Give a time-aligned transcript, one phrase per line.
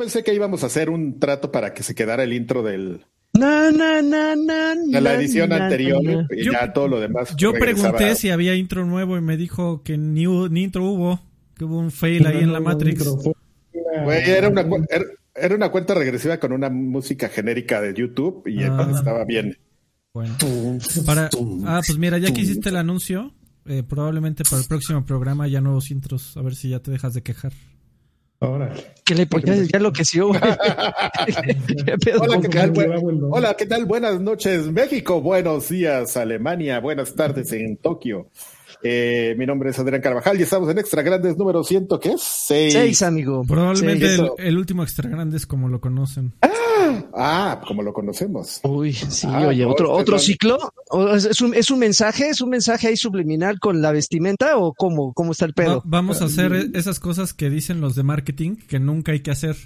[0.00, 3.04] Pensé que íbamos a hacer un trato para que se quedara el intro del,
[3.38, 6.28] Na, na, na, na, de la edición na, anterior na, na.
[6.32, 7.34] y Yo- ya todo lo demás.
[7.36, 7.96] Yo regresaba.
[7.98, 11.20] pregunté si había intro nuevo y me dijo que ni, ni intro hubo,
[11.54, 13.04] que hubo un fail ahí en la Matrix.
[14.04, 15.04] Güey, era una, era,
[15.34, 18.68] era una cuenta regresiva con una música genérica de YouTube y Ah.
[18.68, 19.56] entonces estaba bien.
[20.14, 20.34] Bueno.
[21.06, 21.28] Para,
[21.66, 23.32] ah, pues mira, ya que hiciste el anuncio,
[23.66, 27.14] eh, probablemente para el próximo programa ya nuevos intros, a ver si ya te dejas
[27.14, 27.52] de quejar.
[28.42, 28.94] Órale.
[29.04, 30.40] Que le ya, ya enloqueció, güey.
[31.84, 32.70] ¿Qué pedo Hola, ¿qué tal?
[32.70, 33.20] Buen-.
[33.30, 33.84] Hola, ¿qué tal?
[33.84, 35.20] Buenas noches, México.
[35.20, 36.80] Buenos días, Alemania.
[36.80, 38.28] Buenas tardes en Tokio.
[38.82, 42.22] Eh, mi nombre es Adrián Carvajal y estamos en Extra Grandes número 100, ¿qué es?
[42.22, 42.72] Seis.
[42.72, 43.42] Seis, amigo.
[43.46, 44.30] Probablemente Seis.
[44.38, 46.32] el, último extra grande es como lo conocen.
[47.14, 48.60] Ah, como lo conocemos.
[48.64, 50.58] Uy, sí, Ah, oye, otro, este otro ciclo.
[50.90, 52.28] ¿O ¿Es, un, ¿Es un mensaje?
[52.30, 55.82] ¿Es un mensaje ahí subliminal con la vestimenta o cómo, cómo está el Va- pedo?
[55.84, 59.30] vamos a hacer e- esas cosas que dicen los de marketing que nunca hay que
[59.30, 59.56] hacer.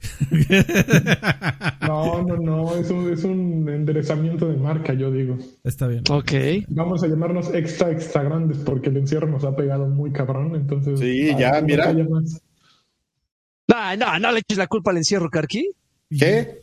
[1.88, 5.38] No, no, no, es un, es un enderezamiento de marca, yo digo.
[5.64, 6.04] Está bien.
[6.10, 6.32] Ok.
[6.68, 11.00] Vamos a llamarnos extra, extra grandes porque el encierro nos ha pegado muy cabrón, entonces...
[11.00, 11.92] Sí, ya, no mira.
[11.92, 15.70] No, no, no le eches la culpa al encierro, Carqui.
[16.10, 16.62] ¿Qué?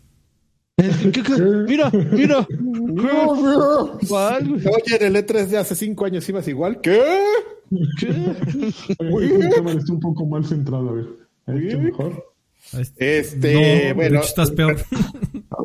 [0.77, 1.41] ¿Qué, qué?
[1.67, 2.45] Mira, mira.
[4.09, 6.81] Oye, en el E3 de hace cinco años ibas igual.
[6.81, 7.01] ¿Qué?
[9.11, 11.05] Oye, mi cámara está un poco mal centrada, a ver.
[11.47, 12.34] Está mejor.
[12.97, 14.17] Este, No, de bueno.
[14.19, 14.75] hecho estás peor.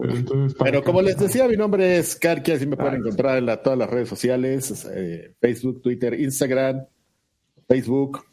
[0.01, 0.57] Ver, entonces...
[0.65, 3.79] Pero como les decía, mi nombre es Karki, así me pueden encontrar en la- todas
[3.79, 6.85] las redes sociales, eh, Facebook, Twitter, Instagram,
[7.69, 8.25] Facebook,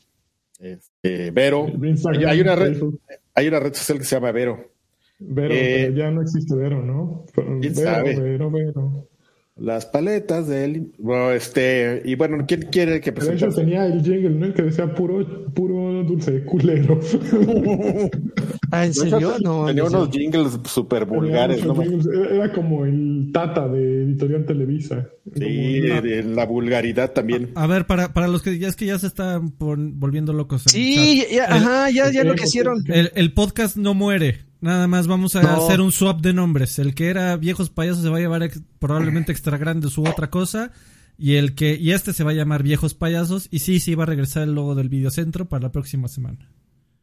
[0.59, 1.67] este, Vero.
[1.83, 3.01] Instagram, hay, una red, Facebook.
[3.33, 4.71] hay una red social que se llama Vero.
[5.19, 7.25] Vero, Eh, pero ya no existe Vero, ¿no?
[7.33, 8.19] Pero ¿quién Vero, sabe?
[8.19, 9.07] Vero, Vero.
[9.59, 10.91] Las paletas del...
[11.00, 13.56] Bueno, este, y bueno, ¿quién quiere que De hecho presente?
[13.56, 14.53] tenía el jingle, ¿no?
[14.53, 17.00] Que decía puro, puro dulce de culero.
[18.69, 19.35] Ah, ¿en serio?
[19.41, 21.81] No, Tenía no unos jingles super vulgares, ¿no?
[21.81, 25.07] Era era como el Tata de Editorial Televisa.
[25.34, 27.51] Sí, de, de la vulgaridad también.
[27.56, 30.63] A ver, para, para los que ya es que ya se están volviendo locos.
[30.66, 32.84] Sí, ya, ajá, ya, ya lo que hicieron.
[32.88, 34.47] El, el podcast no muere.
[34.59, 35.50] Nada más vamos a No.
[35.66, 36.79] hacer un swap de nombres.
[36.79, 40.29] El que era Viejos Payasos se va a llevar ex- probablemente Extra Grandes u otra
[40.29, 40.72] cosa.
[41.19, 43.47] Y el que y este se va a llamar Viejos Payasos.
[43.51, 46.50] Y sí, sí va a regresar el logo del videocentro para la próxima semana.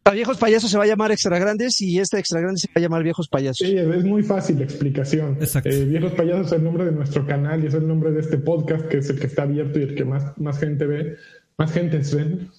[0.06, 2.72] A Viejos Payasos se va a llamar Extra Grandes y este Extra Grande se va
[2.76, 3.66] a llamar Viejos Payasos.
[3.66, 5.38] Sí, es muy fácil la explicación.
[5.41, 5.71] Exacto.
[5.71, 8.36] Eh, Viejos Payasos es el nombre de nuestro canal y es el nombre de este
[8.36, 11.16] podcast, que es el que está abierto y el que más, más gente ve,
[11.56, 12.50] más gente ven.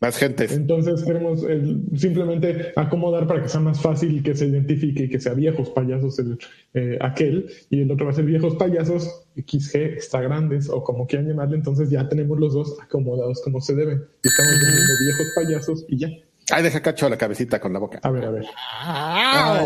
[0.00, 0.46] Más gente.
[0.50, 5.20] Entonces queremos el- simplemente acomodar para que sea más fácil que se identifique y que
[5.20, 6.38] sea viejos payasos el,
[6.72, 11.06] eh, aquel y el otro va a ser viejos payasos XG extra grandes o como
[11.06, 11.56] quieran llamarle.
[11.56, 14.00] Entonces ya tenemos los dos acomodados como se debe.
[14.22, 16.08] Estamos vendiendo viejos payasos y ya.
[16.50, 18.00] Ay, deja cacho la cabecita con la boca.
[18.02, 18.44] A ver, a ver.
[18.82, 19.64] Ah,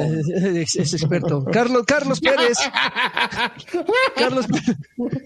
[0.54, 1.44] es, es experto.
[1.44, 2.58] Carlos, Carlos Pérez.
[4.16, 4.46] Carlos,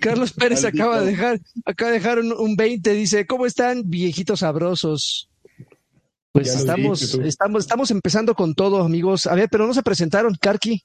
[0.00, 0.84] Carlos Pérez Maldito.
[0.84, 5.28] acaba de dejar, acaba de dejar un, un 20, dice, ¿cómo están, viejitos sabrosos?
[6.32, 9.26] Pues Ya estamos, estamos, estamos empezando con todo, amigos.
[9.26, 10.84] A ver, pero no se presentaron, Karki.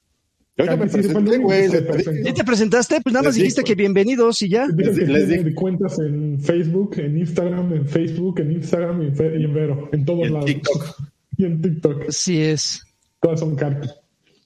[0.56, 1.68] Yo ya me presenté, güey.
[1.68, 2.22] les.
[2.24, 3.00] ¿Ya te presentaste?
[3.02, 3.66] Pues nada más Les dijiste digo.
[3.66, 4.66] que bienvenidos y ya.
[4.68, 5.60] Les tiene digo.
[5.60, 9.88] cuentas en Facebook, en Instagram, en Facebook, en Instagram y en, Fe- y en Vero,
[9.92, 10.46] en todos Y en lados.
[10.46, 10.96] TikTok.
[11.38, 12.02] y en TikTok.
[12.08, 12.82] Así es.
[13.20, 13.88] Todas son Carqui.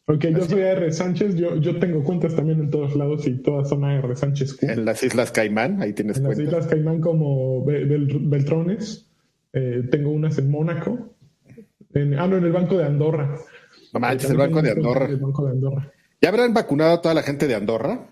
[0.07, 3.69] Ok, yo soy AR Sánchez, yo, yo tengo cuentas también en todos lados y todas
[3.69, 4.67] son AR Sánchez Q.
[4.67, 6.51] En las Islas Caimán, ahí tienes En las cuenta.
[6.51, 9.07] Islas Caimán como Be- Bel- Beltrones,
[9.53, 11.15] eh, tengo unas en Mónaco,
[11.93, 13.37] en, ah, no, en el Banco de Andorra.
[13.93, 15.07] No manches, Eh, el Banco de Andorra.
[15.11, 15.93] El Banco de Andorra.
[16.21, 18.09] ¿Ya habrán vacunado a toda la gente de Andorra?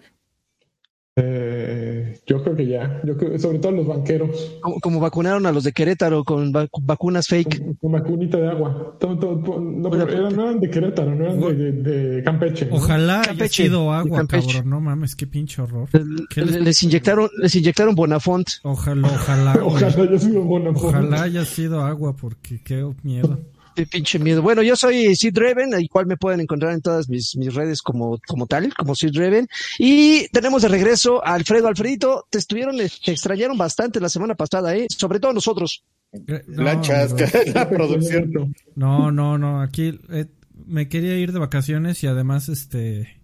[1.19, 5.53] Eh, yo creo que ya, yo creo, sobre todo los banqueros, Como, como vacunaron a
[5.53, 7.59] los de Querétaro con vac- vacunas fake.
[7.59, 8.95] con, con vacunita de agua.
[9.01, 11.73] Todo- todo- todo- no, pero eran, no eran de Querétaro, no eran de, de-
[12.17, 12.67] de Campeche.
[12.67, 12.77] ¿no?
[12.77, 14.69] Ojalá haya sido agua, cabrón.
[14.69, 15.89] No mames, qué pinche horror.
[16.29, 18.47] ¿Qué les- Les inyectaron, les inyectaron Bonafont.
[18.63, 19.55] Ojalá, ojalá.
[19.65, 23.39] Ojalá haya sido buena Ojalá haya sido agua porque qué miedo.
[23.77, 24.41] Qué pinche miedo.
[24.41, 28.19] Bueno, yo soy Sid Dreven, igual me pueden encontrar en todas mis, mis redes como,
[28.27, 29.47] como tal, como Sid Dreven.
[29.79, 31.69] Y tenemos de regreso a Alfredo.
[31.69, 34.87] Alfredito, te estuvieron, te extrañaron bastante la semana pasada, ¿eh?
[34.89, 35.85] Sobre todo nosotros.
[36.11, 38.55] Eh, no, Lanchas, que la producción.
[38.77, 39.61] No, no, no.
[39.61, 40.25] Aquí eh,
[40.67, 43.21] me quería ir de vacaciones y además, este,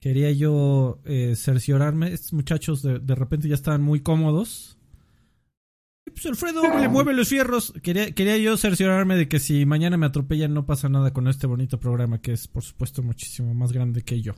[0.00, 2.12] quería yo eh, cerciorarme.
[2.12, 4.77] Estos muchachos de, de repente ya estaban muy cómodos.
[6.10, 7.72] Pues Alfredo le mueve los fierros.
[7.82, 11.46] Quería, quería yo cerciorarme de que si mañana me atropellan no pasa nada con este
[11.46, 14.34] bonito programa que es, por supuesto, muchísimo más grande que yo.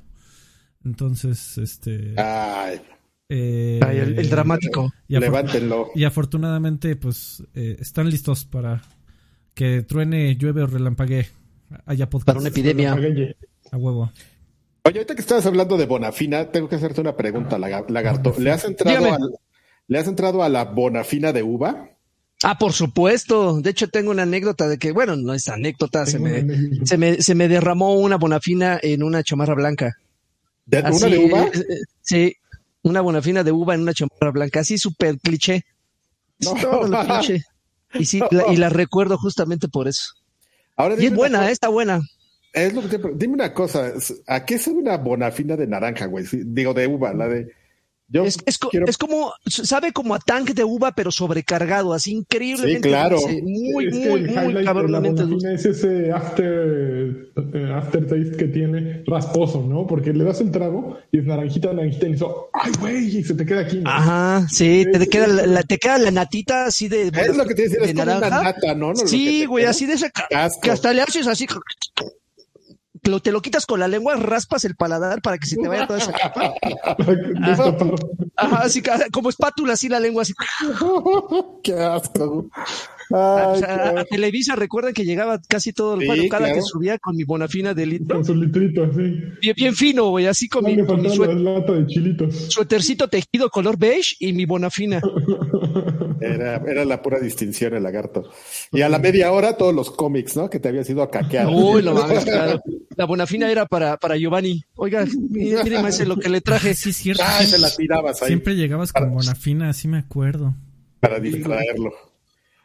[0.84, 2.14] Entonces, este.
[2.20, 2.81] Ay,
[3.28, 4.93] eh, Ay, el, el dramático.
[5.08, 5.88] y levántenlo.
[5.94, 8.82] y afortunadamente, pues, eh, están listos para
[9.55, 11.26] que truene, llueve o relampaguee.
[11.87, 12.26] haya podcast.
[12.26, 12.93] Para una epidemia.
[13.72, 14.11] A huevo.
[14.82, 18.34] Oye, ahorita que estabas hablando de Bonafina, tengo que hacerte una pregunta, laga- Lagarto.
[18.38, 19.14] ¿Le has entrado, Dígame.
[19.17, 19.34] al-
[19.90, 21.90] ¿le has entrado a la Bonafina de uva?
[22.44, 23.60] Ah, por supuesto.
[23.60, 26.87] De hecho, tengo una anécdota de que, bueno, no es anécdota, se me, anécdota.
[26.87, 29.96] se me, se me derramó una bonafina en una chamarra blanca.
[30.64, 31.42] ¿De, Así, ¿Una de uva?
[31.42, 32.37] eh, eh, sí,
[32.82, 35.64] una bonafina de uva en una chamarra blanca, así súper cliché.
[36.38, 36.54] No.
[36.54, 37.43] Todo lo cliché.
[37.94, 40.12] Y sí, la, y la recuerdo justamente por eso.
[40.76, 42.00] Ahora Y es buena, cosa- eh, está buena.
[42.52, 43.93] Es lo que te Dime una cosa,
[44.26, 46.25] ¿a qué sabe una Bonafina de naranja, güey?
[46.32, 47.52] Digo, de uva, la de...
[48.12, 52.12] Yo Es, es, quiero- es como, sabe como a tanque de uva, pero sobrecargado, así
[52.12, 52.88] increíblemente.
[52.88, 53.16] Sí, claro.
[53.20, 55.54] dulce, Muy, Es que muy, muy la cabronamente dulce.
[55.54, 59.86] Es ese after, eh, aftertaste que tiene rasposo, ¿no?
[59.86, 63.18] Porque le das el trago y es naranjita, naranjita y eso, ¡ay, güey!
[63.18, 63.78] Y se te queda aquí.
[63.78, 63.88] ¿no?
[63.90, 67.08] Ajá, sí, te queda la, la- te queda la natita así de.
[67.14, 68.96] Es lo que te decía, de es como una nata, ¿no?
[68.96, 70.10] Sí, güey, así de esa.
[70.60, 71.46] Que hasta le haces así.
[73.10, 75.86] Lo, te lo quitas con la lengua, raspas el paladar para que se te vaya
[75.86, 76.54] toda esa capa.
[78.36, 80.32] Ajá, así ca- como espátula, así la lengua así.
[81.62, 82.48] qué asco.
[83.12, 83.16] O
[83.52, 86.54] Ay, sea, qué- a Televisa recuerdan que llegaba casi todo el Sí, cada claro.
[86.54, 88.16] que subía con mi bonafina de litro.
[88.16, 89.00] Con su litrito así.
[89.42, 91.86] Bien, bien fino, güey, así con No mi, con mi faltaba sué- la lata de
[91.86, 92.34] chilitos.
[92.50, 95.00] suétercito tejido color beige y mi bonafina.
[96.20, 98.31] Era, era la pura distinción el lagarto.
[98.72, 100.50] Y a la media hora todos los cómics, ¿no?
[100.50, 101.46] Que te habías ido a caquear.
[101.49, 102.61] Uy, no mames, claro.
[102.96, 104.62] La bonafina era para, para Giovanni.
[104.76, 106.75] Oiga, mire, mire, maese, lo que le traje.
[106.75, 107.22] Sí, es cierto.
[107.26, 110.55] Ah, se la tirabas ahí Siempre llegabas con Bonafina, así me acuerdo.
[111.00, 111.93] para distraerlo.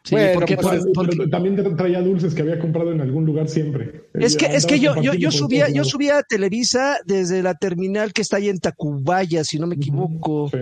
[0.06, 3.00] Sí, Bueno, porque, pues, por- porque- Pero también tra- traía dulces que había comprado en
[3.00, 4.04] algún lugar siempre.
[4.14, 7.54] es que, Andaba es que yo, yo, yo subía, yo subía a Televisa desde la
[7.54, 10.48] terminal que está ahí en Tacubaya, si no me equivoco.
[10.52, 10.58] Sí.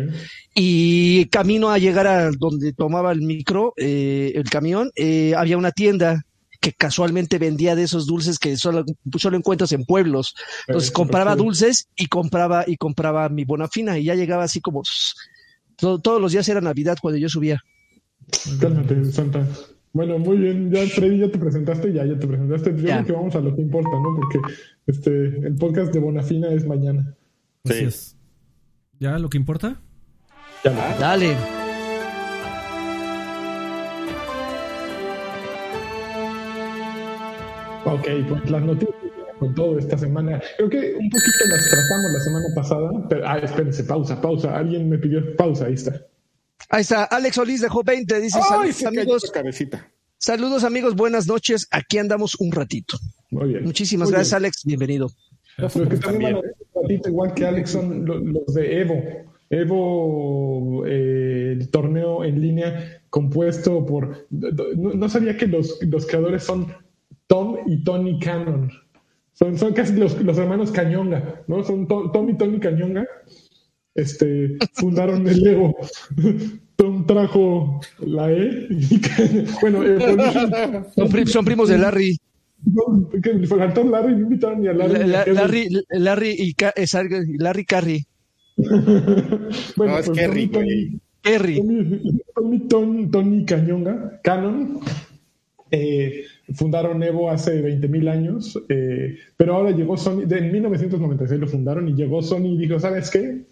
[0.55, 5.73] Y camino a llegar a donde tomaba el micro, eh, el camión, eh, había una
[5.73, 6.25] tienda
[6.61, 8.87] que casualmente vendía de esos dulces que solo,
[9.19, 10.35] solo encuentras en pueblos.
[10.67, 14.83] Entonces Eh, compraba dulces y compraba, y compraba mi bonafina y ya llegaba así como
[15.77, 17.61] todo- todos los días era Navidad cuando yo subía.
[18.61, 19.47] Cálmate, Santa.
[19.93, 20.71] Bueno, muy bien.
[20.73, 22.71] Ya, Freddy, ya te presentaste, ya, ya te presentaste.
[22.77, 22.95] Yo Ya.
[22.97, 24.17] creo que vamos a lo que importa, ¿no?
[24.17, 24.41] Porque
[24.87, 27.15] este, el podcast de Bonafina es mañana.
[27.65, 27.85] Así Sí.
[27.85, 28.17] es.
[28.99, 29.81] ¿Ya lo que importa?
[30.65, 31.37] Ya lo- Dale.
[37.87, 38.95] Ok, pues las noticias
[39.39, 40.41] con todo esta semana.
[40.57, 43.09] Creo que un poquito las tratamos la semana pasada.
[43.09, 44.57] Pero, ah, espérense, pausa, pausa.
[44.57, 46.01] Alguien me pidió pausa, ahí está.
[46.71, 49.91] Ahí está, Alex Solís dejó 20, dice Ay, saludos amigos, cabecita.
[50.19, 52.99] saludos amigos, buenas noches, aquí andamos un ratito.
[53.31, 53.65] Muy bien.
[53.65, 54.45] Muchísimas Muy gracias bien.
[54.47, 55.11] Alex, bienvenido.
[55.57, 58.81] Los que también van a ver un ratito, igual que Alex, son lo- los de
[58.81, 59.03] Evo.
[59.51, 64.27] Evo, eh, el torneo en línea compuesto por...
[64.31, 66.73] No, no sabía que los, los creadores son
[67.27, 68.71] Tom y Tony Cannon.
[69.33, 71.63] Son, son casi los, los hermanos Cañonga, ¿no?
[71.65, 73.07] Son To- Tom y Tony Cañonga.
[73.95, 75.77] Este, fundaron el Evo.
[76.77, 78.67] Tom trajo la E.
[78.71, 79.01] y
[79.61, 80.53] bueno, Evolution.
[80.95, 82.19] Son, pri- son primos de Larry.
[82.67, 84.99] No, que faltó Larry, no invitaron ni a Larry.
[85.07, 85.33] La- la-.
[85.33, 88.05] Larry, Larry y Ca- es algo- Larry Carry.
[88.57, 90.99] Bueno, No, es pues Kerry, Tony-.
[91.23, 91.61] Kerry.
[92.69, 94.81] Tony, Tony, Cañonga, Canon,
[95.71, 96.25] eh,
[96.55, 101.47] fundaron Evo hace 20 mil años, eh, pero ahora llegó Sony, de, en 1996 lo
[101.49, 103.43] fundaron y llegó Sony y dijo, ¿sabes qué?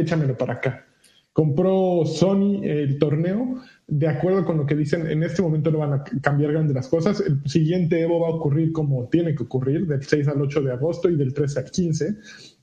[0.00, 0.86] Échamelo para acá.
[1.32, 5.92] Compró Sony el torneo, de acuerdo con lo que dicen, en este momento no van
[5.92, 7.20] a cambiar grandes las cosas.
[7.20, 10.72] El siguiente Evo va a ocurrir como tiene que ocurrir, del 6 al 8 de
[10.72, 12.16] agosto y del 13 al 15.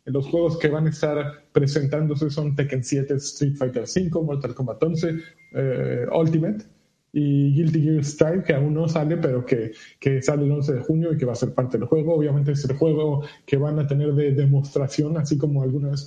[0.06, 4.84] Los juegos que van a estar presentándose son Tekken 7, Street Fighter 5, Mortal Kombat
[4.84, 5.16] 11,
[5.54, 6.75] eh, Ultimate
[7.18, 10.82] y Guilty Gear Strive, que aún no sale, pero que, que sale el 11 de
[10.82, 12.14] junio y que va a ser parte del juego.
[12.16, 16.06] Obviamente es el juego que van a tener de demostración, así como alguna vez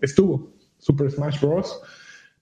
[0.00, 1.80] estuvo Super Smash Bros.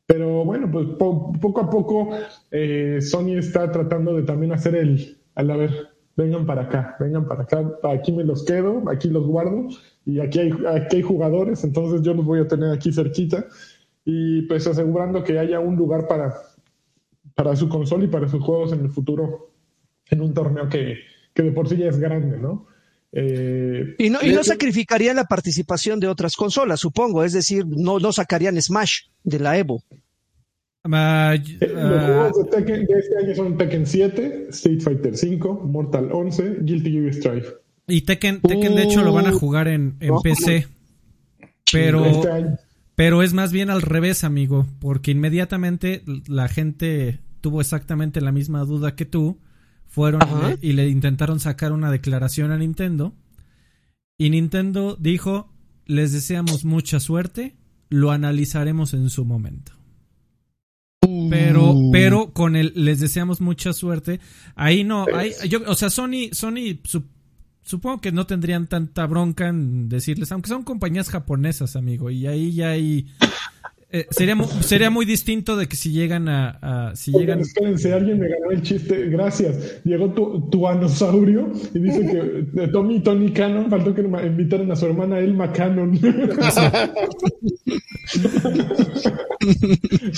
[0.06, 2.10] Pero bueno, pues po- poco a poco
[2.50, 5.70] eh, Sony está tratando de también hacer el, al a ver,
[6.16, 9.68] vengan para acá, vengan para acá, aquí me los quedo, aquí los guardo
[10.04, 13.46] y aquí hay, aquí hay jugadores, entonces yo los voy a tener aquí cerquita
[14.04, 16.34] y pues asegurando que haya un lugar para,
[17.34, 19.50] para su consola y para sus juegos en el futuro
[20.10, 20.96] en un torneo que,
[21.34, 22.66] que de por sí ya es grande, ¿no?
[23.12, 27.25] Eh, Y no, y no hecho- sacrificarían la participación de otras consolas, supongo.
[27.25, 29.82] Es decir, no, no sacarían Smash de la Evo.
[30.84, 35.54] Ah, Eh, Los juegos de, Tekken, de este año son Tekken 7, Street Fighter 5,
[35.66, 37.46] Mortal 11, Guilty Gear Strive.
[37.87, 40.20] y Tekken, Tekken, de hecho, lo van a jugar en, en No.
[40.22, 40.66] PC.
[41.72, 42.56] Pero, Este año.
[43.00, 44.66] Pero es más bien al revés, amigo.
[44.78, 49.38] Porque inmediatamente la gente tuvo exactamente la misma duda que tú.
[49.88, 50.54] fueron Ajá.
[50.61, 53.14] y le, intentaron sacar una declaración a Nintendo.
[54.19, 55.50] Y Nintendo dijo,
[55.87, 57.57] les deseamos mucha suerte,
[57.88, 59.73] lo analizaremos en su momento.
[61.30, 61.90] Pero, Uh.
[61.90, 64.21] pero con el les deseamos mucha suerte.
[64.57, 67.04] Ahí no, ahí, yo, o sea, Sony, Sony su-
[67.62, 72.52] supongo que no tendrían tanta bronca en decirles, aunque son compañías japonesas, amigo, y ahí
[72.55, 73.07] ya hay
[73.93, 77.40] eh, sería mu- sería muy distinto de que si llegan a, a- si Oigan, llegan
[77.40, 79.07] espérense, alguien me ganó el chiste.
[79.09, 79.83] Gracias.
[79.85, 84.71] Llegó tu, tu anosaurio y dice que de Tommy y Tony Cannon faltó que invitaran
[84.71, 85.99] a su hermana Elma Cannon.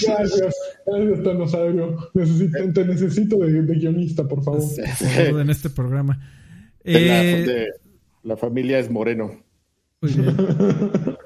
[0.03, 0.55] Gracias.
[0.87, 1.97] Gracias, Tanosaurio.
[2.15, 4.61] Necesito, te necesito de, de guionista, por favor.
[4.61, 6.19] por favor, en este programa.
[6.85, 7.69] De la, Eh, de-
[8.25, 9.31] la familia es moreno.
[10.01, 10.37] Muy bien.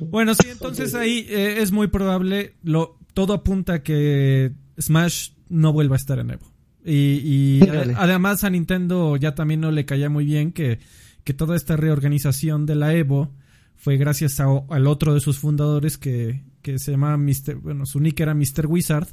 [0.00, 5.72] Bueno, sí, entonces ahí eh, es muy probable, lo, todo apunta a que Smash no
[5.74, 6.50] vuelva a estar en Evo.
[6.84, 7.92] Y, y Órale.
[7.94, 10.78] a- además a Nintendo ya también no le caía muy bien que,
[11.24, 13.34] que toda esta reorganización de la Evo
[13.76, 17.56] fue gracias a- al otro de sus fundadores que, que se llamaba Mr.
[17.56, 18.66] Bueno, su nick era Mr.
[18.66, 19.08] Wizard,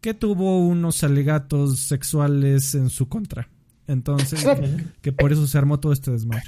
[0.00, 3.50] que tuvo unos alegatos sexuales en su contra.
[3.90, 6.44] Entonces, que, que por eso se armó todo este desmadre.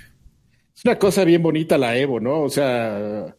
[0.75, 2.41] Es una cosa bien bonita la Evo, ¿no?
[2.43, 3.37] O sea,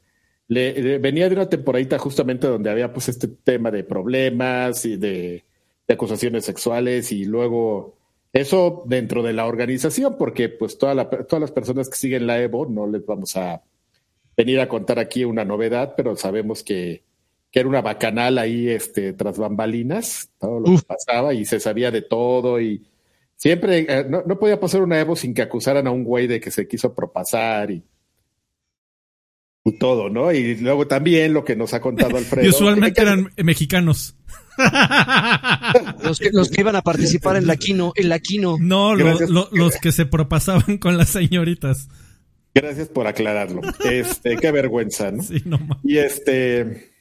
[0.47, 4.97] le, le- venía de una temporadita justamente donde había pues este tema de problemas y
[4.97, 5.43] de,
[5.87, 7.97] de acusaciones sexuales y luego
[8.33, 12.39] eso dentro de la organización, porque pues toda la- todas las personas que siguen la
[12.41, 13.61] Evo no les vamos a
[14.35, 17.03] venir a contar aquí una novedad, pero sabemos que,
[17.51, 20.81] que era una bacanal ahí este, tras bambalinas, todo lo Uf.
[20.81, 22.83] que pasaba y se sabía de todo y
[23.43, 26.39] siempre, eh, no, no podía pasar una Evo sin que acusaran a un güey de
[26.39, 27.83] que se quiso propasar y,
[29.65, 30.31] y todo, ¿no?
[30.31, 32.45] Y luego también lo que nos ha contado Alfredo.
[32.45, 34.15] Y usualmente eran mexicanos.
[36.03, 38.55] Los que, los que iban a participar en la Kino, en la Kino.
[38.61, 41.89] No, lo- los que se propasaban con las señoritas.
[42.55, 43.59] Gracias por aclararlo.
[43.83, 45.21] Este, qué vergüenza, ¿no?
[45.21, 46.93] Sí, no Y este.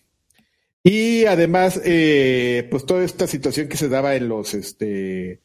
[0.83, 5.41] Y además, eh, pues toda esta situación que se daba en los este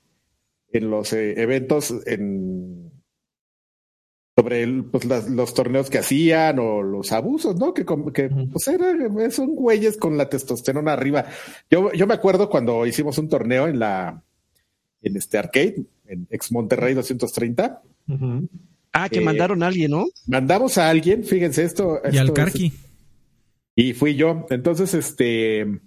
[0.72, 2.92] en los eh, eventos en
[4.36, 7.74] sobre el, pues, las- los torneos que hacían o los abusos, ¿no?
[7.74, 7.84] Que,
[8.14, 11.26] que pues eran, son güeyes con la testosterona arriba.
[11.72, 14.24] Yo, yo me acuerdo cuando hicimos un torneo en la
[15.02, 17.82] en este arcade, en ex Monterrey 230.
[18.10, 18.48] Ujú.
[18.94, 20.06] Ah, que Eh, mandaron a alguien, ¿no?
[20.28, 22.00] Mandamos a alguien, fíjense esto.
[22.12, 22.74] Y al es- Carqui.
[23.76, 24.46] y fui yo.
[24.52, 25.80] Entonces, este.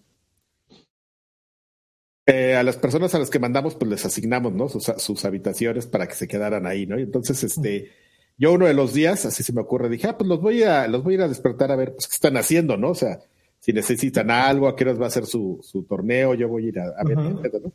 [2.32, 4.68] Eh, a las personas a las que mandamos, pues les asignamos, ¿no?
[4.68, 6.99] Sus, sus habitaciones para que se quedaran ahí, ¿no?
[6.99, 7.90] Y entonces, este.
[8.38, 10.88] Yo uno de los días, así se me ocurre, dije, ah, pues los voy a,
[10.88, 12.90] los voy a ir a despertar a ver, pues, qué están haciendo, ¿no?
[12.92, 13.18] O sea,
[13.58, 16.68] si necesitan algo, a qué horas va a ser su, su torneo, yo voy a
[16.68, 17.72] ir a, a ver pedo, ¿no?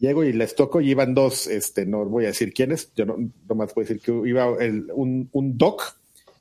[0.00, 3.16] Llego y les toco y iban dos, este, no voy a decir quiénes, yo no,
[3.48, 5.96] nomás voy a decir que iba el- un, un doc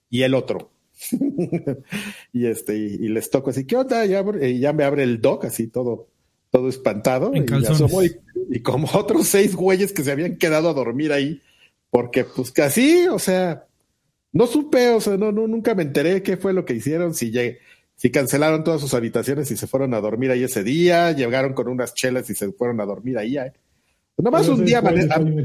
[0.10, 0.72] y el otro.
[2.34, 4.06] y este, y, y les toco así, ¿qué onda?
[4.06, 6.08] Ya, y ya me abre el doc, así todo,
[6.52, 7.32] todo espantado.
[7.34, 11.42] En y, y, y como otros seis güeyes que se habían quedado a dormir ahí,
[11.90, 13.66] porque pues casi, o sea,
[14.34, 17.32] no supe, o sea, no, no, nunca me enteré qué fue lo que hicieron, si
[17.32, 17.60] llegué,
[17.96, 21.68] si cancelaron todas sus habitaciones y se fueron a dormir ahí ese día, llegaron con
[21.68, 23.38] unas chelas y se fueron a dormir ahí.
[23.38, 23.54] ¿eh?
[24.18, 24.82] Nada más Pero un día,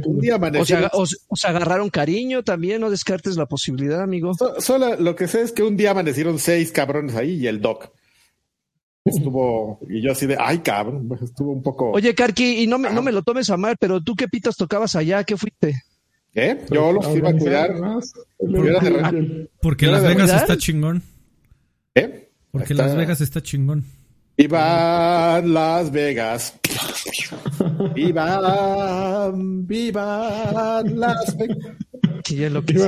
[0.05, 0.91] un día O amanecieron.
[0.91, 4.35] sea, os, os agarraron cariño también, no descartes la posibilidad, amigo.
[4.35, 7.61] So- Solo lo que sé es que un día amanecieron seis cabrones ahí y el
[7.61, 7.91] doc.
[9.07, 11.91] Estuvo, y yo así de, ay cabrón, pues, estuvo un poco.
[11.93, 14.57] Oye, Karki, y no me, no me lo tomes a mal, pero tú qué pitas
[14.57, 15.83] tocabas allá, ¿qué fuiste?
[16.35, 16.67] ¿Eh?
[16.71, 17.75] Yo los iba a cuidar.
[19.63, 21.03] Porque Las Vegas está chingón.
[21.95, 22.29] ¿Eh?
[22.51, 23.85] Porque Está- Las Vegas está chingón.
[24.37, 26.55] Viva Las Vegas.
[27.95, 31.59] Viva, viva Las Vegas.
[32.29, 32.85] Ya lo que sí.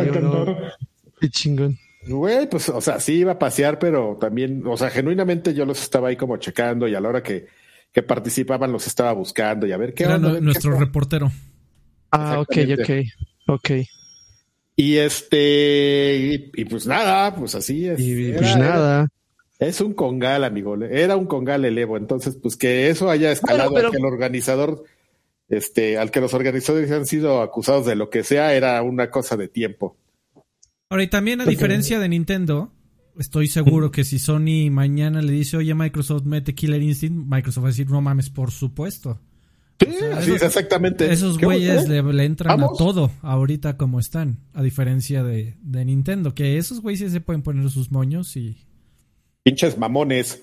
[1.20, 1.78] Qué chingón.
[2.08, 5.80] Güey, pues, o sea, sí iba a pasear, pero también, o sea, genuinamente yo los
[5.82, 7.46] estaba ahí como checando y a la hora que,
[7.92, 11.30] que participaban los estaba buscando y a ver qué Era onda, nuestro qué- reportero.
[12.10, 12.90] Ah, ok, ok,
[13.48, 13.70] ok.
[14.76, 17.98] Y este, y, y pues nada, pues así es.
[18.00, 19.08] Y Era- pues era- nada.
[19.58, 20.76] Es un congal, amigo.
[20.84, 21.96] Era un congal el Evo.
[21.96, 24.84] Entonces, pues que eso haya escalado Bueno, pero- que el organizador,
[25.48, 29.36] este, al que los organizadores han sido acusados de lo que sea, era una cosa
[29.36, 29.96] de tiempo.
[30.90, 32.72] Ahora, y también a diferencia de Nintendo,
[33.18, 37.68] estoy seguro que si Sony mañana le dice, oye, Microsoft mete Killer Instinct, Microsoft va
[37.68, 39.20] a decir, no mames, por supuesto.
[39.84, 41.12] Sí, sea, así esos- es exactamente.
[41.12, 41.88] Esos ¿Qué güeyes eh?
[42.02, 42.80] le, le entran Vamos.
[42.80, 47.20] a todo ahorita como están, a diferencia de, de Nintendo, que esos güeyes sí se
[47.20, 48.56] pueden poner sus moños y...
[49.44, 50.42] Pinches mamones.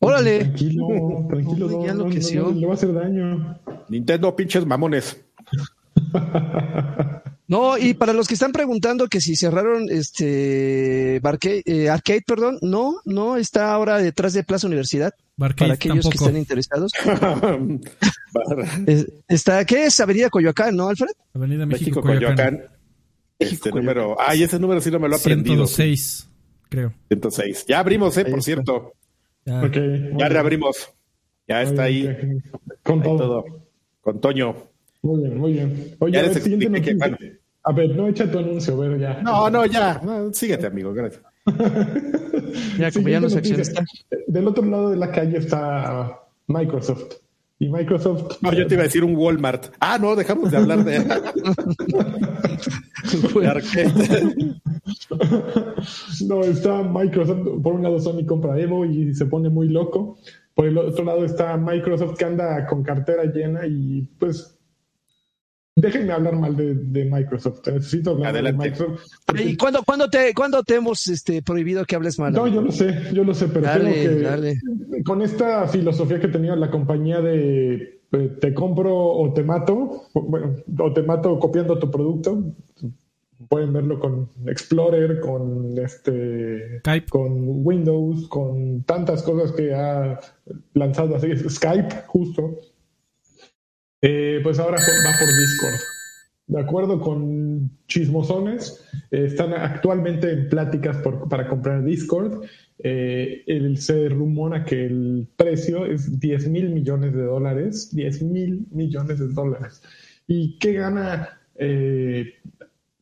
[0.00, 0.40] Órale.
[0.40, 0.86] Tranquilo,
[1.30, 3.58] tranquilo, no, ya no, no, le va a hacer daño.
[3.88, 5.24] Nintendo, pinches mamones.
[7.48, 12.58] No, y para los que están preguntando que si cerraron este Barcade, eh, Arcade, perdón,
[12.60, 15.12] no, no, está ahora detrás de Plaza Universidad.
[15.36, 16.92] Barcade para aquellos que estén interesados.
[18.86, 19.98] Es- Está, ¿qué es?
[20.00, 21.08] Avenida Coyoacán, ¿no, Alfred?
[21.34, 22.56] Avenida México, México, Coyoacán.
[22.56, 22.78] Coyoacán.
[23.38, 24.16] Este número.
[24.20, 25.66] Ay, ese número sí no me lo he aprendido.
[25.66, 26.28] 106,
[26.68, 26.92] creo.
[27.08, 27.64] 106.
[27.68, 28.44] Ya abrimos, eh, Ahí por está.
[28.44, 28.92] cierto.
[29.44, 29.62] Ya.
[29.62, 30.92] Ok, muy Ya reabrimos.
[31.46, 32.04] Ya está ahí.
[32.82, 33.18] Con ahí todo.
[33.18, 33.44] todo.
[34.00, 34.54] Con Toño.
[35.02, 35.96] Muy bien, muy bien.
[35.98, 37.38] Oye, Ya a ver, siguiente que, noticia.
[37.64, 39.22] A ver, no echa tu anuncio, a ver, ya.
[39.22, 40.00] No, no, ya.
[40.02, 40.92] No, síguete, amigo.
[40.92, 41.22] Gracias.
[42.78, 43.28] Ya, como ya no.
[43.28, 47.14] Del otro lado de la calle está Microsoft.
[47.58, 48.40] Y Microsoft.
[48.40, 49.66] No, yo te iba a decir un Walmart.
[49.80, 51.00] Ah, no, dejamos de hablar de,
[56.26, 57.62] no, está Microsoft.
[57.62, 60.18] Por un lado, Sony compra Evo y se pone muy loco.
[60.54, 64.57] Por el otro lado está Microsoft que anda con cartera llena y pues.
[65.80, 67.66] Déjenme hablar mal de, de Microsoft.
[67.66, 68.64] Necesito hablar Adelante.
[68.64, 69.06] de Microsoft.
[69.26, 72.32] porque- ¿Y cuándo, cuándo te, cuándo te hemos este, prohibido que hables mal?
[72.32, 74.60] No, yo lo sé, yo lo sé, pero Dale, creo que dale.
[75.04, 80.22] con esta filosofía que tenía la compañía de eh, te compro o te mato, o,
[80.22, 82.42] bueno, o te mato copiando tu producto,
[83.48, 87.06] pueden verlo con Explorer, con este Skype.
[87.10, 87.32] con
[87.64, 90.18] Windows, con tantas cosas que ha
[90.74, 92.56] lanzado así, Skype, justo.
[94.00, 95.80] Eh, pues ahora va por Discord.
[96.46, 102.44] De acuerdo con chismosones, eh, están actualmente en pláticas para comprar Discord.
[102.78, 103.44] Eh,
[103.76, 107.94] se rumora que el precio es 10 mil millones de dólares.
[107.94, 109.82] 10 mil millones de dólares.
[110.26, 111.40] ¿Y qué gana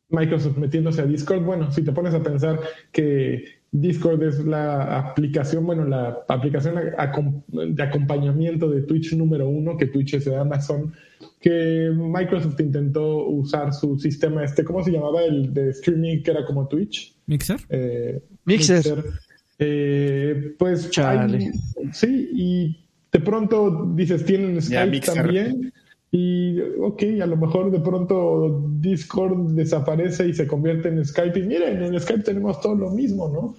[0.09, 1.43] Microsoft metiéndose a Discord?
[1.43, 2.59] Bueno, si te pones a pensar
[2.91, 6.75] que Discord es la aplicación, bueno, la aplicación
[7.75, 10.93] de acompañamiento de Twitch número uno, que Twitch es de Amazon,
[11.41, 15.23] que Microsoft intentó usar su sistema este, ¿cómo se llamaba?
[15.23, 17.15] El de streaming que era como Twitch.
[17.27, 17.59] Mixer.
[17.69, 19.05] Eh, Mixer.
[19.59, 21.37] Eh, pues Chale.
[21.39, 21.51] hay-
[21.93, 25.73] sí, y de pronto dices, tienen Skype también.
[26.19, 31.39] Y ok, a lo mejor de pronto Discord desaparece y se convierte en Skype.
[31.39, 33.55] Y miren, en Skype tenemos todo lo mismo, ¿no?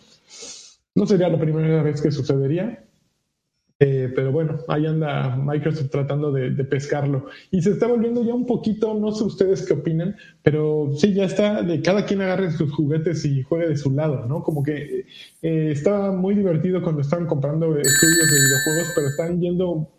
[0.95, 2.83] No sería la primera vez que sucedería.
[3.79, 7.27] Eh, pero bueno, ahí anda Microsoft tratando de, pescarlo.
[7.51, 11.25] Y se está volviendo ya un poquito, no sé ustedes qué opinan, pero sí, ya
[11.25, 14.41] está de cada quien agarre sus juguetes y juegue de su lado, ¿no?
[14.41, 15.05] Como que
[15.43, 19.91] eh, estaba muy divertido cuando estaban comprando estudios de videojuegos, pero están yendo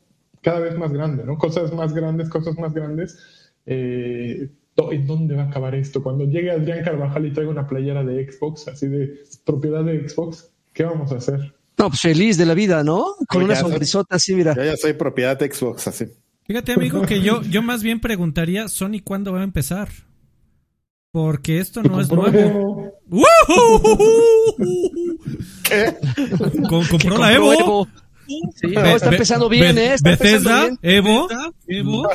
[0.42, 1.36] cada vez más grande, ¿no?
[1.38, 3.18] Cosas más grandes, cosas más grandes.
[3.66, 4.48] Eh,
[4.90, 6.02] ¿En dónde va a acabar esto?
[6.02, 10.50] Cuando llegue Adrián Carvajal y traiga una playera de Xbox, así de propiedad de Xbox,
[10.72, 11.54] ¿qué vamos a hacer?
[11.76, 13.06] No, pues feliz de la vida, ¿no?
[13.28, 14.54] Con Oye, una sonrisota así, mira.
[14.54, 16.06] Yo ya soy propiedad de Xbox, así.
[16.44, 19.88] Fíjate, amigo, que yo, yo más bien preguntaría, Sony, ¿cuándo va a empezar?
[21.10, 22.92] Porque esto no es nuevo.
[23.10, 23.98] Evo.
[25.64, 25.96] ¿Qué?
[26.68, 27.88] Con- compró la compró Evo.
[28.54, 29.94] Sí, no, está Be- empezando Be- bien, ¿eh?
[29.94, 31.28] Está Bethesda, empezando Evo,
[31.66, 32.08] Evo,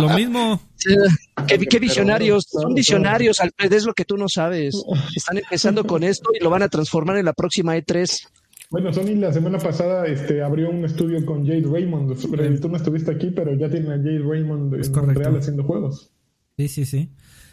[0.00, 0.60] lo mismo.
[0.86, 0.98] bien.
[1.46, 4.74] Qué, qué visionarios, son visionarios, Alfred, es lo que tú no sabes.
[5.14, 8.26] Están empezando con esto y lo van a transformar en la próxima E E3.
[8.70, 12.18] Bueno, Sony la semana pasada este, abrió un estudio con Jade Raymond.
[12.60, 15.14] Tú no estuviste aquí, pero ya tienen a Jade Raymond Es en correcto.
[15.14, 16.10] Montreal haciendo juegos.
[16.56, 17.10] Sí, sí, sí.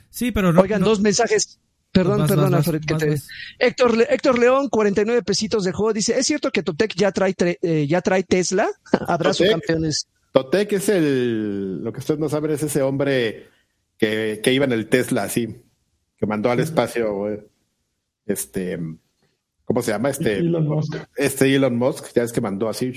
[0.10, 0.62] Sí, pero no.
[0.62, 1.60] Oigan, no- dos mensajes.
[1.92, 3.28] Perdón, Vas, perdón, vas, vas, Alfred, que vas, te- vas.
[3.60, 7.36] Héctor, Le- Héctor León, 49 pesitos de juego, dice, ¿es cierto que Totec ya trae,
[7.36, 8.70] tre- eh, ya trae Tesla?
[9.08, 9.52] Abrazo, Totec.
[9.52, 10.08] campeones.
[10.32, 11.84] Totec es el.
[11.84, 13.48] Lo que ustedes no saben es ese hombre
[13.98, 15.64] que, que iba en el Tesla, así.
[16.18, 17.14] Que mandó al espacio.
[17.14, 17.40] güey.
[18.26, 18.80] Este.
[19.66, 20.10] ¿Cómo se llama?
[20.10, 20.38] Este.
[20.38, 20.96] Elon Musk.
[21.18, 22.14] Este Elon Musk.
[22.16, 22.94] Ya es que mandó así.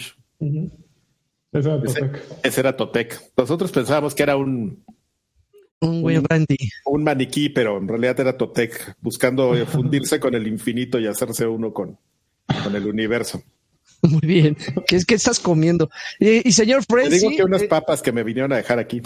[1.53, 2.23] Esa era Ese, Totec.
[2.45, 3.21] ese era Totec.
[3.37, 4.85] Nosotros pensábamos que era un,
[5.85, 6.57] Un güey Randy.
[6.87, 11.73] un maniquí, pero en realidad era Totec, buscando fundirse con el infinito y hacerse uno
[11.73, 11.99] con,
[12.63, 13.43] con el universo.
[14.03, 14.57] Muy bien.
[14.87, 15.91] ¿Qué es que estás comiendo?
[16.19, 18.79] Y, y señor Te digo Frenzy, que unas eh, papas que me vinieron a dejar
[18.79, 19.01] aquí.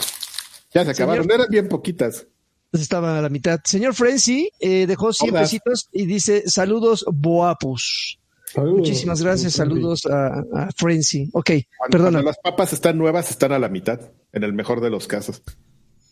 [0.75, 2.27] Ya se acabaron, Señor- eran bien poquitas.
[2.73, 3.61] estaba a la mitad.
[3.65, 5.41] Señor Frenzy eh, dejó 100 Hola.
[5.43, 8.19] pesitos y dice, saludos, boapus.
[8.53, 8.79] Saludos.
[8.79, 11.29] Muchísimas gracias, saludos a, a Frenzy.
[11.33, 12.11] Ok, Cuando, perdona.
[12.19, 14.01] cuando las papas están nuevas, están a la mitad,
[14.33, 15.43] en el mejor de los casos.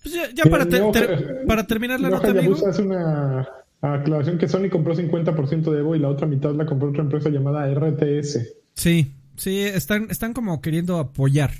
[0.08, 2.42] Pues ya, para, te- Leo- ter- para terminar la Leo nota, amigo.
[2.54, 3.48] Hayabusa hace una
[3.80, 7.28] aclaración que Sony compró 50% de Evo y la otra mitad la compró otra empresa
[7.28, 8.38] llamada RTS.
[8.74, 11.50] Sí, sí, están, están como queriendo apoyar.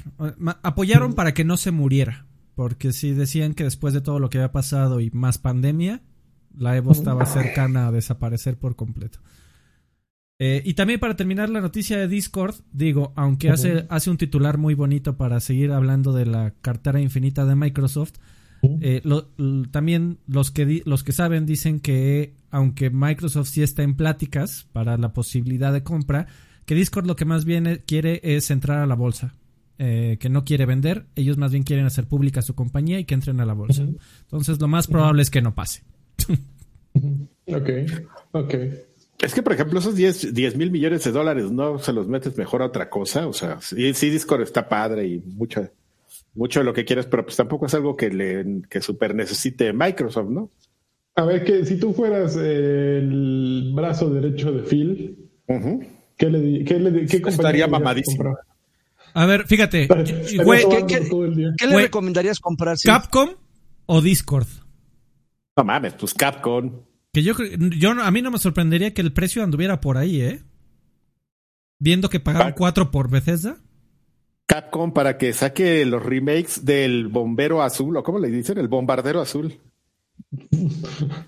[0.63, 2.27] Apoyaron para que no se muriera.
[2.55, 6.01] Porque sí decían que después de todo lo que había pasado y más pandemia,
[6.57, 9.19] la Evo estaba cercana a desaparecer por completo.
[10.39, 14.57] Eh, y también para terminar la noticia de Discord, digo, aunque hace, hace un titular
[14.59, 18.15] muy bonito para seguir hablando de la cartera infinita de Microsoft,
[18.81, 19.29] Eh, lo-
[19.71, 24.67] también los que, di- los que saben dicen que aunque Microsoft sí está en pláticas
[24.73, 26.27] para la posibilidad de compra,
[26.65, 29.35] que Discord lo que más bien eh, quiere es entrar a la bolsa.
[29.79, 33.13] Eh, que no quiere vender, ellos más bien quieren hacer pública su compañía y que
[33.13, 33.83] entren a la bolsa.
[34.23, 35.83] Entonces lo más probable es que no pase.
[37.47, 37.71] Ok,
[38.33, 38.55] ok.
[39.19, 42.63] Es que, por ejemplo, esos 10 mil millones de dólares no se los metes mejor
[42.63, 43.27] a otra cosa.
[43.27, 45.69] O sea, sí, sí Discord está padre y mucho,
[46.37, 49.73] mucho de lo que quieres, pero pues tampoco es algo que le que super necesite
[49.73, 50.51] Microsoft, ¿no?
[51.17, 55.31] A ver, que si tú fueras eh, el brazo derecho de Phil.
[56.19, 58.37] ¿qué le qué le qué Estaría mamadísimo.
[59.15, 59.87] A ver, fíjate,
[60.45, 61.49] güey, ¿qué- qué- todo el día.
[61.57, 61.85] ¿Qué le Güey.
[61.87, 62.77] recomendarías comprar?
[62.77, 62.87] Sí.
[62.87, 63.31] Capcom
[63.87, 64.47] o Discord.
[65.57, 66.83] No mames, pues Capcom.
[67.15, 67.33] Que yo,
[67.79, 70.43] yo no- a mí no me sorprendería que el precio anduviera por ahí, ¿eh?
[71.79, 72.55] Viendo que pagaron Ah.
[72.55, 73.57] 4 por Bethesda.
[74.47, 79.21] Capcom para que saque los remakes del bombero azul, o cómo le dicen, el bombardero
[79.21, 79.55] azul.
[80.31, 80.69] ¿Cómo,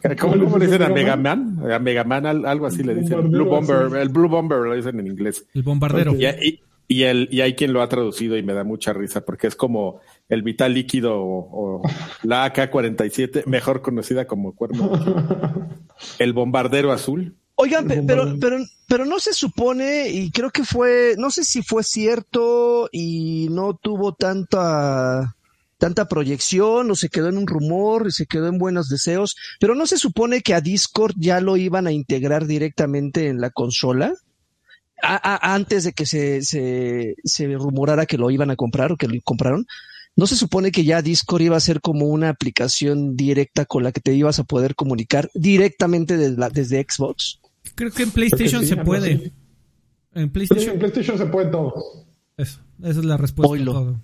[0.03, 1.61] ¿Cuál es cómo le dicen a Mega Man?
[1.71, 3.31] A Mega Man al- algo así le dicen.
[3.31, 3.97] Blue Bomber, azul.
[3.99, 5.47] el Blue Bomber lo dicen en inglés.
[5.55, 6.13] El bombardero.
[6.13, 6.19] Ok.
[6.21, 9.25] Y, y, y el, y hay quien lo ha traducido y me da mucha risa
[9.25, 11.83] porque es como el vital líquido o, o
[12.23, 14.91] la AK-47, mejor conocida como cuerno.
[16.19, 17.35] El bombardero azul.
[17.61, 21.83] Oigan, pero, pero, pero no se supone, y creo que fue, no sé si fue
[21.83, 25.35] cierto y no tuvo tanta,
[25.77, 29.75] tanta proyección o se quedó en un rumor y se quedó en buenos deseos, pero
[29.75, 34.15] no se supone que a Discord ya lo iban a integrar directamente en la consola.
[35.03, 38.97] A- a- antes de que se, se, se rumorara que lo iban a comprar o
[38.97, 39.67] que lo compraron,
[40.15, 43.91] ¿no se supone que ya Discord iba a ser como una aplicación directa con la
[43.93, 47.41] que te ibas a poder comunicar directamente desde, la- desde Xbox?
[47.79, 49.13] Creo que en PlayStation sí, se puede.
[50.15, 50.73] En Sí, PlayStation.
[50.73, 51.75] en PlayStation se puede todo.
[52.37, 53.55] Eso, esa es la respuesta.
[53.55, 54.01] a todo.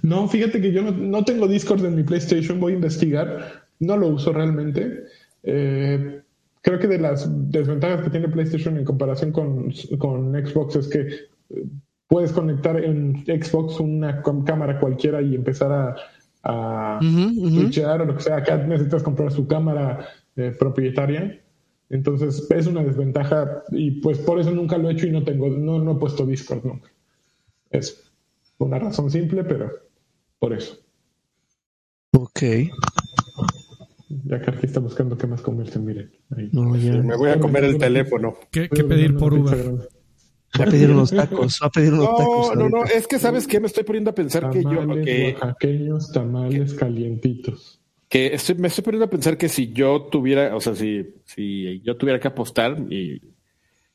[0.00, 3.66] No, fíjate que yo no, no tengo Discord en mi PlayStation, voy a investigar.
[3.78, 5.04] No lo uso realmente.
[5.42, 6.22] Eh,
[6.62, 11.00] creo que de las desventajas que tiene PlayStation en comparación con, con Xbox es que
[11.00, 11.64] eh,
[12.08, 15.94] puedes conectar en Xbox una cámara cualquiera y empezar a,
[16.42, 18.36] a o lo que sea.
[18.38, 21.39] Acá necesitas comprar su cámara eh, propietaria.
[21.90, 25.48] Entonces es una desventaja y pues por eso nunca lo he hecho y no tengo,
[25.48, 26.88] no, no he puesto Discord nunca.
[27.68, 28.10] Es
[28.58, 29.70] una razón simple, pero
[30.38, 30.78] por eso.
[32.12, 32.42] Ok.
[34.24, 36.12] Ya que aquí está buscando qué más comerse, miren.
[36.52, 36.94] No, ya.
[36.94, 38.36] Me voy a comer el teléfono.
[38.52, 39.88] ¿Qué, pedir por Uber?
[40.60, 41.58] Va a pedir unos tacos.
[41.62, 42.56] Va a pedir unos No, tacos.
[42.56, 42.98] no, no, ahorita.
[42.98, 47.79] es que sabes que me estoy poniendo a pensar que yo, que, oaxaqueños, tamales calientitos.
[48.10, 51.80] Que estoy, me estoy poniendo a pensar que si yo tuviera, o sea, si, si
[51.82, 53.22] yo tuviera que apostar y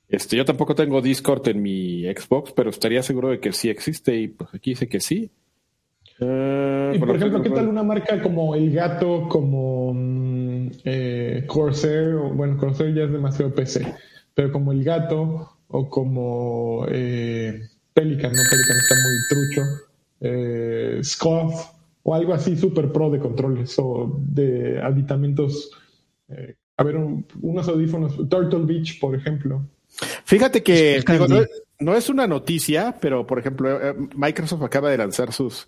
[0.10, 4.16] este, yo tampoco tengo Discord en mi Xbox, pero estaría seguro de que sí existe
[4.16, 5.30] y pues aquí dice que sí.
[6.20, 10.68] Eh, Y por por lo ejemplo, ¿qué tal una marca como El Gato, como mm,
[10.86, 12.14] eh, Corsair?
[12.16, 13.94] o- Bueno, Corsair ya es demasiado PC,
[14.34, 19.62] pero como El Gato o como eh, Pelican, no Pelican está muy trucho,
[20.22, 21.75] eh, Scoff
[22.08, 25.72] o algo así super pro de controles o de aditamentos.
[26.30, 29.62] eh, a ver, un- unos audífonos, Turtle Beach, por ejemplo.
[30.26, 31.42] Fíjate que digo, no,
[31.80, 35.68] no es una noticia, pero por ejemplo, eh, Microsoft acaba de lanzar sus,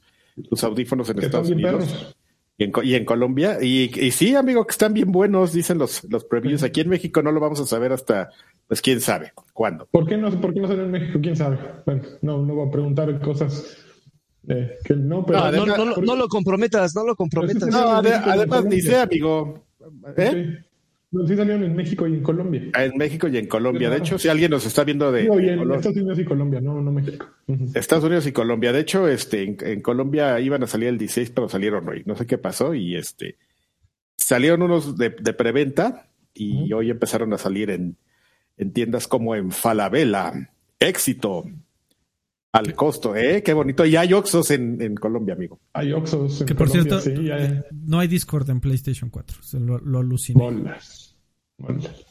[0.50, 1.72] sus audífonos en Estados Unidos.
[1.86, 2.16] perros.
[2.60, 3.60] Y en, Co- y en Colombia.
[3.62, 6.64] Y, y sí, amigo, que están bien buenos, dicen los, los previews.
[6.64, 8.32] Aquí en México no lo vamos a saber hasta,
[8.68, 9.88] pues quién sabe, cuándo.
[9.92, 11.20] ¿Por qué no, por qué no salen en México?
[11.22, 11.58] ¿Quién sabe?
[11.86, 13.78] Bueno, no, no voy a preguntar cosas
[14.48, 15.40] eh, que no, pero...
[15.40, 17.68] No, No, además- no, lo- no lo comprometas, no lo comprometas.
[17.70, 19.64] No, No, ade- además ni sé, amigo.
[20.18, 20.30] ¿Eh?
[20.32, 20.64] Sí.
[21.10, 22.64] No, sí salieron en México y en Colombia.
[22.78, 23.90] En México y en Colombia.
[23.90, 26.60] De hecho, si alguien nos está viendo de, y de en Estados Unidos y Colombia,
[26.60, 27.28] no, no México.
[27.74, 28.74] Estados Unidos y Colombia.
[28.74, 32.04] De hecho, este, en, en Colombia iban a salir el 16, pero salieron hoy.
[32.06, 32.74] No sé qué pasó.
[32.74, 33.38] Y este
[34.18, 37.96] salieron unos de, de preventa y hoy empezaron a salir en,
[38.58, 40.50] en tiendas como en Falabella.
[40.80, 41.46] Éxito.
[42.54, 43.44] Al costo, ¿eh?
[43.44, 43.86] Qué bonito.
[43.86, 45.60] Y hay Oxos en, en Colombia, amigo.
[45.74, 49.10] Hay Oxos en Que por Colombia, cierto, sí, ya hay no hay Discord en PlayStation
[49.10, 49.44] 4.
[49.44, 50.42] Se lo, lo aluciné.
[50.44, 51.16] bolas.
[51.58, 52.06] Bolas.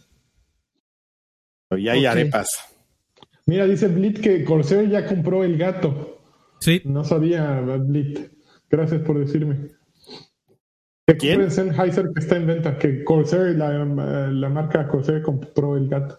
[1.76, 2.12] Y hay Ok.
[2.12, 2.50] arepas.
[3.46, 6.20] Mira, dice Blit que Corsair ya compró el gato.
[6.60, 8.18] Sí, No sabía, Blit.
[8.70, 9.70] Gracias por decirme.
[11.06, 11.50] Que ¿Quién?
[11.50, 12.76] Sennheiser que está en venta.
[12.78, 16.16] Que Corsair, la, la marca Corsair compró el gato.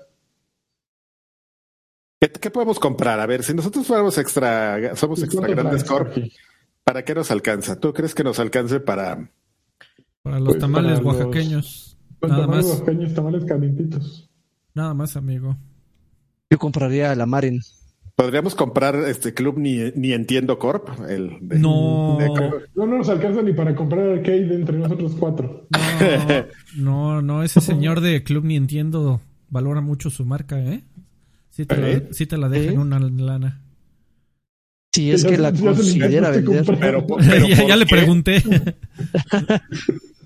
[2.20, 3.20] ¿Qué, qué podemos comprar?
[3.20, 6.16] A ver, si nosotros fuéramos extra, somos ¿Y extra grandes corp?
[6.84, 7.80] ¿para qué nos alcanza?
[7.80, 9.30] ¿Tú crees que nos alcance para
[10.24, 11.98] para los Pues, tamales para los- oaxaqueños.
[12.20, 14.30] Con Nada tamales más, oaxaqueños, tamales calientitos.
[14.74, 15.56] nada más, amigo.
[16.50, 17.60] Yo compraría la Maren.
[18.16, 20.90] Podríamos comprar este club ni, ni Entiendo Corp.
[21.08, 25.68] El de- No, No, no nos alcanza ni para comprar arcade entre nosotros cuatro.
[26.76, 30.84] no, no, no, ese señor de Club ni entiendo valora mucho su marca, ¿eh?
[31.58, 32.08] Sí te, la, ¿Eh?
[32.12, 32.74] sí te la deja ¿Eh?
[32.74, 33.64] en una lana.
[34.94, 36.64] Si es que la considera vender.
[36.80, 38.44] Pero, pero ya, ¿por ya le pregunté.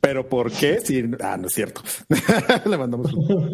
[0.02, 0.80] ¿Pero por qué?
[0.84, 1.84] Sí, ah, no es cierto.
[2.70, 3.28] le mandamos un...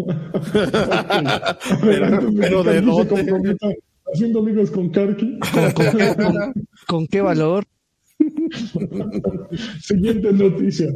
[1.84, 3.56] Pero, pero ¿de dónde?
[4.12, 5.38] Haciendo amigos con Karki.
[5.38, 6.54] ¿Con qué, con-
[6.88, 7.64] con qué valor?
[9.82, 10.88] Siguiente noticia.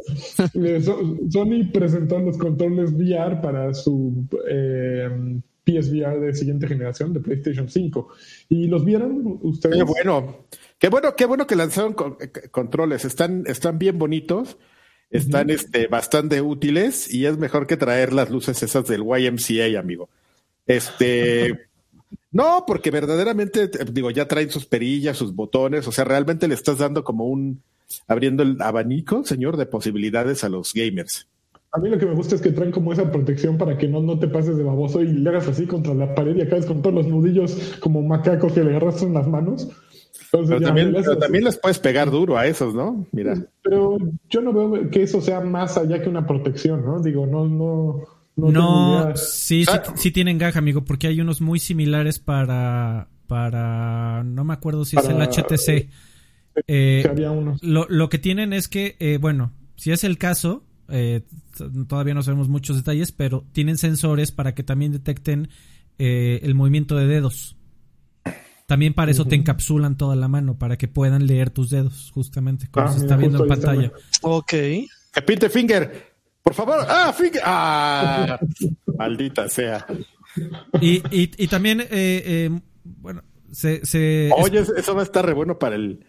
[0.82, 5.08] So- Sony presentó los controles VR para su eh,
[5.64, 8.08] PSVR de siguiente generación de PlayStation 5.
[8.48, 9.76] ¿Y los vieron ustedes?
[9.76, 10.46] Qué bueno.
[10.78, 13.04] Qué bueno, qué bueno que lanzaron con- eh, controles.
[13.04, 14.56] Están, están bien bonitos.
[15.10, 20.08] Están este, bastante útiles y es mejor que traer las luces esas del YMCA, amigo.
[20.66, 21.68] Este,
[22.32, 26.54] no, porque verdaderamente, eh, digo, ya traen sus perillas, sus botones, o sea, realmente le
[26.54, 27.62] estás dando como un,
[28.06, 31.28] abriendo el abanico, señor, de posibilidades a los gamers.
[31.74, 34.02] A mí lo que me gusta es que traen como esa protección para que no,
[34.02, 36.82] no te pases de baboso y le hagas así contra la pared y acabes con
[36.82, 39.68] todos los nudillos como macaco que le arrastran las manos.
[40.24, 43.06] Entonces, Pero ya, también, pero también les puedes pegar duro a esos, ¿no?
[43.12, 43.36] Mira.
[43.62, 43.96] Pero
[44.28, 47.00] yo no veo que eso sea más allá que una protección, ¿no?
[47.00, 48.00] Digo, no, no.
[48.34, 49.82] No, No, sí, sí, Ah.
[49.94, 54.96] sí tienen gaja, amigo, porque hay unos muy similares para, para, no me acuerdo si
[54.96, 55.88] es el HTC.
[56.66, 57.56] Eh, que había uno.
[57.60, 61.22] lo, lo que tienen es que, eh, bueno, si es el caso, eh,
[61.88, 65.48] todavía no sabemos muchos detalles, pero tienen sensores para que también detecten
[65.98, 67.56] eh, el movimiento de dedos.
[68.66, 72.68] También para eso te encapsulan toda la mano, para que puedan leer tus dedos, justamente,
[72.70, 73.92] como Ah, se está viendo en pantalla.
[74.22, 74.50] Ok.
[74.50, 76.12] Que pinte Finger.
[76.42, 76.78] Por favor.
[76.88, 77.42] Ah, Finger.
[77.44, 78.38] Ah,
[78.98, 79.84] maldita sea.
[80.80, 85.26] Y, y, y también, eh, eh, bueno, se, se, Oye, eso- eso va a estar
[85.26, 86.06] re bueno para el,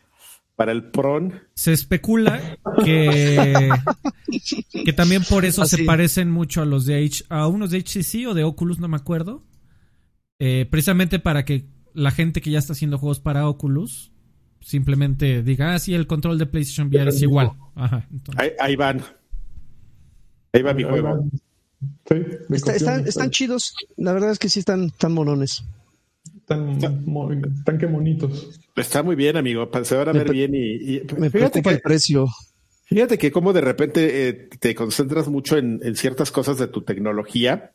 [0.55, 1.33] para el PRON.
[1.55, 3.69] se especula que,
[4.85, 5.85] que también por eso se Así.
[5.85, 8.97] parecen mucho a los de H, a unos de HTC o de Oculus, no me
[8.97, 9.43] acuerdo.
[10.39, 14.11] Eh, precisamente para que la gente que ya está haciendo juegos para Oculus
[14.61, 17.51] simplemente diga, ah, sí, el control de PlayStation VR es igual.
[17.75, 18.07] Ajá.
[18.37, 19.01] Ahí, ahí van.
[20.53, 21.27] Ahí va mi juego.
[22.09, 22.15] Sí,
[22.49, 23.73] Está- están, chidos.
[23.97, 25.63] La verdad es que sí están tan monones.
[27.05, 28.59] Mo- están que monitos.
[28.75, 29.69] Está muy bien, amigo.
[29.83, 32.27] Se van a ver bien y, y- Me fíjate que, el precio.
[32.85, 36.81] fíjate que como de repente eh, te concentras mucho en, en ciertas cosas de tu
[36.81, 37.71] tecnología,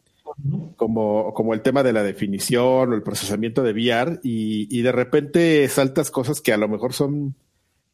[0.76, 4.92] como, como el tema de la definición o el procesamiento de VR, y, y de
[4.92, 7.34] repente saltas cosas que a lo mejor son,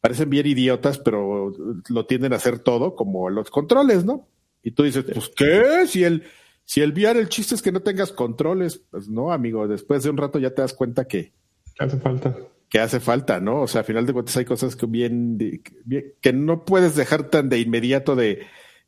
[0.01, 1.53] parecen bien idiotas, pero
[1.89, 4.27] lo tienden a hacer todo, como los controles, ¿no?
[4.61, 5.87] Y tú dices, pues, ¿qué?
[5.87, 6.23] Si el,
[6.65, 10.09] si el VR, el chiste es que no tengas controles, pues no, amigo, después de
[10.09, 11.31] un rato ya te das cuenta que,
[11.79, 12.35] hace falta.
[12.69, 13.61] que hace falta, ¿no?
[13.61, 17.29] O sea, al final de cuentas hay cosas que bien, bien- que no puedes dejar
[17.29, 18.41] tan de inmediato de,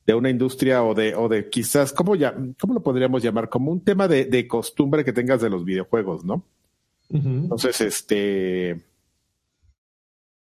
[0.05, 3.49] de una industria o de, o de quizás, ¿cómo, ya, ¿cómo lo podríamos llamar?
[3.49, 6.43] Como un tema de, de costumbre que tengas de los videojuegos, ¿no?
[7.09, 8.81] Entonces, este,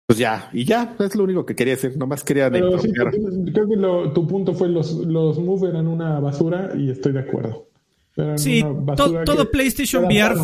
[0.07, 3.69] pues ya, y ya, es lo único que quería decir, nomás quería Pero sí, creo
[3.69, 7.69] que lo- tu punto fue los, los Move eran una basura y estoy de acuerdo.
[8.17, 10.37] Eran Sí, una to- todo PlayStation VR,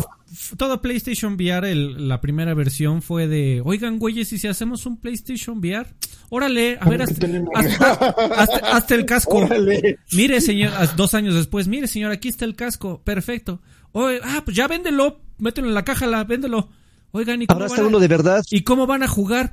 [0.57, 4.99] todo PlayStation VR, el- la primera versión fue de, oigan, güeyes, ¿y si hacemos un
[4.99, 5.87] PlayStation VR?
[6.29, 9.37] Órale, a ver, ¿Qué hasta, hasta- hasta- hasta el casco.
[9.37, 9.99] Órale.
[10.11, 13.61] Mire, señor, dos años después, mire, señor, aquí está el casco, perfecto.
[13.93, 16.69] Oye, ah, pues ya véndelo, mételo en la caja, la, véndelo.
[17.11, 18.43] Oigan, ¿y cómo, Ahora van está a, uno de verdad.
[18.49, 19.51] ¿y cómo van a jugar?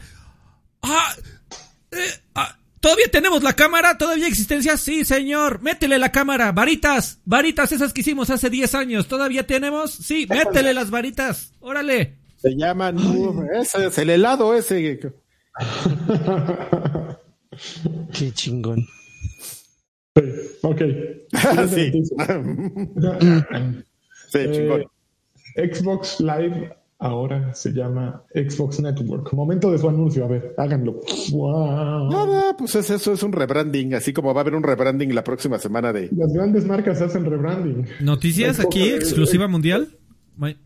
[0.83, 1.15] Ah,
[1.91, 1.97] eh,
[2.35, 3.99] ah, ¿Todavía tenemos la cámara?
[3.99, 4.77] ¿Todavía hay existencia?
[4.77, 5.61] Sí, señor.
[5.63, 6.53] Métele la cámara.
[6.53, 7.19] Varitas.
[7.25, 9.09] Varitas esas que hicimos hace 10 años.
[9.09, 9.91] ¿Todavía tenemos?
[9.93, 11.53] Sí, métele las varitas.
[11.61, 12.19] Órale.
[12.37, 12.97] Se llaman,
[13.53, 15.01] ese es el helado ese.
[18.13, 18.87] Qué chingón.
[20.15, 20.23] Sí,
[20.63, 20.81] ok.
[21.69, 21.91] sí.
[24.31, 24.85] sí, chingón.
[25.57, 29.33] Eh, Xbox Live ahora se llama Xbox Network.
[29.33, 31.01] Momento de su anuncio, a ver, háganlo.
[31.31, 32.11] Wow.
[32.11, 35.25] Nada, pues es eso, es un rebranding, así como va a haber un rebranding la
[35.25, 36.09] próxima semana de...
[36.17, 37.87] Las grandes marcas hacen rebranding.
[38.01, 39.89] Noticias Xbox, aquí, exclusiva mundial.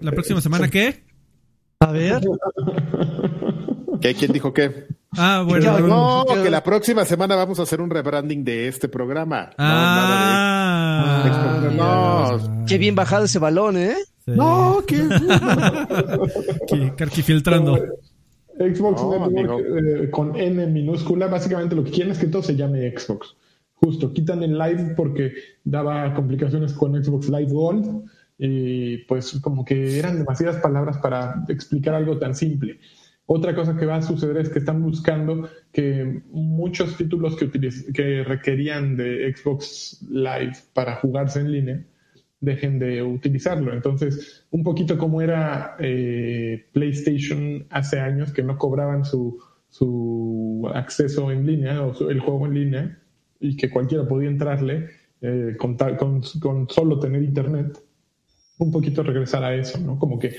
[0.01, 1.03] ¿La próxima semana qué?
[1.81, 2.21] A ver.
[4.01, 4.15] ¿Qué?
[4.15, 4.87] ¿Quién dijo qué?
[5.17, 5.79] Ah, bueno.
[5.81, 6.43] No, no.
[6.43, 9.51] que la próxima semana vamos a hacer un rebranding de este programa.
[9.59, 11.23] Ah.
[11.27, 12.65] No, nada de- no.
[12.67, 13.95] Qué bien bajado ese balón, ¿eh?
[14.25, 14.33] Sí.
[14.33, 14.97] No, que...
[16.97, 17.79] Carquifiltrando.
[18.59, 22.55] Xbox No, Network eh, con N minúscula, básicamente lo que quieren es que todo se
[22.55, 23.35] llame Xbox.
[23.75, 25.33] Justo, quitan el Live porque
[25.65, 28.05] daba complicaciones con Xbox Live Gold
[28.39, 32.79] y pues como que eran demasiadas palabras para explicar algo tan simple.
[33.27, 37.51] Otra cosa que va a suceder es que están buscando que muchos títulos que,
[37.93, 41.85] que requerían de Xbox Live para jugarse en línea
[42.43, 43.73] dejen de utilizarlo.
[43.73, 49.39] Entonces, un poquito como era eh, PlayStation hace años que no cobraban su,
[49.71, 52.99] su acceso en línea o el juego en línea
[53.41, 54.91] y que cualquiera podía entrarle
[55.23, 55.77] eh, con,
[56.41, 57.79] con, solo tener internet,
[58.59, 59.97] un poquito regresar a eso, ¿no?
[59.97, 60.35] Como que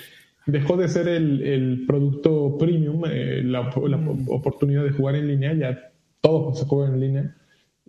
[0.46, 4.28] dejó de ser el, producto premium, eh, la, mm.
[4.28, 5.90] oportunidad de jugar en línea, ya
[6.20, 7.36] todo se juega en línea.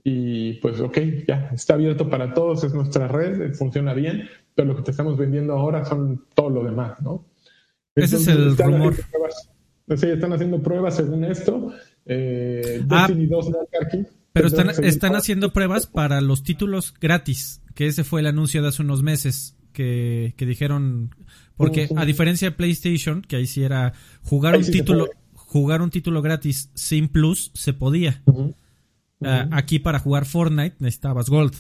[0.06, 4.76] Y pues, ok, ya está abierto para todos, es nuestra red, funciona bien, pero lo
[4.76, 7.24] que te estamos vendiendo ahora son todo lo demás, ¿no?
[7.94, 8.94] Ese es el rumor.
[9.96, 11.72] Sí, están haciendo pruebas según esto.
[12.06, 13.08] Eh, ah,
[14.32, 18.68] pero están, están haciendo pruebas para los títulos gratis, que ese fue el anuncio de
[18.68, 21.10] hace unos meses, que, que dijeron
[21.56, 26.20] porque a diferencia de PlayStation, que ahí sí era jugar un título, jugar un título
[26.20, 28.22] gratis sin plus, se podía.
[29.24, 31.54] Ah, aquí para jugar Fortnite necesitabas Gold.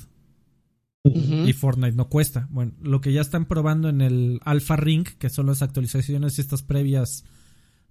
[1.04, 2.48] Y Fortnite no cuesta.
[2.50, 6.62] Bueno, lo que ya están probando en el Alpha Ring, que son las actualizaciones estas
[6.62, 7.24] previas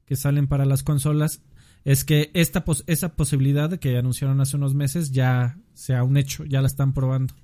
[0.06, 1.44] que salen para las consolas,
[1.86, 6.62] es que esta esa posibilidad que anunciaron hace unos meses ya sea un hecho, ya
[6.62, 7.36] la están probando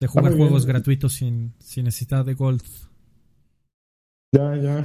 [0.00, 2.62] de jugar juegos gratuitos sin, sin necesidad de gold.
[4.34, 4.84] Ya, ya.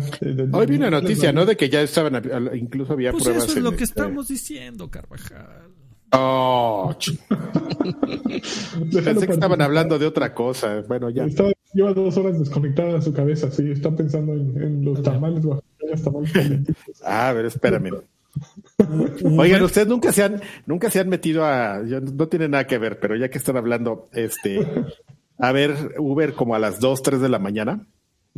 [0.51, 1.43] Hoy vi una noticia, ¿no?
[1.43, 2.21] De que ya estaban,
[2.55, 3.45] incluso había pues pruebas.
[3.45, 5.71] Eso es lo que este estamos diciendo, Carvajal.
[6.11, 6.95] Oh,
[8.91, 10.83] pensé que estaban hablando de otra cosa.
[10.87, 11.25] Bueno, ya.
[11.73, 13.71] lleva dos horas desconectada de su cabeza, sí.
[13.71, 15.43] Está pensando en, los tamales,
[16.03, 16.31] tamales
[17.03, 17.89] Ah, a ver, espérame.
[19.37, 22.99] Oigan, ustedes nunca se han, nunca se han metido a, no tiene nada que ver,
[22.99, 24.59] pero ya que están hablando, este,
[25.39, 27.87] a ver Uber como a las 2, 3 de la mañana.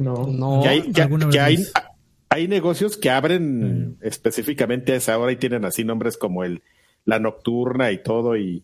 [0.01, 0.63] No, no.
[0.65, 0.91] hay,
[2.29, 6.61] hay, negocios que abren específicamente a esa hora y tienen así nombres como el,
[7.05, 8.63] la nocturna y todo y,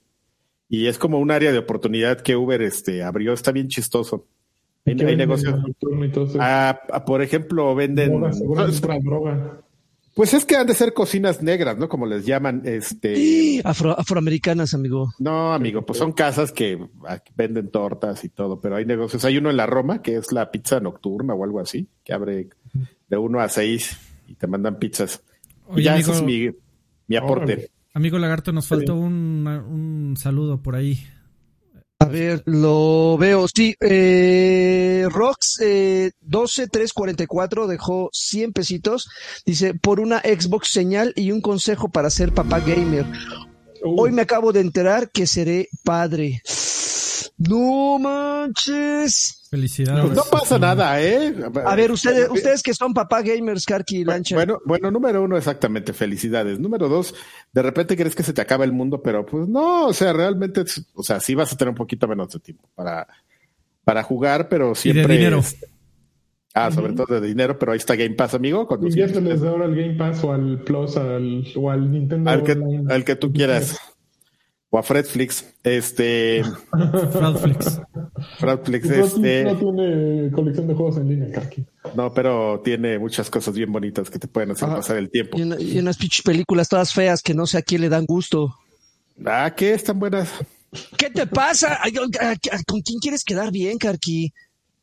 [0.69, 4.25] y es como un área de oportunidad que Uber este abrió, está bien chistoso.
[4.85, 5.59] Hay, negocios.
[6.39, 8.21] Ah, por ejemplo, venden.
[9.03, 9.61] droga.
[10.17, 11.87] Pues es que han de ser cocinas negras, ¿no?
[11.87, 13.61] Como les llaman, este...
[13.63, 15.13] afroamericanas, amigo.
[15.19, 16.79] No, amigo, pues son casas que
[17.35, 19.23] venden tortas y todo, pero hay negocios.
[19.25, 22.49] Hay uno en la Roma, que es la pizza nocturna o algo así, que abre
[23.07, 23.95] de uno a seis
[24.27, 25.21] y te mandan pizzas.
[25.75, 26.49] ya ese es mi,
[27.05, 27.69] mi aporte.
[27.93, 30.99] Amigo Lagarto, nos faltó un, un saludo por ahí.
[31.99, 33.47] A ver, lo veo.
[33.47, 39.09] Sí, eh, Rox eh, 12344 dejó 100 pesitos.
[39.45, 43.05] Dice, por una Xbox señal y un consejo para ser papá gamer.
[43.83, 46.41] Hoy me acabo de enterar que seré padre.
[47.37, 49.47] No manches.
[49.49, 50.11] Felicidades.
[50.11, 51.33] No, pasa nada, ¿eh?
[51.65, 54.35] A ver, ustedes, ustedes que son papá gamers, Karki y Lancha.
[54.35, 56.59] Bueno, bueno, número uno, exactamente, felicidades.
[56.59, 57.13] Número dos,
[57.53, 60.63] de repente crees que se te acaba el mundo, pero pues no, o sea, realmente,
[60.95, 63.07] o sea, sí vas a tener un poquito menos de tiempo para,
[63.83, 65.03] para jugar, pero siempre.
[65.03, 65.43] Y de dinero.
[66.55, 68.67] Ah, sobre todo de dinero, pero ahí está Game Pass, amigo.
[68.81, 72.31] Inviérteles ahora al Game Pass o al Plus al, o al Nintendo.
[72.31, 72.57] Al que,
[72.89, 73.77] al que tú quieras.
[74.77, 75.43] O a Fredflix.
[75.63, 76.43] Este.
[77.11, 77.81] Fredflix.
[78.37, 79.43] Fredflix, este.
[79.43, 81.65] No tiene colección de juegos en línea, Kaki.
[81.95, 85.35] No, pero tiene muchas cosas bien bonitas que te pueden hacer pasar el tiempo.
[85.39, 88.55] Y, unas pinches películas todas feas que no sé a quién le dan gusto.
[89.25, 89.73] Ah, ¿qué?
[89.73, 90.29] Están buenas.
[90.95, 91.79] ¿Qué te pasa?
[92.67, 94.31] ¿Con quién quieres quedar bien, Karki?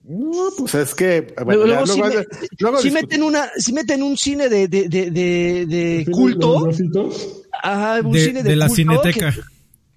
[0.02, 1.34] No, pues es que
[2.82, 6.68] si, meten una, si meten un cine de, de, de, de, culto,
[7.62, 9.34] ajá, un cine de, la cineteca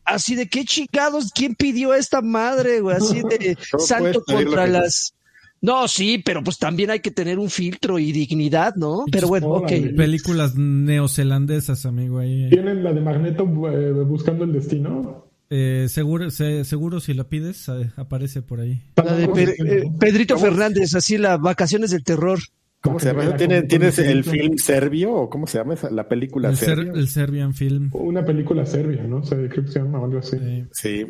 [0.07, 2.97] así de qué chingados, ¿quién pidió esta madre, güey?
[2.97, 5.13] Así de santo contra las...
[5.59, 9.05] No, sí, pero pues también hay que tener un filtro y dignidad, ¿no?
[9.11, 9.71] Pero bueno, ok.
[9.95, 12.19] Películas neozelandesas, amigo.
[12.19, 12.47] Ahí.
[12.49, 15.25] ¿Tienen la de Magneto eh, buscando el destino?
[15.49, 18.83] Eh, seguro, seguro si la pides, eh, aparece por ahí.
[18.97, 22.39] La de Pedrito Fernández, así las vacaciones del terror.
[22.81, 23.35] ¿Cómo se llama?
[23.35, 26.91] ¿Tienes, el film serbio o cómo se llama esa, la película el serbia?
[26.93, 27.89] el Serbian Film.
[27.93, 29.17] Una película serbia, ¿no?
[29.17, 30.37] O sea, creo que se llama algo así.
[30.71, 31.07] Sí.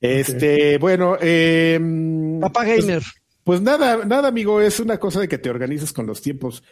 [0.00, 1.78] Este, bueno, eh,
[2.40, 3.02] Papá pues, Gamer.
[3.44, 6.62] Pues, nada, nada, amigo, es una cosa de que te organizas con los tiempos.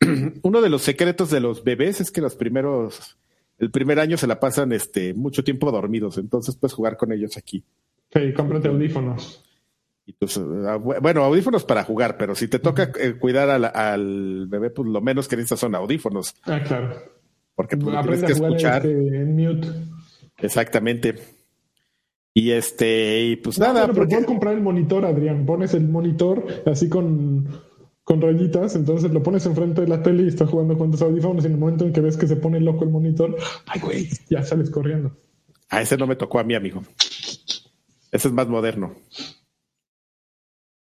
[0.42, 3.18] Uno de los secretos de los bebés es que los primeros,
[3.58, 7.36] el primer año se la pasan este, mucho tiempo dormidos, entonces puedes jugar con ellos
[7.36, 7.64] aquí.
[8.12, 9.44] Sí, cómprate audífonos.
[10.66, 15.00] Ah, bueno, audífonos para jugar, pero si te toca eh, cuidar al, bebé, pues lo
[15.00, 16.34] menos que necesitas son audífonos.
[16.44, 16.94] Ah, claro.
[17.54, 18.86] Porque pues, tienes que escuchar.
[18.86, 19.68] Este, en mute.
[20.38, 21.14] Exactamente.
[22.32, 25.44] Y este, y pues No, nada, pero porque- comprar el monitor, Adrián.
[25.44, 27.48] Pones el monitor así con,
[28.04, 31.44] con rayitas, entonces lo pones enfrente de la tele y estás jugando con tus audífonos.
[31.44, 33.36] Y en el momento en que ves que se pone loco el monitor,
[33.66, 35.16] ay, güey, ya sales corriendo.
[35.68, 36.82] a ese no me tocó a mí, amigo.
[38.12, 38.94] Ese es más moderno.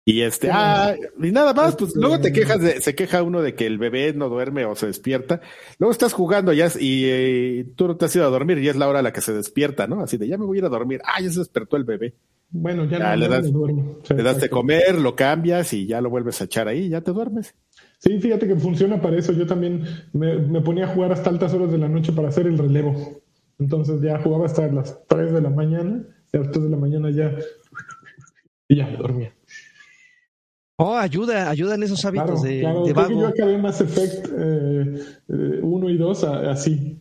[0.05, 3.43] Y este, ah, y nada más, pues Este- luego te quejas de, se queja uno
[3.43, 5.41] de que el bebé no duerme o se despierta.
[5.79, 8.77] Luego estás jugando ya y eh, tú no te has ido a dormir y es
[8.77, 10.01] la hora a la que se despierta, ¿no?
[10.01, 11.01] Así de ya me voy a ir a dormir.
[11.05, 12.15] Ah, ya se despertó el bebé.
[12.53, 13.99] Bueno, ya, Ya, no, le das- no duermo.
[14.03, 16.89] Sí, Le das de comer, lo cambias y ya lo vuelves a echar ahí y
[16.89, 17.55] ya te duermes.
[17.99, 19.33] Sí, fíjate que funciona para eso.
[19.33, 19.85] Yo también
[20.15, 23.21] me, me ponía a jugar hasta altas horas de la noche para hacer el relevo.
[23.59, 26.77] Entonces ya jugaba hasta las 3 de la mañana y a las 3 de la
[26.79, 27.37] mañana ya,
[28.67, 29.35] y ya me dormía.
[30.83, 32.85] Oh, ayuda, ayudan esos hábitos Claro, de, claro.
[32.87, 34.28] de Creo que yo acabé Mass Effect
[35.62, 37.01] 1 y 2 así.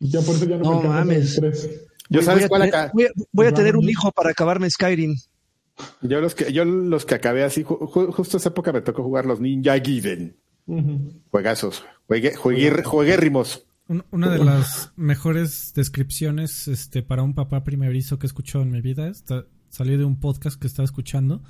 [0.00, 1.36] Y ya por eso ya no, No me mames.
[1.36, 2.90] Yo Voy- sabes voy a cuál tener- acá.
[2.92, 5.14] voy a, voy a Pues tener un hijo para acabarme Skyrim.
[6.02, 9.02] Yo los que, yo los que acabé así, ju- ju- justo esa época me tocó
[9.02, 10.36] jugar los Ninja Gaiden.
[10.66, 11.12] Ujú.
[11.30, 11.84] Juegazos.
[12.06, 13.66] Juegue, juegue, jueguérrimos.
[13.88, 18.70] Un- Una de las mejores descripciones este, para un papá primerizo que he escuchado en
[18.70, 21.42] mi vida está, salió de un podcast que estaba escuchando.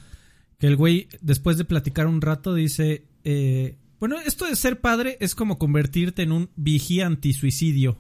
[0.63, 5.17] Que el güey, después de platicar un rato, dice: eh, Bueno, esto de ser padre
[5.19, 7.99] es como convertirte en un vigía antisuicidio.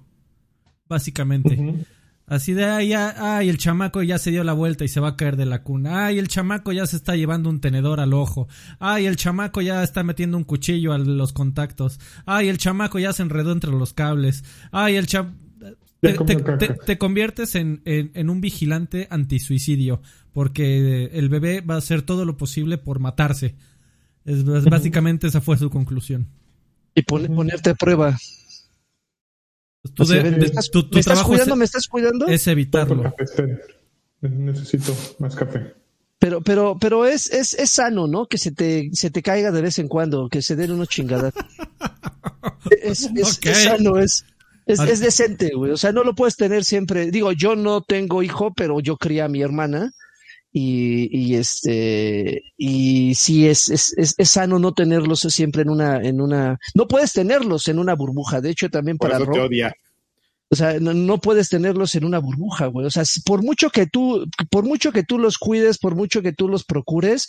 [0.88, 1.84] Básicamente.
[2.24, 5.16] Así de, ay, ay, el chamaco ya se dio la vuelta y se va a
[5.16, 6.06] caer de la cuna.
[6.06, 8.46] Ay, el chamaco ya se está llevando un tenedor al ojo.
[8.78, 11.98] Ay, el chamaco ya está metiendo un cuchillo a los contactos.
[12.26, 14.44] Ay, el chamaco ya se enredó entre los cables.
[14.70, 15.36] Ay, el cham...
[16.02, 16.58] Te, comió te- caca.
[16.58, 22.02] te- te conviertes en, en- en un vigilante antisuicidio porque el bebé va a hacer
[22.02, 23.54] todo lo posible por matarse.
[24.24, 26.26] Es, básicamente esa fue su conclusión.
[26.94, 28.18] Y pon- ponerte a prueba.
[29.84, 31.54] De- ¿me de- estás, tu- tu ¿me estás trabajo cuidando?
[31.54, 32.26] es- ¿Me estás cuidando?
[32.26, 33.14] es evitarlo.
[33.16, 33.60] café.
[34.20, 35.74] Necesito más café.
[36.18, 38.26] Pero, pero, pero es, es, es sano, ¿no?
[38.26, 41.34] Que se te, se te caiga de vez en cuando, que se den unos chingadas.
[42.82, 43.46] es, es, Ok.
[43.46, 44.24] es sano, es,
[44.66, 45.72] es, es decente, güey.
[45.72, 47.10] O sea, no lo puedes tener siempre.
[47.10, 49.90] Digo, yo no tengo hijo, pero yo crié a mi hermana.
[50.54, 55.96] Y, y este, y sí es, es, es, es sano no tenerlos siempre en una,
[56.02, 58.42] en una, no puedes tenerlos en una burbuja.
[58.42, 59.72] De hecho, también Por para eso te Rob, odia.
[60.52, 62.84] O sea, no, puedes tenerlos en una burbuja, güey.
[62.84, 66.34] O sea, por mucho que tú, por mucho que tú los cuides, por mucho que
[66.34, 67.26] tú los procures,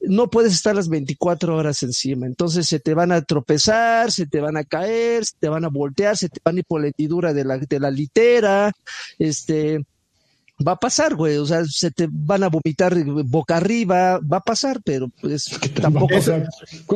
[0.00, 2.26] no puedes estar las 24 horas encima.
[2.26, 5.68] Entonces se te van a tropezar, se te van a caer, se te van a
[5.68, 8.72] voltear, se te van a ir por la de la, de la litera,
[9.20, 9.86] este,
[10.66, 11.36] va a pasar, güey.
[11.36, 12.94] O sea, se te van a vomitar
[13.24, 15.46] boca arriba, va a pasar, pero pues
[15.80, 16.14] tampoco,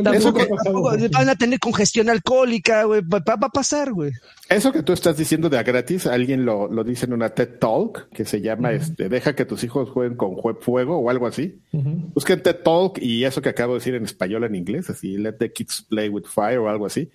[0.03, 3.01] tampoco- van a tener congestión alcohólica, güey.
[3.03, 4.13] Va, a pasar, güey.
[4.49, 7.59] Eso que tú estás diciendo de a gratis, alguien lo, lo dice en una TED
[7.59, 11.61] Talk que se llama este, Deja que tus hijos jueguen con fuego o algo así.
[11.73, 15.35] Busquen TED Talk y eso que acabo de decir en español, en inglés, así, Let
[15.35, 17.11] the kids play with fire o algo así.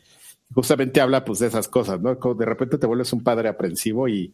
[0.54, 2.20] Justamente habla pues de esas cosas, ¿no?
[2.20, 4.34] Como de repente te vuelves un padre aprensivo y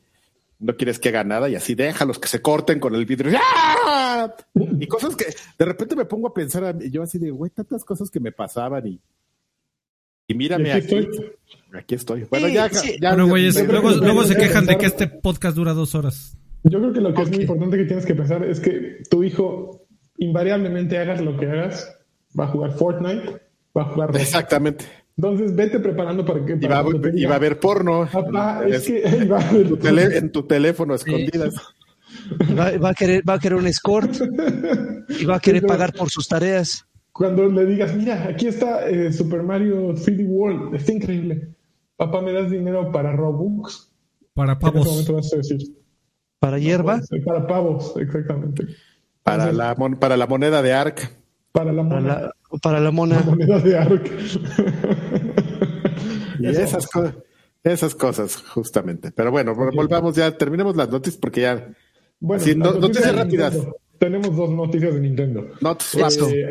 [0.60, 3.40] no quieres que haga nada y así déjalos que se corten con el vidrio.
[3.42, 4.34] ¡Ah!
[4.80, 5.26] Y cosas que
[5.58, 8.20] de repente me pongo a pensar, a mí- yo así de, güey, tantas cosas que
[8.20, 9.00] me pasaban y,
[10.28, 10.98] y mírame Y aquí aquí.
[11.10, 11.32] estoy.
[11.74, 12.24] Aquí estoy.
[12.30, 12.98] Bueno, Sí, ya, sí.
[13.02, 16.38] ya- Bueno, güeyes, luego, que luego se quejan de que este podcast dura dos horas.
[16.64, 19.24] Yo creo que lo que es muy importante que tienes que pensar es que tu
[19.24, 19.86] hijo,
[20.18, 21.96] invariablemente hagas lo que hagas,
[22.38, 23.42] va a jugar Fortnite,
[23.76, 24.16] va a jugar.
[24.18, 24.86] Exactamente.
[25.22, 28.74] Entonces vete preparando para que Y para va, y va a haber porno Papá, en,
[28.74, 31.56] es que va a haber tu tele- en tu teléfono escondidas.
[32.58, 34.14] Va, va a querer, va a querer un escort
[35.20, 36.86] y va a querer pagar por sus tareas.
[37.12, 41.50] Cuando le digas, mira, aquí está eh, Super Mario 3D World, está increíble.
[41.98, 43.92] Papá, ¿me das dinero para Robux?
[44.34, 44.88] Para En ese pavos.
[44.88, 45.58] momento vas a decir.
[46.40, 48.68] Para hierba, "Eh, Para pavos, exactamente.
[49.22, 51.12] Para la, mon- para la moneda de ARC.
[51.52, 53.20] Para la para moneda, la, para la la mona.
[53.26, 54.06] moneda de ARC.
[56.40, 57.12] Y esas, co-
[57.64, 59.12] esas cosas, justamente.
[59.12, 61.74] Pero bueno, volvamos ya, terminemos las noticias porque ya.
[62.20, 63.58] Bueno, Sí, no- noticias de rápidas.
[63.98, 65.48] Tenemos dos noticias de Nintendo.
[65.62, 65.84] Not
[66.34, 66.46] Eh,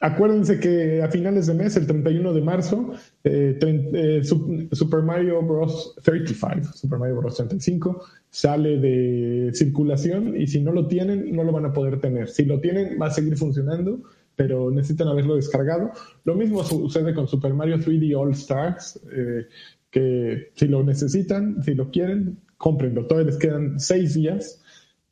[0.00, 2.92] acuérdense que a finales de mes, el 31 de marzo,
[3.24, 5.96] eh, tre- eh, Sup- Super Mario Bros.
[6.04, 7.36] 35, Super Mario Bros.
[7.36, 12.28] 35, sale de circulación y si no lo tienen, no lo van a poder tener.
[12.28, 14.00] Si lo tienen, va a seguir funcionando,
[14.38, 15.90] pero necesitan haberlo descargado.
[16.22, 19.48] Lo mismo sucede con Super Mario 3D All Stars, eh,
[19.90, 23.04] que si lo necesitan, si lo quieren, cómprenlo.
[23.08, 24.62] Todavía les quedan seis días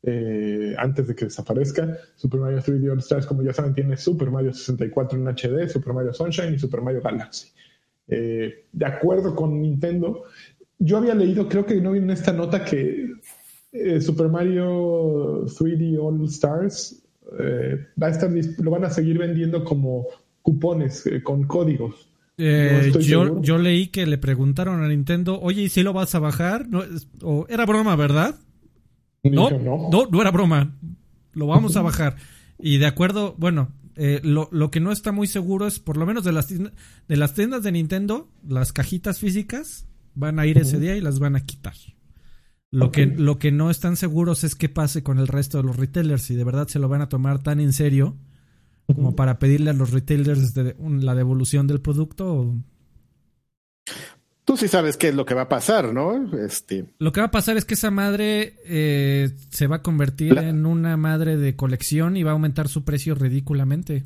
[0.03, 1.97] eh, antes de que desaparezca.
[2.15, 5.93] Super Mario 3D All Stars, como ya saben, tiene Super Mario 64 en HD, Super
[5.93, 7.49] Mario Sunshine y Super Mario Galaxy.
[8.07, 10.23] Eh, de acuerdo con Nintendo,
[10.79, 13.11] yo había leído, creo que no vi en esta nota que
[13.99, 17.03] Super Mario 3D All Stars
[17.39, 20.05] eh, va a estar, lo van a seguir vendiendo como
[20.41, 22.09] cupones eh, con códigos.
[22.37, 26.13] Eh, No yo, yo leí que le preguntaron a Nintendo, oye, ¿y si lo vas
[26.15, 26.67] a bajar?
[26.69, 26.83] No,
[27.23, 28.35] o, era broma, ¿verdad?
[29.23, 30.77] No, no, no era broma.
[31.33, 32.15] Lo vamos a bajar.
[32.59, 36.05] Y de acuerdo, bueno, eh, lo, lo que no está muy seguro es, por lo
[36.05, 36.73] menos de las, tiendas,
[37.07, 41.19] de las tiendas de Nintendo, las cajitas físicas van a ir ese día y las
[41.19, 41.73] van a quitar.
[42.77, 45.77] Lo, que, lo que no están seguros es qué pase con el resto de los
[45.77, 48.15] retailers, si de verdad se lo van a tomar tan en serio
[48.87, 52.33] como para pedirle a los retailers de- la devolución del producto.
[52.33, 52.55] o-
[54.45, 56.33] Tú sí sabes qué es lo que va a pasar, ¿no?
[56.37, 60.35] Este, Lo que va a pasar es que esa madre eh, se va a convertir
[60.35, 64.05] La- en una madre de colección y va a aumentar su precio ridículamente.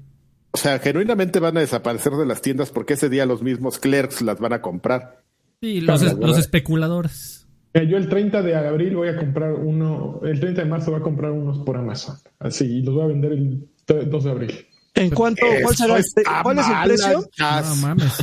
[0.54, 4.22] o sea, genuinamente van a desaparecer de las tiendas porque ese día los mismos clerks
[4.24, 5.22] las van a comprar.
[5.62, 7.41] Sí, los, los especuladores.
[7.74, 11.04] Yo el 30 de abril voy a comprar uno, el 30 de marzo voy a
[11.04, 12.18] comprar unos por Amazon.
[12.40, 14.52] Así, y los voy a vender el 3 2 de abril.
[14.94, 15.46] ¿En cuánto?
[15.64, 16.04] ¿Cuál, será el,
[16.44, 17.30] ¿cuál es el precio?
[17.40, 18.18] No mames.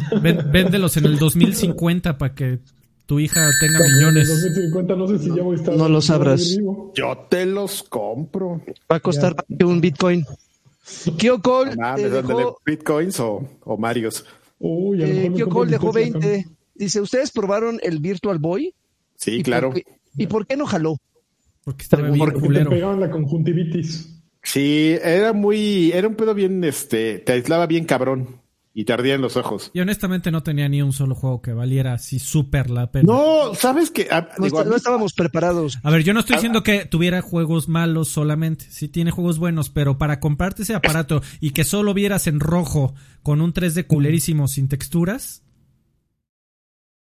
[0.52, 2.58] Véndelos en el 2050 para que
[3.06, 4.28] tu hija tenga En millones.
[4.28, 5.74] 2050 no sé si ya voy a estar.
[5.74, 6.58] no lo sabrás.
[6.94, 8.60] Yo te los compro.
[8.90, 9.34] Va a costar
[9.64, 10.26] un Bitcoin.
[11.16, 14.24] Kyo Cole No mames, dejó, bitcoins o, o Marios.
[14.58, 16.46] Uy, a lo eh, Cole dejó Tesla, 20.
[16.74, 18.74] Dice, ¿ustedes probaron el Virtual Boy?
[19.18, 19.70] Sí, ¿Y claro.
[19.70, 20.96] por qué- ¿Y por qué no jaló?
[21.64, 24.14] Porque estaba bien Porque te pegaban la conjuntivitis.
[24.42, 28.40] Sí, era muy, era un pedo bien, este, te aislaba bien cabrón
[28.72, 29.70] y te ardían los ojos.
[29.74, 33.12] Y honestamente no tenía ni un solo juego que valiera así súper la pena.
[33.12, 34.08] No, ¿sabes qué?
[34.10, 35.78] Ah, No, digo, estábamos preparados.
[35.82, 38.66] A ver, yo no estoy diciendo que tuviera juegos malos solamente.
[38.70, 42.94] Sí tiene juegos buenos, pero para comprarte ese aparato y que solo vieras en rojo
[43.22, 45.42] con un 3D culerísimo sin texturas,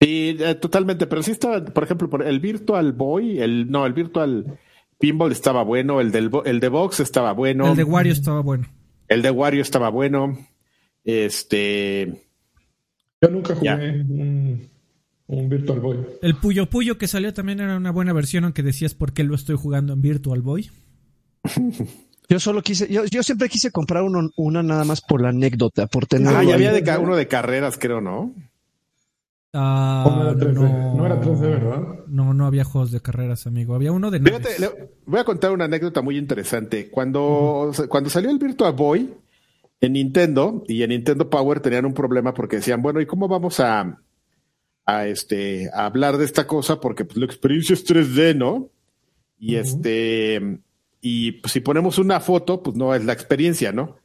[0.01, 3.93] Sí, eh, totalmente, pero sí estaba, por ejemplo, por el Virtual Boy, el no, el
[3.93, 4.57] Virtual
[4.97, 8.41] Pinball estaba bueno, el del bo- el de Box estaba bueno, el de Wario estaba
[8.41, 8.67] bueno.
[9.09, 10.37] el de Wario estaba bueno.
[11.03, 12.23] Este,
[13.21, 14.69] Yo nunca jugué un,
[15.27, 15.97] un Virtual Boy.
[16.21, 19.35] El Puyo Puyo que salió también era una buena versión, aunque decías por qué lo
[19.35, 20.69] estoy jugando en Virtual Boy.
[22.29, 25.87] Yo solo quise, yo, yo siempre quise comprar uno, una nada más por la anécdota,
[25.87, 26.35] por tener.
[26.35, 28.35] ah, ya había de uno de carreras, creo, ¿no?
[29.53, 30.53] Ah, ¿O no era 3D?
[30.53, 31.81] no, No era 3D, ¿verdad?
[32.07, 33.73] No, no había juegos de carreras, amigo.
[33.75, 34.47] Había uno de naves.
[34.47, 36.89] Fíjate, le- voy a contar una anécdota muy interesante.
[36.89, 39.13] Cuando, cuando salió el Virtual Boy
[39.81, 43.59] en Nintendo y en Nintendo Power tenían un problema porque decían, bueno, ¿y cómo vamos
[43.59, 43.99] a,
[44.85, 46.79] a este a hablar de esta cosa?
[46.79, 48.69] Porque pues, la experiencia es 3D, ¿no?
[49.39, 50.59] Y este
[51.01, 53.95] y pues, si ponemos una foto, pues no es la experiencia, ¿no?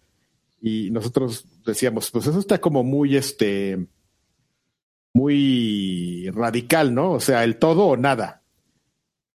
[0.62, 3.86] Y nosotros decíamos, pues eso está como muy este
[5.14, 7.12] muy radical, ¿no?
[7.12, 8.42] O sea, el todo o nada.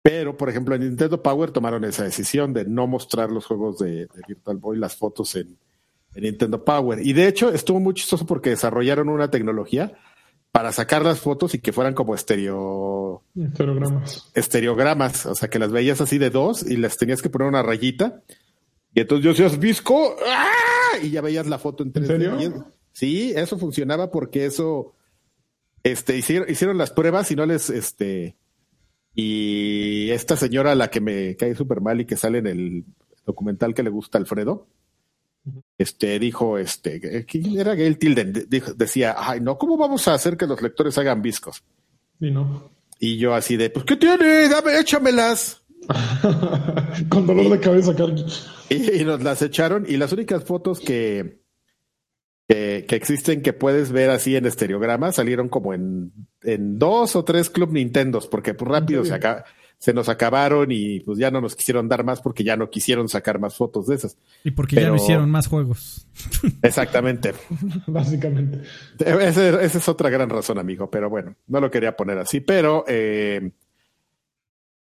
[0.01, 4.05] Pero, por ejemplo, en Nintendo Power tomaron esa decisión de no mostrar los juegos de,
[4.05, 5.57] de Virtual Boy, las fotos en,
[6.15, 6.99] en Nintendo Power.
[7.05, 9.93] Y de hecho, estuvo muy chistoso porque desarrollaron una tecnología
[10.51, 14.31] para sacar las fotos y que fueran como estereo, Estereogramas.
[14.33, 15.25] estereogramas.
[15.25, 18.21] O sea, que las veías así de dos y las tenías que poner una rayita.
[18.93, 20.97] Y entonces yo decías, visco, ¡ah!
[21.03, 22.07] y ya veías la foto en 3D.
[22.07, 22.39] serio?
[22.39, 22.53] Y es-
[22.91, 24.93] Sí, eso funcionaba porque eso,
[25.83, 28.35] este, hicieron, hicieron las pruebas y no les, este,
[29.15, 32.85] y esta señora la que me cae súper mal y que sale en el
[33.25, 34.67] documental que le gusta a Alfredo,
[35.77, 38.33] este, dijo, este, ¿quién era Gail Tilden?
[38.49, 41.63] Dijo- decía, ay, no, ¿cómo vamos a hacer que los lectores hagan viscos?
[42.19, 42.71] Y no.
[42.99, 44.49] Y yo así de, pues, ¿qué tiene?
[44.49, 45.63] Dame, échamelas.
[47.09, 48.47] Con dolor de cabeza, Carlos.
[48.69, 51.39] Y, y nos las echaron y las únicas fotos que,
[52.49, 57.23] que, que existen que puedes ver así en estereograma salieron como en, en dos o
[57.23, 59.29] tres Club Nintendos porque pues rápido se, serio?
[59.29, 59.45] aca-
[59.77, 63.07] se nos acabaron y pues ya no nos quisieron dar más porque ya no quisieron
[63.07, 64.17] sacar más fotos de esas.
[64.43, 66.07] Y porque ya no hicieron más juegos.
[66.63, 67.33] Exactamente.
[67.87, 68.61] Básicamente.
[68.99, 72.83] Ese- esa es otra gran razón, amigo, pero bueno, no lo quería poner así, pero...
[72.87, 73.51] eh,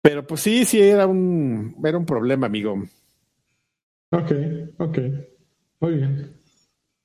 [0.01, 2.81] pero pues sí, sí, era un, era un problema, amigo.
[4.11, 4.31] Ok,
[4.77, 4.97] ok.
[5.81, 6.38] Muy bien.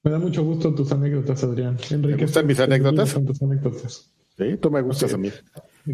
[0.05, 1.77] Me da mucho gusto tus anécdotas, Adrián.
[1.91, 3.15] Enrique, gustan mis anécdotas?
[3.27, 4.11] Tus anécdotas.
[4.37, 5.31] Sí, tú me gustas a mí.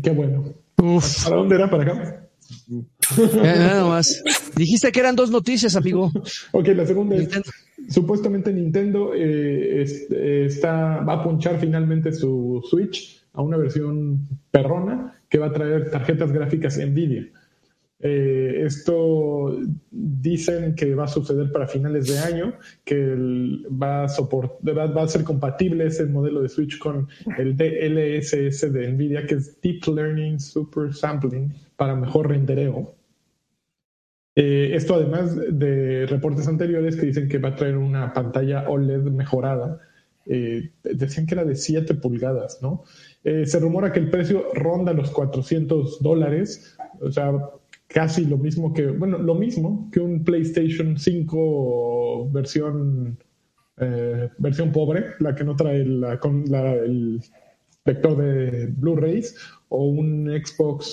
[0.03, 0.45] Qué bueno.
[0.83, 1.71] Uf, ¿Para dónde era?
[1.71, 2.27] ¿Para acá?
[2.69, 4.23] ya nada más.
[4.57, 6.11] Dijiste que eran dos noticias, amigo.
[6.53, 7.51] Ok, la segunda es, Nintendo.
[7.89, 14.27] supuestamente Nintendo eh, es- eh, está, va a ponchar finalmente su Switch a una versión
[14.51, 17.27] perrona que va a traer tarjetas gráficas NVIDIA.
[18.03, 19.59] Eh, esto
[19.90, 23.14] dicen que va a suceder para finales de año, que
[23.70, 28.88] va, a soport- va, a ser compatible ese modelo de Switch con el DLSS de
[28.92, 32.94] NVIDIA, que es Deep Learning Super Sampling para mejor rendereo.
[34.34, 39.03] Eh, esto además de reportes anteriores que dicen que va a traer una pantalla OLED
[39.11, 39.80] mejorada.
[40.24, 42.84] Eh, decían que era de 7 pulgadas, ¿no?
[43.22, 47.32] Se rumora que el precio ronda los 400 dólares, o sea,
[47.93, 53.18] casi lo mismo que, bueno, lo mismo que un PlayStation 5 versión,
[54.38, 57.20] versión pobre, la que no trae la, con la, el
[57.84, 59.36] lector de Blu-rays,
[59.68, 60.93] o un Xbox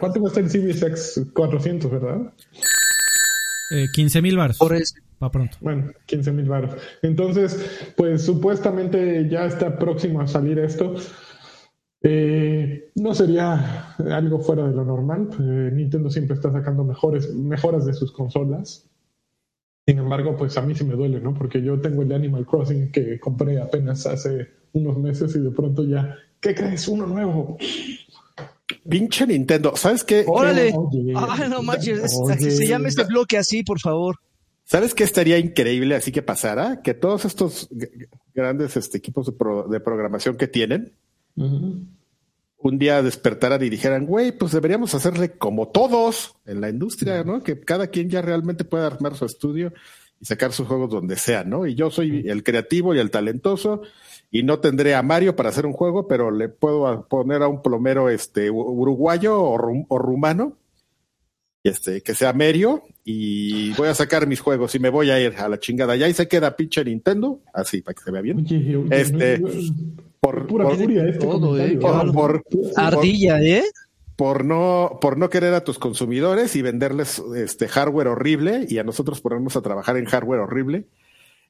[0.00, 2.32] ¿Cuánto cuesta el Series X 400, verdad?
[3.70, 4.58] Eh, 15 mil baros.
[4.58, 4.94] Por eso.
[5.18, 5.58] Para pronto.
[5.60, 6.74] Bueno, 15 mil baros.
[7.02, 10.94] Entonces, pues supuestamente ya está próximo a salir esto.
[12.00, 15.28] Eh, no sería algo fuera de lo normal.
[15.40, 18.88] Eh, Nintendo siempre está sacando mejores, mejoras de sus consolas.
[19.86, 21.34] Sin embargo, pues a mí sí me duele, ¿no?
[21.34, 25.82] Porque yo tengo el Animal Crossing que compré apenas hace unos meses y de pronto
[25.84, 26.86] ya, ¿qué crees?
[26.88, 27.56] Uno nuevo.
[28.88, 30.24] Pinche Nintendo, ¿sabes qué?
[30.26, 30.74] Órale.
[31.16, 34.16] Ay, no manches, se llama este bloque así, por favor.
[34.64, 36.82] ¿Sabes qué estaría increíble así que pasara?
[36.82, 37.70] Que todos estos
[38.34, 40.92] grandes este, equipos de, programación que tienen,
[42.60, 47.42] un día despertaran y dijeran, güey, pues deberíamos hacerle como todos en la industria, ¿no?
[47.42, 49.72] Que cada quien ya realmente pueda armar su estudio
[50.20, 51.66] y sacar sus juegos donde sea, ¿no?
[51.66, 53.82] Y yo soy el creativo y el talentoso
[54.30, 57.62] y no tendré a Mario para hacer un juego, pero le puedo poner a un
[57.62, 60.56] plomero este uruguayo o, rumano
[61.64, 65.34] este que sea Merio y voy a sacar mis juegos y me voy a ir
[65.38, 65.96] a la chingada.
[65.96, 68.44] Ya ahí se queda pinche Nintendo, así para que se vea bien.
[68.90, 69.40] este
[70.20, 72.42] por pura furia este todo, eh, por,
[72.76, 73.64] ardilla, ¿eh?
[74.16, 78.84] Por no, por no querer a tus consumidores y venderles este hardware horrible y a
[78.84, 80.86] nosotros ponernos a trabajar en hardware horrible.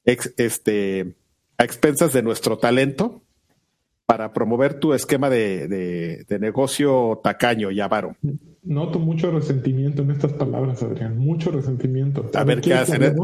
[0.05, 1.15] este
[1.57, 3.21] a expensas de nuestro talento
[4.05, 8.15] para promover tu esquema de, negocio tacaño y avaro.
[8.61, 12.29] Noto mucho resentimiento en estas palabras, Adrián, mucho resentimiento.
[12.33, 13.15] A, ver qué hacen, eh,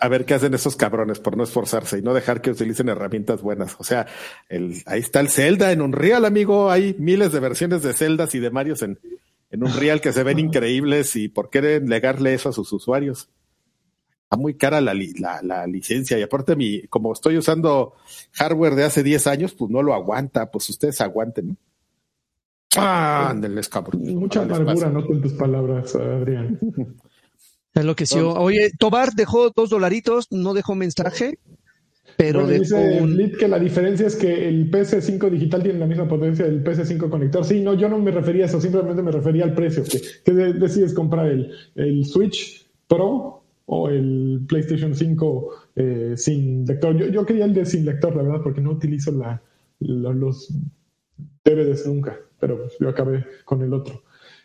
[0.00, 3.40] a ver qué hacen esos cabrones por no esforzarse y no dejar que utilicen herramientas
[3.40, 3.76] buenas.
[3.78, 4.06] O sea,
[4.48, 6.70] el, ahí está el Zelda en Unreal, amigo.
[6.70, 8.98] Hay miles de versiones de Zeldas y de Marios en,
[9.50, 13.28] en Unreal que se ven increíbles y por qué negarle eso a sus usuarios
[14.24, 14.94] está muy cara la,
[15.42, 17.94] la, licencia y aparte mi, como estoy usando
[18.34, 21.56] hardware de hace 10 años, pues no lo aguanta, pues ustedes aguanten, ¿no?
[22.76, 23.34] Ah,
[23.70, 24.02] cabrón.
[24.14, 26.58] Mucha amargura, no con tus palabras, Adrián.
[27.74, 28.18] Es lo que sí.
[28.18, 31.38] Oye, Tobar dejó dos dolaritos, no dejó mensaje,
[32.16, 36.62] pero dice que la diferencia es que el PS5 digital tiene la misma potencia del
[36.62, 37.44] PS5 conector.
[37.44, 39.84] Sí, no, yo no me refería a eso, simplemente me refería al precio.
[39.84, 46.96] Que, que decides comprar el, el Switch Pro o el PlayStation 5 eh, sin lector.
[46.96, 49.40] Yo, yo, quería el de sin lector, la verdad, porque no utilizo la,
[49.78, 50.52] los
[51.44, 54.02] DVDs nunca, pero pues, yo acabé con el otro.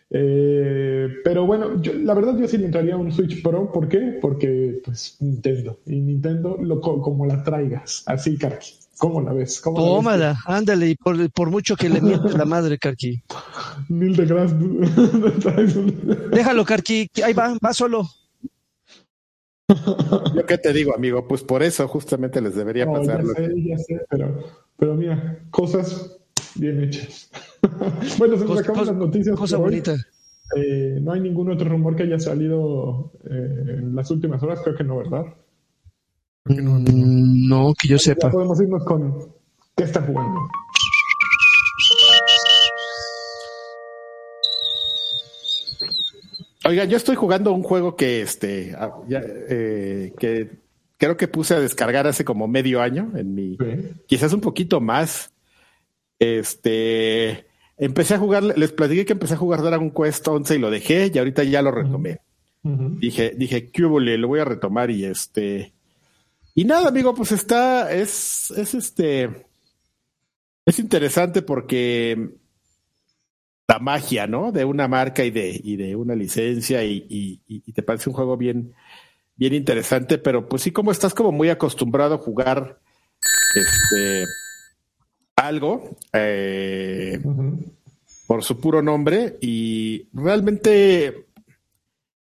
[0.10, 3.72] Eh, pero bueno, yo, la verdad yo sí le entraría a un Switch Pro.
[3.72, 4.18] ¿Por qué?
[4.22, 5.80] Porque pues Nintendo.
[5.86, 8.04] Y Nintendo lo, como la traigas.
[8.06, 8.74] Así, Karki.
[8.98, 9.60] ¿Cómo la ves?
[9.60, 13.22] ¿Cómo Tómala, ándale, y por, por, mucho que le miente la madre, Karki.
[13.90, 14.58] Mil de gracias.
[16.32, 18.08] Déjalo, Karki, ahí va, va solo.
[20.34, 23.24] Yo qué te digo, amigo, pues por eso justamente les debería pasar.
[23.26, 24.44] Ya sé, ya sé, pero,
[24.78, 26.18] pero mira, cosas
[26.56, 27.30] bien hechas.
[28.18, 29.38] bueno, se nos acaban las noticias.
[29.38, 29.96] Cosa bonita.
[30.56, 34.76] Eh, no hay ningún otro rumor que haya salido eh, en las últimas horas, creo
[34.76, 35.26] que no, ¿verdad?
[36.46, 38.30] no, mm, no, que yo sepa.
[38.30, 39.34] podemos irnos con
[39.76, 40.40] qué está jugando.
[46.68, 50.50] Oiga, yo estoy jugando un juego que este ah, eh, que
[50.98, 53.58] creo que puse a descargar hace como medio año en mi
[54.08, 55.32] quizás un poquito más.
[56.18, 57.46] Este
[57.78, 61.12] empecé a jugar, les platiqué que empecé a jugar Dragon Quest 11 y lo dejé
[61.14, 62.20] y ahorita ya lo retomé.
[62.64, 65.74] Dije, dije, ¿qué Lo voy a retomar y este
[66.56, 69.46] y nada, amigo, pues está es es este
[70.66, 72.32] es interesante porque
[73.68, 74.52] la magia, ¿no?
[74.52, 77.06] De una marca y de, y de una licencia y,
[77.48, 78.74] y, te parece un juego bien,
[79.36, 82.80] bien interesante, pero pues sí, como estás como muy acostumbrado a jugar
[83.56, 84.26] este
[85.48, 87.22] algo eh,
[88.28, 91.28] por su puro nombre y realmente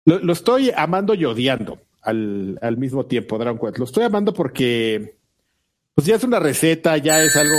[0.05, 3.77] lo, estoy amando y odiando al, al mismo tiempo, Dragon Quest.
[3.77, 5.17] Lo estoy amando porque
[5.93, 7.55] pues ya es una receta, ya es algo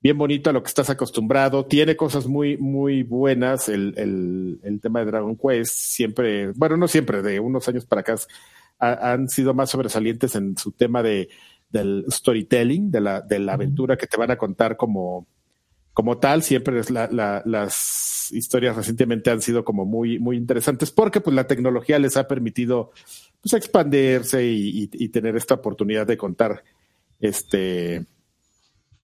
[0.00, 1.66] bien bonito a lo que estás acostumbrado.
[1.66, 3.68] Tiene cosas muy, muy buenas.
[3.68, 8.02] El, el, el tema de Dragon Quest siempre, bueno, no siempre, de unos años para
[8.02, 8.16] acá
[8.78, 11.28] han sido más sobresalientes en su tema de,
[11.70, 15.26] del storytelling, de la, de la aventura que te van a contar como,
[15.92, 20.90] como tal, siempre es la, la, las historias recientemente han sido como muy, muy interesantes
[20.90, 22.92] porque pues la tecnología les ha permitido
[23.40, 26.62] pues expandirse y, y, y tener esta oportunidad de contar
[27.20, 28.06] este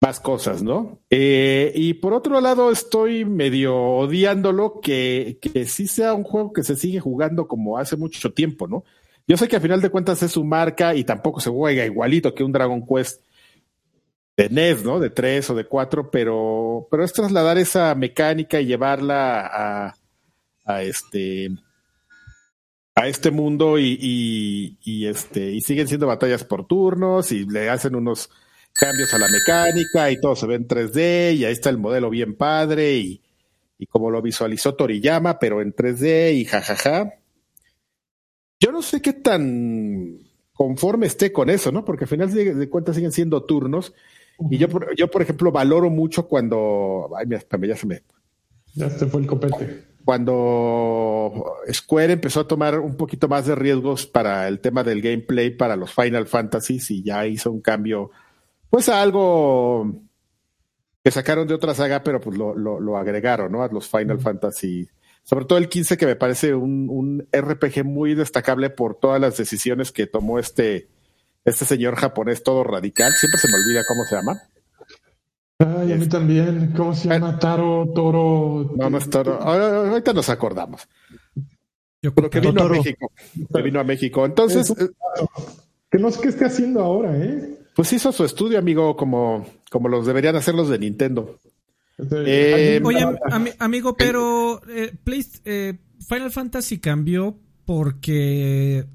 [0.04, 0.98] más cosas, ¿no?
[1.08, 6.62] Eh, y por otro lado, estoy medio odiándolo que, que sí sea un juego que
[6.62, 8.84] se sigue jugando como hace mucho tiempo, ¿no?
[9.26, 12.34] Yo sé que a final de cuentas es su marca y tampoco se juega igualito
[12.34, 13.22] que un Dragon Quest
[14.36, 15.00] de NES, ¿no?
[15.00, 19.94] De tres o de cuatro, pero, pero es trasladar esa mecánica y llevarla
[20.66, 21.50] a, este
[22.96, 27.96] a este mundo y, y, este y siguen siendo batallas por turnos y le hacen
[27.96, 28.30] unos
[28.72, 32.10] cambios a la mecánica y todo se ve en 3D y ahí está el modelo
[32.10, 33.22] bien padre y,
[33.78, 37.14] y como lo visualizó Toriyama, pero en 3D y jajaja.
[38.64, 40.20] Yo no sé qué tan
[40.54, 41.84] conforme esté con eso, ¿no?
[41.84, 43.92] Porque al final de cuentas siguen siendo turnos.
[44.50, 47.10] Y yo, yo, por ejemplo, valoro mucho cuando.
[47.16, 48.02] Ay, ya se me.
[48.74, 54.06] Ya se fue el copete cuando Square empezó a tomar un poquito más de riesgos
[54.06, 58.10] para el tema del gameplay para los Final Fantasies y ya hizo un cambio,
[58.68, 60.02] pues a algo
[61.02, 63.62] que sacaron de otra saga, pero pues lo, lo, lo agregaron, ¿no?
[63.62, 64.86] A los Final Fantasy.
[65.24, 69.36] Sobre todo el 15, que me parece un, un, RPG muy destacable por todas las
[69.38, 70.88] decisiones que tomó este,
[71.44, 73.12] este señor japonés todo radical.
[73.12, 74.42] Siempre se me olvida cómo se llama.
[75.58, 76.72] Ay, a mí también.
[76.76, 77.38] ¿Cómo se llama?
[77.38, 78.74] Taro, Toro.
[78.76, 79.40] No, no es Toro.
[79.40, 80.86] Ahorita nos acordamos.
[82.02, 83.12] Yo creo que vino a México.
[83.54, 84.26] Que vino a México.
[84.26, 84.70] Entonces.
[84.70, 84.90] Eh,
[85.90, 87.58] que no sé qué esté haciendo ahora, ¿eh?
[87.74, 91.38] Pues hizo su estudio, amigo, como, como los deberían hacer los de Nintendo.
[91.98, 94.92] Eh, Oye, am amigo, pero eh,
[95.44, 98.86] eh, Final Fantasy cambió porque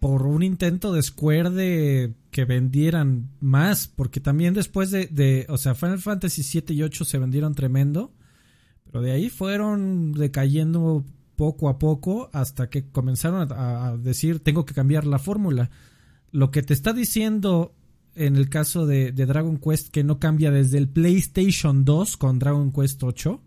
[0.00, 5.56] por un intento de Square de que vendieran más, porque también después de, de, o
[5.56, 8.12] sea, Final Fantasy 7 y 8 se vendieron tremendo,
[8.84, 11.04] pero de ahí fueron decayendo
[11.36, 15.70] poco a poco hasta que comenzaron a, a decir tengo que cambiar la fórmula.
[16.30, 17.74] Lo que te está diciendo
[18.14, 22.38] en el caso de, de, Dragon Quest que no cambia desde el PlayStation 2 con
[22.38, 23.40] Dragon Quest 8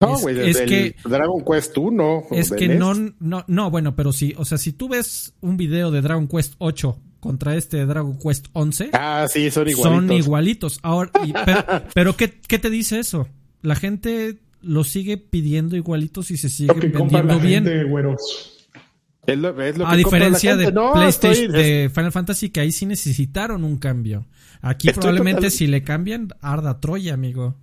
[0.00, 2.24] no, güey, es, es que Dragon Quest 1.
[2.32, 5.90] Es que no, no, no, bueno, pero sí, o sea, si tú ves un video
[5.90, 8.90] de Dragon Quest 8 contra este Dragon Quest 11.
[8.92, 10.06] Ah, sí, son igualitos.
[10.08, 10.78] Son igualitos.
[10.82, 13.28] Ahora, y, pero, pero ¿qué, ¿qué, te dice eso?
[13.62, 17.64] La gente lo sigue pidiendo igualitos y se sigue vendiendo bien.
[17.64, 17.84] Gente,
[19.26, 21.62] es lo, es lo a diferencia de no, PlayStation, estoy...
[21.62, 24.26] de Final Fantasy, que ahí sí necesitaron un cambio.
[24.60, 25.50] Aquí probablemente total...
[25.50, 27.56] si le cambian, arda Troya, amigo.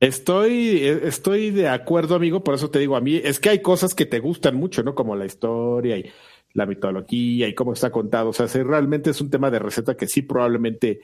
[0.00, 3.94] Estoy, estoy de acuerdo, amigo, por eso te digo a mí, es que hay cosas
[3.94, 4.94] que te gustan mucho, ¿no?
[4.94, 6.10] Como la historia y
[6.52, 8.30] la mitología y cómo está contado.
[8.30, 11.00] O sea, si realmente es un tema de receta que sí probablemente,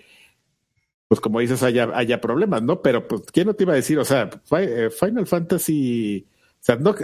[1.09, 2.83] pues como dices, haya, haya problemas, ¿no?
[2.83, 3.99] Pero pues, ¿quién no te iba a decir?
[3.99, 4.29] O sea,
[4.59, 6.27] eh, Final Fantasy,
[6.63, 6.95] o sea, no,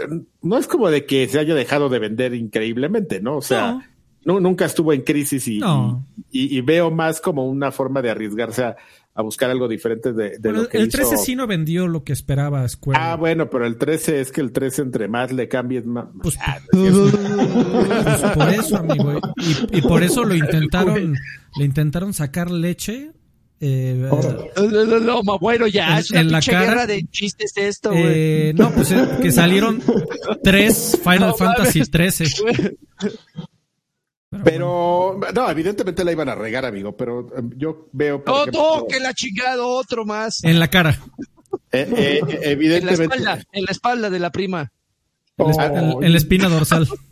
[0.40, 3.38] no es como de que se haya dejado de vender increíblemente, ¿no?
[3.38, 3.82] O sea, no.
[4.24, 6.04] No, nunca estuvo en crisis y, no.
[6.30, 8.76] y, y, veo más como una forma de arriesgarse a,
[9.18, 10.98] a buscar algo diferente de, de pero lo que el hizo.
[10.98, 13.00] 13 sí no vendió lo que esperaba Square.
[13.02, 16.06] Ah, bueno, pero el 13 es que el 13 entre más le cambies más.
[16.22, 16.92] Pues, ah, pues
[18.34, 19.20] por eso, amigo.
[19.72, 21.16] Y, y, por eso lo intentaron,
[21.56, 23.10] le intentaron sacar leche.
[23.60, 27.56] Eh, no, no, no, bueno, ya, en, es una en la cara guerra de chistes
[27.56, 29.82] esto, eh, no, pues eh, que salieron
[30.44, 32.24] tres Final Fantasy 13.
[32.44, 32.72] Pero,
[34.44, 35.32] pero bueno.
[35.34, 38.22] no, evidentemente la iban a regar, amigo, pero um, yo veo.
[38.22, 40.44] Por no, ejemplo, no, que la chingado, otro más.
[40.44, 40.96] En la cara.
[41.72, 43.16] Eh, eh, evidentemente.
[43.16, 44.70] En la, espalda, en la espalda de la prima.
[45.36, 46.88] Oh, en, en, la espina dorsal.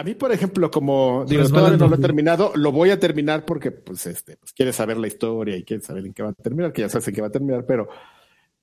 [0.00, 3.44] A mí, por ejemplo, como digo, todavía no lo he terminado, lo voy a terminar
[3.44, 6.32] porque, pues, este, pues, quieres saber la historia y quieres saber en qué va a
[6.32, 7.86] terminar, que ya sabes en qué va a terminar, pero,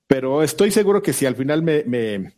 [0.08, 2.34] pero estoy seguro que si al final me, me,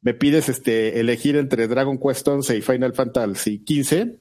[0.00, 4.18] me pides este, elegir entre Dragon Quest 11 y Final Fantasy 15,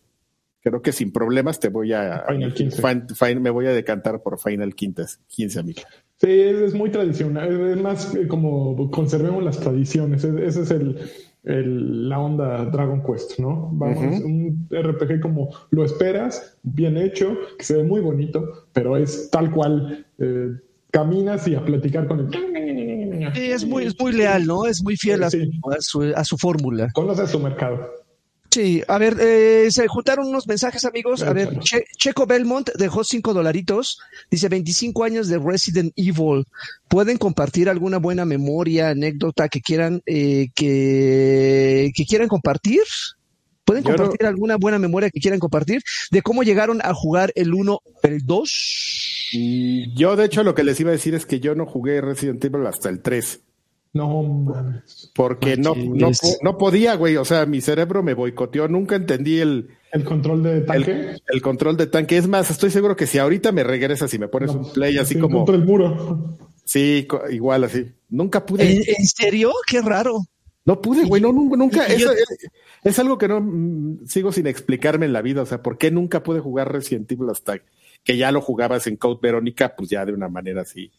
[0.62, 2.82] creo que sin problemas te voy a Final 15.
[2.84, 5.82] Fin, fin, me voy a decantar por Final 15, 15 amigo.
[6.18, 11.10] Sí, es muy tradicional, es más como conservemos las tradiciones, ese es el,
[11.46, 13.70] el, la onda Dragon Quest, ¿no?
[13.74, 14.26] Vamos, uh -huh.
[14.26, 19.52] un RPG como lo esperas, bien hecho, que se ve muy bonito, pero es tal
[19.52, 20.52] cual, eh,
[20.92, 22.30] caminas y a platicar con el...
[23.34, 24.66] Sí, es muy, es muy leal, ¿no?
[24.66, 25.52] Es muy fiel sí.
[25.70, 26.90] a, su, a su fórmula.
[26.94, 28.05] Conoce su mercado.
[28.56, 31.22] Sí, a ver, eh, se juntaron unos mensajes, amigos.
[31.24, 34.00] A ver, che Checo Belmont dejó cinco dolaritos.
[34.32, 36.46] Dice 25 años de Resident Evil.
[36.88, 42.84] ¿Pueden compartir alguna buena memoria, anécdota que quieran, eh, que, que quieran compartir?
[43.66, 44.30] ¿Pueden compartir no...
[44.30, 49.30] alguna buena memoria que quieran compartir de cómo llegaron a jugar el 1, el 2?
[49.34, 52.00] Y yo, de hecho, lo que les iba a decir es que yo no jugué
[52.00, 53.42] Resident Evil hasta el 3.
[53.96, 55.10] No mames.
[55.16, 57.16] Porque no, no, no podía, güey.
[57.16, 58.68] O sea, mi cerebro me boicoteó.
[58.68, 60.92] Nunca entendí el, ¿El control de tanque?
[60.92, 62.18] el, el control de tanque.
[62.18, 64.98] Es más, estoy seguro que si ahorita me regresas y me pones No, un play
[64.98, 65.38] así sí, como.
[65.38, 66.38] Contra el muro.
[66.66, 67.86] Sí, igual así.
[68.10, 68.70] Nunca pude.
[68.70, 69.54] ¿En, en serio?
[69.66, 70.26] Qué raro.
[70.66, 71.22] No pude, güey.
[71.22, 71.86] No, nunca.
[71.86, 72.06] es,
[72.84, 75.42] es algo que no mm, sigo sin explicarme en la vida.
[75.42, 77.62] O sea, ¿por qué nunca pude jugar Resident Evil hasta
[78.04, 79.74] que ya lo jugabas en Code Verónica?
[79.74, 80.92] Pues ya de una manera así.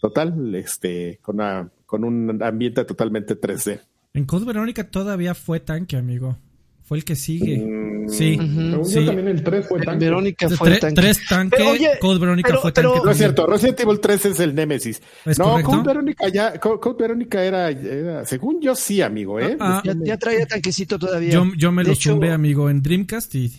[0.00, 3.80] Total, este, con, una, con un ambiente totalmente 3D.
[4.14, 6.36] En Code Verónica todavía fue tanque, amigo.
[6.82, 7.58] Fue el que sigue.
[7.58, 8.36] Mm, Sí.
[8.38, 8.94] Según Sí.
[8.94, 10.06] yo también el 3 fue tanque.
[10.06, 10.94] Verónica fue el tanque.
[11.02, 13.04] Tres tanque, Pero, oye, Code Verónica pero- fue pero- tanque.
[13.04, 15.02] No es cierto, Resident Evil 3 es el Némesis.
[15.26, 15.70] ¿Es no, correcto?
[15.72, 19.58] Code Verónica ya, Co- Code Verónica era, era- según yo sí, amigo, ¿eh?
[19.60, 21.30] Ah, Ya, ya traía tanquecito todavía.
[21.30, 23.52] Yo, yo me De lo hecho- zumbé, amigo, en Dreamcast y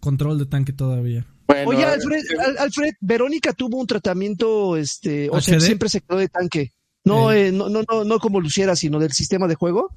[0.00, 1.26] control de tanque todavía.
[1.46, 6.18] Bueno, Oye, Alfred, Al- Alfred, Verónica tuvo un tratamiento, este, o sea, siempre se quedó
[6.18, 6.72] de tanque.
[7.04, 7.48] No, Eh.
[7.48, 9.90] eh, no, no, no, no como Luciera, sino del sistema de juego.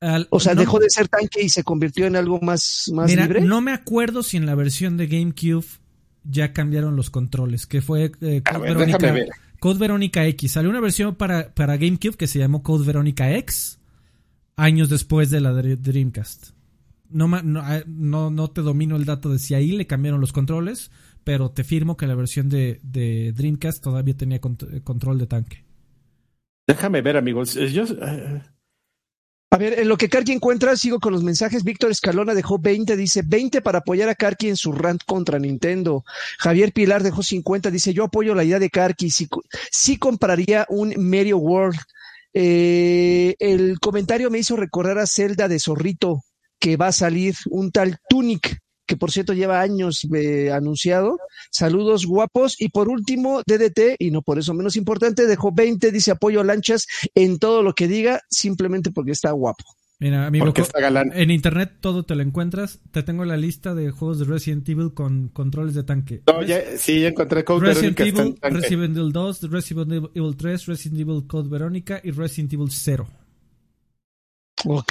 [0.00, 3.06] Al- O sea, no- dejó de ser tanque y se convirtió en algo más, más
[3.08, 3.40] Mira, libre.
[3.40, 5.64] no me acuerdo si en la versión de GameCube
[6.24, 9.14] ya cambiaron los controles, que fue eh, Code, ver, Verónica.
[9.58, 10.52] Code Verónica X.
[10.52, 13.78] Salió una versión para, para GameCube que se llamó Code Verónica X
[14.56, 16.50] años después de la de Dreamcast.
[17.10, 20.90] No, ah, no, no te domino el dato de si ahí le cambiaron los controles,
[21.24, 25.26] pero te firmo que la versión de, de Dreamcast todavía tenía cont- eh, control de
[25.26, 25.64] tanque.
[26.68, 27.56] Déjame ver, amigos.
[27.56, 28.42] Eh, Yo, eh,
[29.52, 31.62] A ver, en lo que Karki encuentra, sigo con los mensajes.
[31.62, 36.04] Víctor Escalona dejó 20, dice 20 para apoyar a Karki en su rant contra Nintendo.
[36.38, 40.66] Javier Pilar dejó 50, dice yo apoyo la idea de Karki, sí, co- sí compraría
[40.68, 41.78] un Mario World.
[42.34, 46.20] Eh, el comentario me hizo recordar a Zelda de Zorrito,
[46.58, 51.18] que va a salir un tal Tunic, que por cierto lleva años eh, anunciado.
[51.50, 52.60] Saludos guapos.
[52.60, 56.44] Y por último, DDT, y no por eso menos importante, dejó 20, dice apoyo a
[56.44, 59.64] lanchas en todo lo que diga, simplemente porque está guapo.
[59.98, 61.10] Mira, amigo, está galán.
[61.14, 62.80] en internet todo te lo encuentras.
[62.90, 66.22] Te tengo la lista de juegos de Resident Evil con controles de tanque.
[66.26, 68.04] No, ya, sí, ya encontré Code Resident Verónica.
[68.04, 68.56] está en Evil, tanque.
[68.58, 73.08] Resident Evil 2, Resident Evil 3, Resident Evil Code Verónica y Resident Evil 0.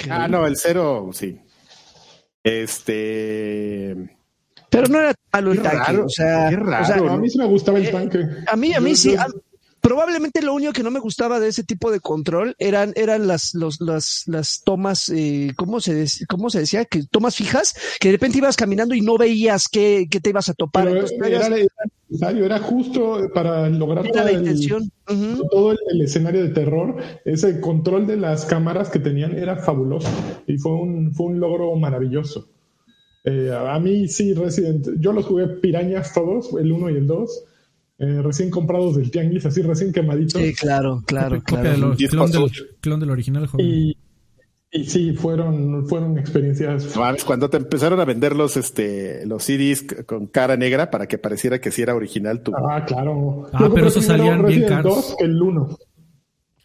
[0.08, 1.38] Ah, no, el cero, sí.
[2.46, 3.96] Este.
[4.70, 5.78] Pero no era malo el Qué tanque.
[5.78, 7.92] raro, o sea, qué raro, o sea, No, a mí sí me gustaba el Eh,
[7.92, 8.24] tanque.
[8.46, 9.12] a mí, a mí Yo- sí.
[9.14, 9.26] yo- a-
[9.86, 13.54] probablemente lo único que no me gustaba de ese tipo de control eran, eran las,
[13.54, 16.84] los, las, las tomas, eh, ¿cómo se, cómo se decía?
[16.86, 20.48] Que tomas fijas, que de repente ibas caminando y no veías qué, qué te ibas
[20.48, 20.88] a topar.
[20.88, 21.66] Entonces, era, era
[22.08, 24.90] necesario, era justo para lograr todo la el, intención.
[25.04, 26.96] Todo el, el escenario de terror.
[27.24, 30.10] Ese control de las cámaras que tenían era fabuloso
[30.48, 32.48] y fue un, fue un logro maravilloso.
[33.22, 37.44] Eh, a mí sí, Resident, yo los jugué pirañas todos, el 1 y el 2,
[37.98, 40.40] eh, recién comprados del tianguis, así recién quemaditos.
[40.40, 41.70] Sí, claro, claro, claro.
[41.70, 42.66] del or- Disco clon, del, azul.
[42.80, 43.66] clon del original, joven.
[43.66, 43.96] Y,
[44.72, 46.94] y sí, fueron, fueron experiencias.
[47.24, 51.60] Cuando te empezaron a vender los, este, los CDs con cara negra para que pareciera
[51.60, 52.52] que sí era original tu.
[52.54, 53.48] Ah, claro.
[53.52, 54.94] Ah, Yo pero esos salían bien Resident caros.
[54.94, 55.78] 2 que el 1.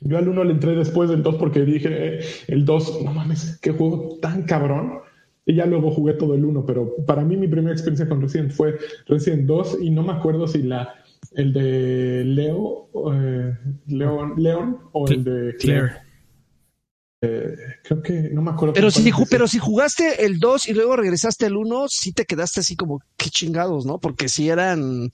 [0.04, 3.60] Yo al 1 le entré después del 2 porque dije, eh, el 2, no mames,
[3.62, 5.00] qué juego tan cabrón.
[5.46, 8.52] Y ya luego jugué todo el 1, pero para mí mi primera experiencia con Resident
[8.52, 8.78] fue
[9.08, 10.94] Resident 2 y no me acuerdo si la
[11.32, 13.58] el de Leo, eh,
[13.88, 15.82] Leon, Leon o el de Claire.
[15.90, 16.12] Claire.
[17.24, 18.74] Eh, creo que no me acuerdo.
[18.74, 22.26] Pero con si, pero si jugaste el 2 y luego regresaste al 1, sí te
[22.26, 24.00] quedaste así como, qué chingados, ¿no?
[24.00, 25.12] Porque si eran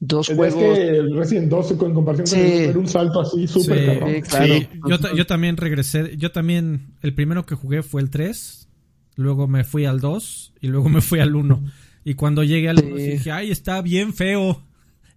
[0.00, 0.78] dos Es juegos.
[0.78, 2.40] que el Resident 2 en comparación con Sí.
[2.40, 4.14] el 1 era un salto así súper Sí, cabrón.
[4.14, 4.46] Sí, claro.
[4.54, 6.16] Sí, yo, yo también regresé.
[6.16, 8.68] Yo también, el primero que jugué fue el 3.
[9.16, 11.62] Luego me fui al 2 y luego me fui al 1.
[12.02, 13.02] Y cuando llegué al 1 Sí.
[13.10, 14.62] dije, ay, está bien feo.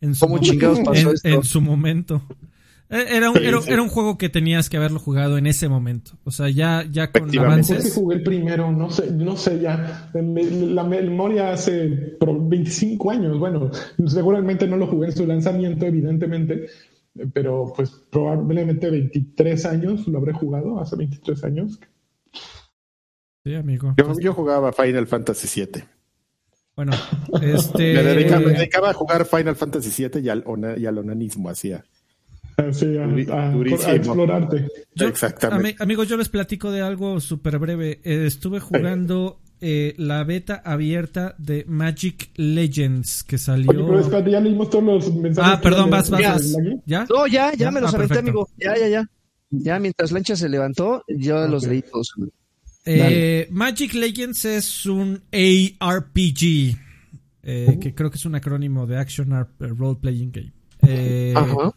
[0.01, 1.27] En su, ¿Cómo momen- chingados pasó en, esto?
[1.27, 2.21] en su momento.
[2.89, 3.71] Eh, Era un, Sí, era, sí.
[3.71, 6.11] era un juego que tenías que haberlo jugado en ese momento.
[6.23, 7.63] O sea, ya, ya con Efectivamente.
[7.63, 7.95] Sé que avances.
[7.95, 10.11] jugué el primero, no sé, no sé ya.
[10.13, 11.87] La memoria hace
[12.19, 13.39] pro- 25 años.
[13.39, 13.71] Bueno,
[14.05, 16.67] seguramente no lo jugué en su lanzamiento, evidentemente,
[17.33, 21.79] pero pues probablemente 23 años lo habré jugado, hace 23 años.
[23.43, 23.95] Sí, amigo.
[23.97, 25.83] Yo, yo jugaba Final Fantasy VII.
[26.75, 26.91] Bueno,
[27.41, 27.93] este.
[27.93, 31.49] Me dedicaba, me dedicaba a jugar Final Fantasy VII y al, ona- y al onanismo
[31.49, 31.83] hacía.
[32.57, 33.29] Así, a, Duri-
[33.85, 34.67] a- explorarte.
[34.95, 35.75] Yo- Exactamente.
[35.77, 37.99] ami- amigos, yo les platico de algo súper breve.
[38.03, 43.71] Eh, estuve jugando eh, la beta abierta de Magic Legends que salió.
[43.71, 45.53] Oye, pero espérate, ya leímos todos los mensajes.
[45.53, 46.55] ah, perdón, vas, vas, Ya, vas.
[46.85, 47.05] ¿Ya?
[47.09, 48.29] No, ya, ya Ah, me los ah, aventé, perfecto.
[48.41, 48.49] amigo.
[48.57, 49.09] Ya, ya, ya.
[49.51, 51.69] Ya mientras Lancha se levantó, yo los Ok.
[51.69, 52.13] leí todos.
[52.85, 56.77] Eh, Magic Legends es un ARPG.
[57.43, 59.29] eh, que creo que es un acrónimo de Action
[59.59, 60.53] Role Playing Game.
[60.87, 61.73] Eh, Ajá.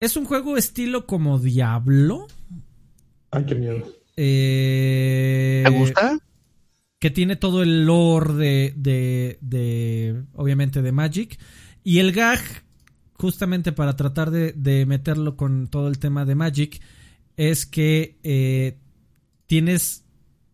[0.00, 2.26] es un juego estilo como Diablo.
[3.30, 3.92] Ay, qué miedo.
[4.16, 6.18] eh, ¿Te gusta?
[7.00, 11.38] que tiene todo el lore de, de, de, obviamente, de Magic.
[11.82, 12.40] Y el gag,
[13.14, 16.80] justamente para tratar de, de meterlo con todo el tema de Magic,
[17.36, 18.78] es que eh,
[19.46, 20.04] tienes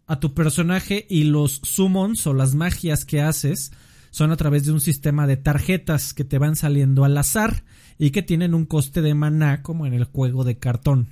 [0.06, 3.72] a tu personaje y los summons o las magias que haces
[4.10, 7.64] son a través de un sistema de tarjetas que te van saliendo al azar
[7.96, 11.08] y que tienen un coste de maná como en el juego de cartón.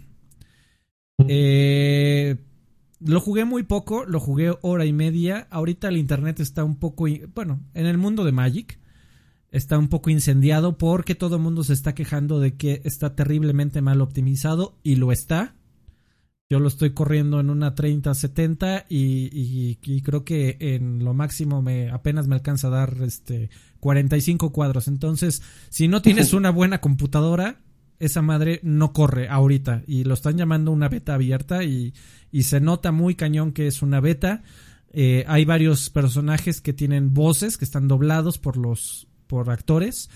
[1.28, 2.36] Eh,
[3.00, 5.46] lo jugué muy poco, lo jugué hora y media.
[5.50, 8.78] Ahorita el internet está un poco, bueno, en el mundo de Magic
[9.50, 13.80] está un poco incendiado porque todo el mundo se está quejando de que está terriblemente
[13.80, 15.54] mal optimizado y lo está.
[16.50, 21.60] Yo lo estoy corriendo en una 30-70 y, y, y, creo que en lo máximo
[21.60, 24.88] me apenas me alcanza a dar este 45 cuadros.
[24.88, 27.60] Entonces, si no tienes una buena computadora,
[27.98, 31.92] esa madre no corre ahorita y lo están llamando una beta abierta y,
[32.32, 34.42] y se nota muy cañón que es una beta.
[34.94, 40.08] Eh, hay varios personajes que tienen voces que están doblados por los por actores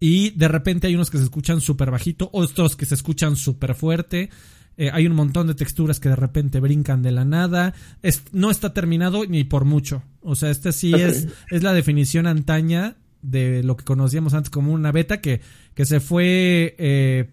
[0.00, 3.74] y de repente hay unos que se escuchan súper bajito, otros que se escuchan súper
[3.74, 4.30] fuerte.
[4.76, 7.74] Eh, hay un montón de texturas que de repente brincan de la nada.
[8.02, 10.02] Es, no está terminado ni por mucho.
[10.20, 11.06] O sea, este sí okay.
[11.06, 15.40] es, es la definición antaña de lo que conocíamos antes como una beta que,
[15.74, 17.30] que se fue eh,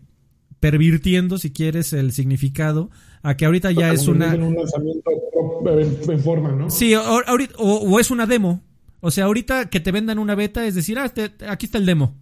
[0.59, 2.89] pervirtiendo, si quieres, el significado
[3.23, 4.33] a que ahorita ya es una...
[4.35, 5.11] Un lanzamiento
[6.11, 6.69] en forma, ¿no?
[6.69, 8.63] Sí, o, ahorita, o, o, es una demo.
[8.99, 11.85] O sea, ahorita que te vendan una beta es decir, ah, te, aquí está el
[11.85, 12.15] demo.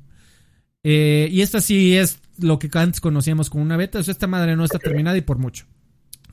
[0.84, 4.00] Eh, y esta sí es lo que antes conocíamos como una beta.
[4.00, 5.66] O sea, esta madre no está terminada y por mucho.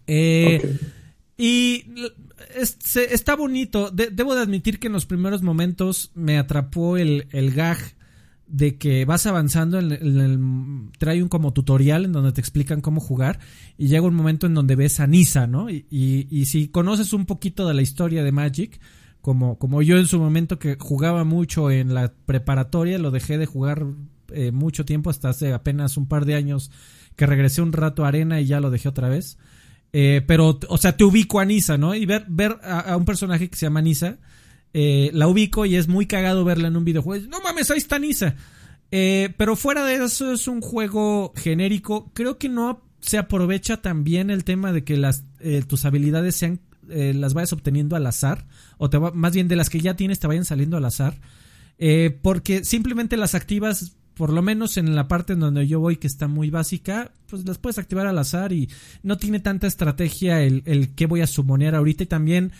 [0.06, 0.78] Eh, okay.
[1.38, 1.84] Y
[2.54, 3.90] es, se, está bonito.
[3.90, 7.78] De, debo de admitir que en los primeros momentos me atrapó el, el gag
[8.46, 12.80] de que vas avanzando en, en el, trae un como tutorial en donde te explican
[12.80, 13.40] cómo jugar
[13.76, 15.68] y llega un momento en donde ves a Nisa, ¿no?
[15.68, 18.80] Y, y, y si conoces un poquito de la historia de Magic,
[19.20, 23.46] como, como yo en su momento que jugaba mucho en la preparatoria, lo dejé de
[23.46, 23.84] jugar
[24.32, 26.70] eh, mucho tiempo, hasta hace apenas un par de años
[27.16, 29.38] que regresé un rato a Arena y ya lo dejé otra vez.
[29.92, 31.94] Eh, pero, o sea, te ubico a Nisa, ¿no?
[31.94, 34.18] Y ver, ver a, un personaje que se llama Nisa,
[34.74, 37.26] eh, la ubico y es muy cagado verla en un videojuego.
[37.28, 38.36] No mames, ahí está Nisa.
[38.90, 42.10] Pero fuera de eso es un juego genérico.
[42.14, 45.24] Creo que no se aprovecha también el tema de que las,
[45.66, 48.46] tus habilidades sean las vayas obteniendo al azar,
[48.78, 51.18] o te va, más bien de las que ya tienes te vayan saliendo al azar,
[52.22, 56.06] porque simplemente las activas, por lo menos en la parte en donde yo voy que
[56.06, 58.70] está muy básica, pues las puedes activar al azar y
[59.02, 62.52] no tiene tanta estrategia el, el que voy a sumonear ahorita y también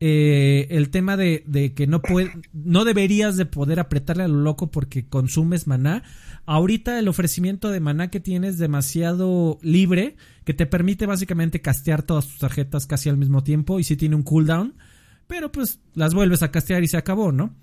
[0.00, 4.40] eh, el tema de, de que no puede, no deberías de poder apretarle a lo
[4.40, 6.02] loco porque consumes maná.
[6.46, 12.26] Ahorita el ofrecimiento de maná que tienes demasiado libre, que te permite básicamente castear todas
[12.26, 14.74] tus tarjetas casi al mismo tiempo y si sí tiene un cooldown,
[15.26, 17.54] pero pues las vuelves a castear y se acabó, ¿no?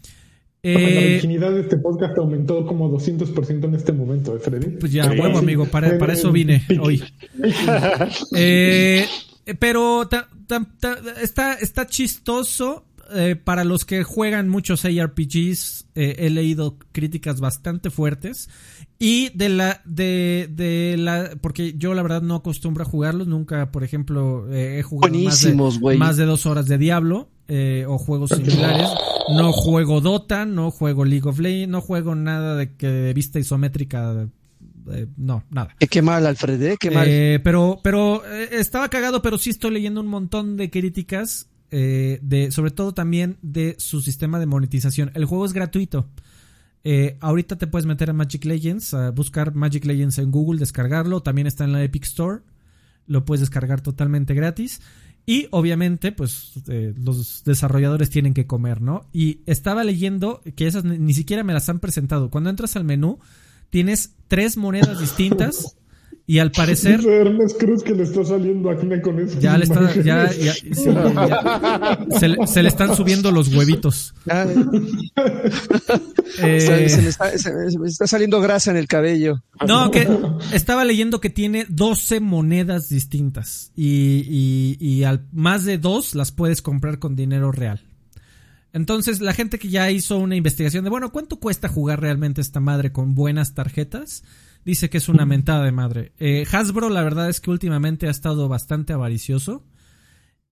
[0.61, 4.71] Eh, la virginidad de este podcast aumentó como 200% en este momento, ¿eh, Freddy?
[4.77, 7.01] Pues ya, huevo, amigo, para, para eso vine hoy.
[8.35, 9.07] eh,
[9.57, 12.85] pero ta, ta, ta, está, está chistoso.
[13.13, 18.49] Eh, para los que juegan muchos ARPGs, eh, he leído críticas bastante fuertes.
[18.97, 23.27] Y de la, de, de la, porque yo la verdad no acostumbro a jugarlos.
[23.27, 27.85] Nunca, por ejemplo, eh, he jugado más de, más de, dos horas de Diablo eh,
[27.87, 28.89] o juegos similares.
[29.33, 33.39] No juego Dota, no juego League of Legends, no juego nada de que de vista
[33.39, 34.27] isométrica
[34.91, 35.75] eh, no, nada.
[35.79, 36.77] Eh, qué mal, Alfred, ¿eh?
[36.79, 37.07] qué mal.
[37.43, 42.93] Pero, pero estaba cagado, pero sí estoy leyendo un montón de críticas, de, sobre todo
[42.93, 45.11] también de su sistema de monetización.
[45.13, 46.09] El juego es gratuito.
[47.19, 51.21] ahorita te puedes meter a Magic Legends, a buscar Magic Legends en Google, descargarlo.
[51.21, 52.41] También está en la Epic Store.
[53.07, 54.81] Lo puedes descargar totalmente gratis.
[55.29, 59.07] Y obviamente, pues los desarrolladores tienen que comer, ¿no?
[59.13, 62.31] Y estaba leyendo que esas ni siquiera me las han presentado.
[62.31, 63.19] Cuando entras al menú,
[63.69, 65.77] tienes tres monedas distintas
[66.29, 69.63] y al parecer Dice Ernest Cruz que le está saliendo acné con eso ya le
[69.63, 74.13] está ya, ya, sí, ya se, le, se, le, están subiendo los huevitos.
[76.41, 79.41] Eh, se, se, le está, se, me está saliendo grasa en el cabello.
[79.67, 80.07] No que
[80.53, 86.31] estaba leyendo que tiene 12 monedas distintas y, y, y al más de dos las
[86.31, 87.81] puedes comprar con dinero real.
[88.71, 92.59] Entonces, la gente que ya hizo una investigación de, bueno, ¿cuánto cuesta jugar realmente esta
[92.59, 94.23] madre con buenas tarjetas?
[94.65, 96.11] Dice que es una mentada de madre.
[96.19, 99.65] Eh, Hasbro, la verdad es que últimamente ha estado bastante avaricioso.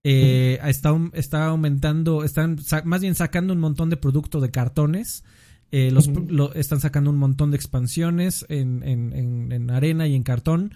[0.04, 5.24] eh, está, está aumentando, están más bien sacando un montón de producto de cartones.
[5.70, 6.10] Eh, los,
[6.54, 10.72] están sacando un montón de expansiones en, en, en, arena y en cartón.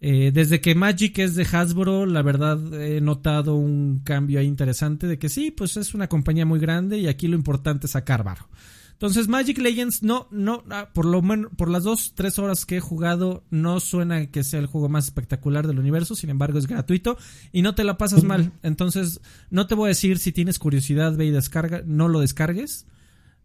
[0.00, 5.06] Eh, desde que Magic es de Hasbro, la verdad he notado un cambio ahí interesante
[5.06, 8.24] de que sí, pues es una compañía muy grande y aquí lo importante es sacar
[8.24, 8.48] barro.
[8.96, 12.78] Entonces Magic Legends no, no, ah, por lo menos, por las dos, tres horas que
[12.78, 16.66] he jugado, no suena que sea el juego más espectacular del universo, sin embargo es
[16.66, 17.18] gratuito
[17.52, 18.52] y no te la pasas mal.
[18.62, 19.20] Entonces,
[19.50, 22.86] no te voy a decir si tienes curiosidad, ve y descarga, no lo descargues.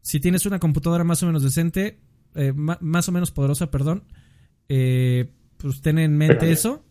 [0.01, 1.99] Si tienes una computadora más o menos decente,
[2.33, 4.05] eh, más o menos poderosa, perdón,
[4.69, 6.85] eh, pues ten en mente eso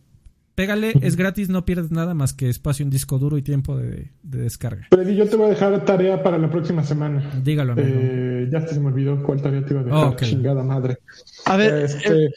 [0.61, 4.11] Pégale, es gratis, no pierdes nada más que espacio en disco duro y tiempo de,
[4.23, 4.89] descarga.
[4.91, 7.31] Freddy, yo te voy a dejar tarea para la próxima semana.
[7.43, 7.89] Dígalo, amigo.
[7.91, 10.05] Eh, ya se me olvidó cuál tarea te iba a dejar.
[10.05, 10.99] Oh, Chingada madre.
[11.47, 12.31] A ver, este,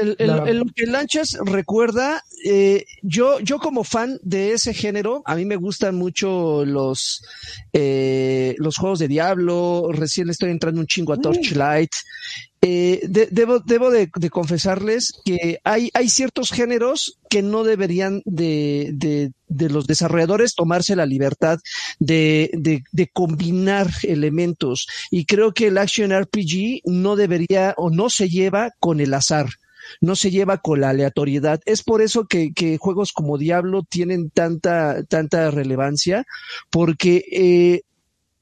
[0.00, 5.44] el, lo que Lanchas recuerda, eh, yo, yo como fan de ese género, a mí
[5.44, 7.24] me gustan mucho los,
[7.72, 11.20] eh, los juegos de Diablo, recién estoy entrando un chingo a mm.
[11.20, 11.90] Torchlight,
[12.66, 19.32] eh, debo debo de, confesarles que hay, hay ciertos géneros que no deberían de, de,
[19.48, 21.58] de los desarrolladores tomarse la libertad
[21.98, 24.86] de, de, de, combinar elementos.
[25.10, 29.48] Y creo que el Action RPG no debería o no se lleva con el azar
[30.00, 31.60] no se lleva con la aleatoriedad.
[31.66, 36.24] Es por eso que, que juegos como Diablo tienen tanta, tanta relevancia,
[36.70, 37.82] porque eh,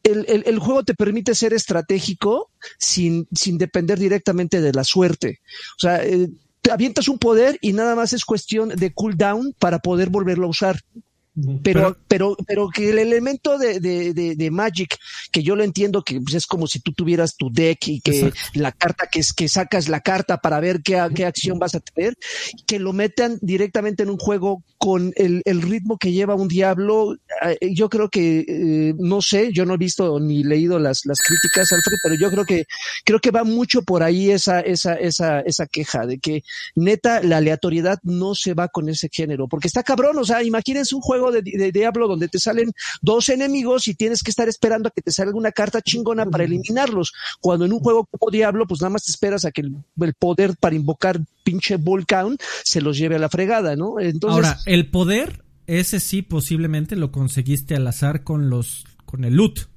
[0.02, 5.40] el, el, juego te permite ser estratégico sin, sin depender directamente de la suerte.
[5.76, 6.28] O sea, eh,
[6.60, 10.50] te avientas un poder y nada más es cuestión de cooldown para poder volverlo a
[10.50, 10.80] usar.
[11.62, 14.98] Pero, pero, pero que el elemento de, de, de, Magic,
[15.30, 18.32] que yo lo entiendo que pues, es como si tú tuvieras tu deck y que
[18.52, 21.80] la carta que es que sacas la carta para ver qué, qué acción vas a
[21.80, 22.18] tener,
[22.66, 27.14] que lo metan directamente en un juego con el, el ritmo que lleva un diablo.
[27.60, 31.20] Eh, yo creo que, eh, no sé, yo no he visto ni leído las, las
[31.20, 32.64] críticas, Alfred, pero yo creo que,
[33.04, 36.42] creo que va mucho por ahí esa, esa, esa, esa queja de que
[36.74, 40.94] neta la aleatoriedad no se va con ese género, porque está cabrón, o sea, imagínense
[40.94, 44.90] un juego de, Diablo donde te salen dos enemigos y tienes que estar esperando a
[44.90, 47.12] que te salga una carta chingona para eliminarlos.
[47.40, 50.56] Cuando en un juego como Diablo, pues nada más te esperas a que el, poder
[50.58, 54.00] para invocar pinche volcán se los lleve a la fregada, ¿no?
[54.00, 59.34] Entonces, Ahora, el poder, ese sí posiblemente lo conseguiste al azar con los, con el
[59.34, 59.68] loot.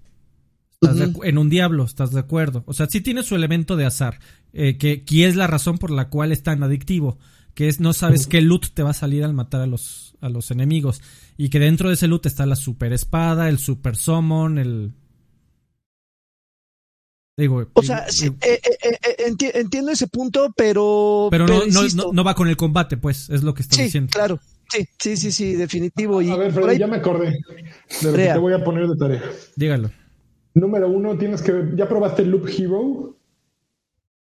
[1.23, 2.63] en un diablo, ¿estás de acuerdo?
[2.67, 4.19] O sea, sí tiene su elemento de azar,
[4.53, 7.17] eh, que, que es la razón por la cual es tan adictivo
[7.55, 10.29] que es no sabes qué loot te va a salir al matar a los, a
[10.29, 11.01] los enemigos.
[11.37, 14.93] Y que dentro de ese loot está la super espada, el super summon, el...
[17.37, 21.27] Digo, o sea, eh, eh, eh, entiendo ese punto, pero...
[21.31, 24.11] Pero, no, no, no, va con el combate, pues, es lo que estás sí, diciendo.
[24.13, 24.39] claro.
[24.69, 26.21] Sí, sí, sí, sí, definitivo.
[26.21, 27.31] Y a ver, Freddy, ya me acordé
[28.01, 29.23] de lo que te voy a poner de tarea.
[29.55, 29.91] Dígalo.
[30.53, 31.71] Número uno, tienes que...
[31.75, 33.14] ¿Ya probaste Loop Hero?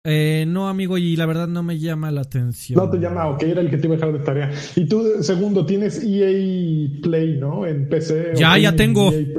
[0.04, 2.78] Eh, no, amigo, y la verdad no me llama la atención.
[2.78, 4.50] No te llama, ok, era el que te iba a dejar de tarea.
[4.76, 7.66] Y tú, segundo, tienes EA Play, ¿no?
[7.66, 8.32] En PC.
[8.36, 9.12] Ya, ya tengo.
[9.12, 9.34] E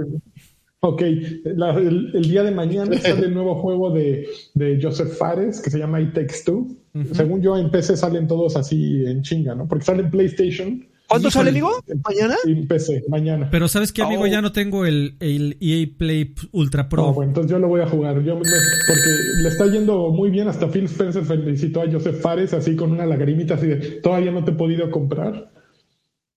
[0.82, 5.80] ok, el, día de mañana sale el nuevo juego de, de Joseph Fares que se
[5.80, 6.68] llama It Takes Two.
[7.14, 9.68] Según yo, en PC salen todos así en chinga, ¿no?
[9.68, 11.72] Porque sale en PlayStation ¿Cuándo sale, amigo?
[12.07, 12.36] ¿Mañana?
[12.68, 13.49] PC, mañana.
[13.49, 14.24] Pero ¿sabes qué, amigo?
[14.24, 14.28] Oh.
[14.28, 17.07] Ya no tengo el, el, EA Play Ultra Pro.
[17.07, 18.22] No, bueno, entonces yo lo voy a jugar.
[18.22, 19.10] Yo porque
[19.41, 20.48] le está yendo muy bien.
[20.48, 24.44] Hasta Phil Spencer felicitó a Joseph Fares así con una lagrimita así de todavía no
[24.44, 25.52] te he podido comprar.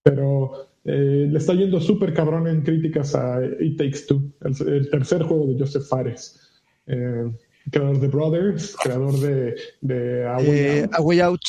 [0.02, 0.52] Pero
[0.84, 5.46] eh, le está yendo súper cabrón en críticas a It Takes Two, el, tercer juego
[5.48, 6.40] de Joseph Fares.
[6.86, 7.30] Eh,
[7.70, 10.38] creador de Brothers, creador de, de A
[10.98, 11.42] Way eh, Out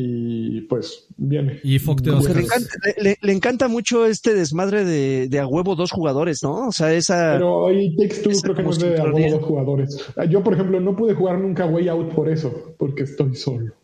[0.00, 1.58] y pues viene.
[1.64, 6.68] Y le, encanta, mucho este desmadre de, de, a huevo dos jugadores, ¿no?
[6.68, 7.32] O sea, esa.
[7.32, 10.06] Pero hoy Takes creo que no es de a huevo dos jugadores.
[10.30, 13.74] Yo, por ejemplo, no pude jugar nunca Way Out por eso, porque estoy solo.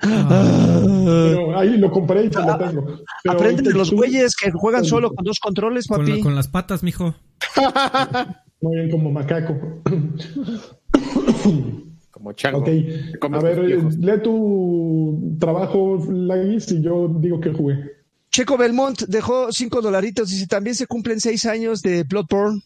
[0.00, 0.82] Ah.
[0.84, 2.98] Pero ahí lo compré y ya lo tengo.
[3.28, 6.12] Aprende de los güeyes que juegan solo con dos controles, papi.
[6.12, 7.14] Con, con las patas, mijo.
[8.60, 9.54] Muy bien, como macaco.
[12.24, 12.60] como chango.
[12.60, 13.58] Ok, a ver,
[13.98, 17.92] lee tu trabajo, Lagis, y yo digo que jugué.
[18.30, 22.62] Checo Belmont dejó cinco dolaritos y si también se cumplen seis años de Bloodborne.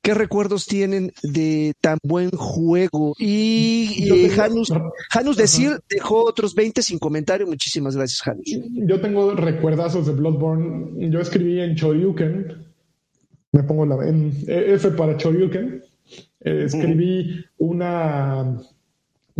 [0.00, 3.14] ¿Qué recuerdos tienen de tan buen juego?
[3.18, 4.72] Y, eh, Janus,
[5.10, 7.46] Janus Decir dejó otros 20 sin comentario.
[7.46, 8.46] Muchísimas gracias, Janus.
[8.86, 11.10] Yo tengo recuerdazos de Bloodborne.
[11.10, 12.64] Yo escribí en Choryuken.
[13.52, 15.82] Me pongo la en F para Choryuken.
[16.40, 18.60] Eh, escribí una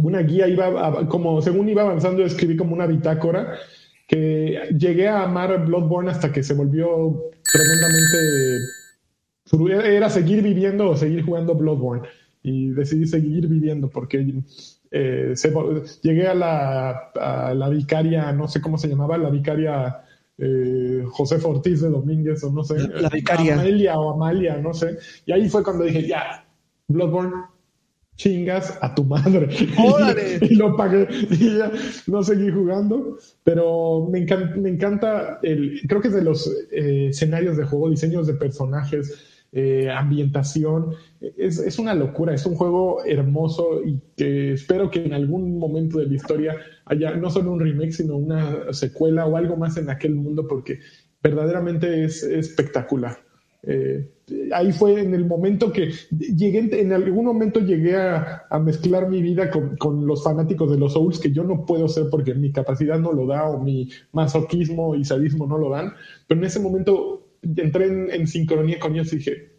[0.07, 3.59] una guía, iba como según iba avanzando, escribí como una bitácora
[4.07, 8.77] que llegué a amar Bloodborne hasta que se volvió tremendamente...
[9.97, 12.07] Era seguir viviendo o seguir jugando Bloodborne.
[12.43, 14.43] Y decidí seguir viviendo porque
[14.91, 15.35] eh,
[16.03, 20.03] llegué a la, a la vicaria, no sé cómo se llamaba, la vicaria
[20.39, 22.89] eh, José Ortiz de Domínguez o no sé.
[22.89, 23.55] La vicaria.
[23.55, 24.99] Amelia o Amalia, no sé.
[25.27, 26.45] Y ahí fue cuando dije, ya,
[26.87, 27.35] Bloodborne,
[28.19, 29.49] chingas a tu madre.
[30.43, 31.73] y lo pagué y ya
[32.07, 33.17] no seguí jugando.
[33.45, 37.89] Pero me encanta, me encanta el, creo que es de los eh, escenarios de juego,
[37.89, 40.95] diseños de personajes, eh, ambientación.
[41.39, 45.99] Es, es, una locura, es un juego hermoso y que espero que en algún momento
[45.99, 49.89] de la historia haya no solo un remake, sino una secuela o algo más en
[49.89, 50.81] aquel mundo, porque
[51.23, 53.28] verdaderamente es, espectacular.
[53.65, 54.09] Eh,
[54.53, 59.51] ahí fue en el momento que llegué, en algún momento llegué a, mezclar mi vida
[59.51, 63.13] con, los fanáticos de los Souls, que yo no puedo ser porque mi capacidad no
[63.13, 65.93] lo da o mi masoquismo y sadismo no lo dan,
[66.27, 69.53] pero en ese momento entré en, sincronía con ellos y dije,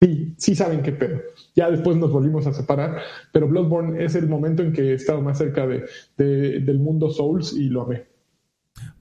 [0.00, 1.20] sí, sí saben qué pedo.
[1.54, 3.00] Ya después nos volvimos a separar,
[3.32, 7.52] pero Bloodborne es el momento en que he estado más cerca de, del mundo Souls
[7.52, 8.15] y lo amé.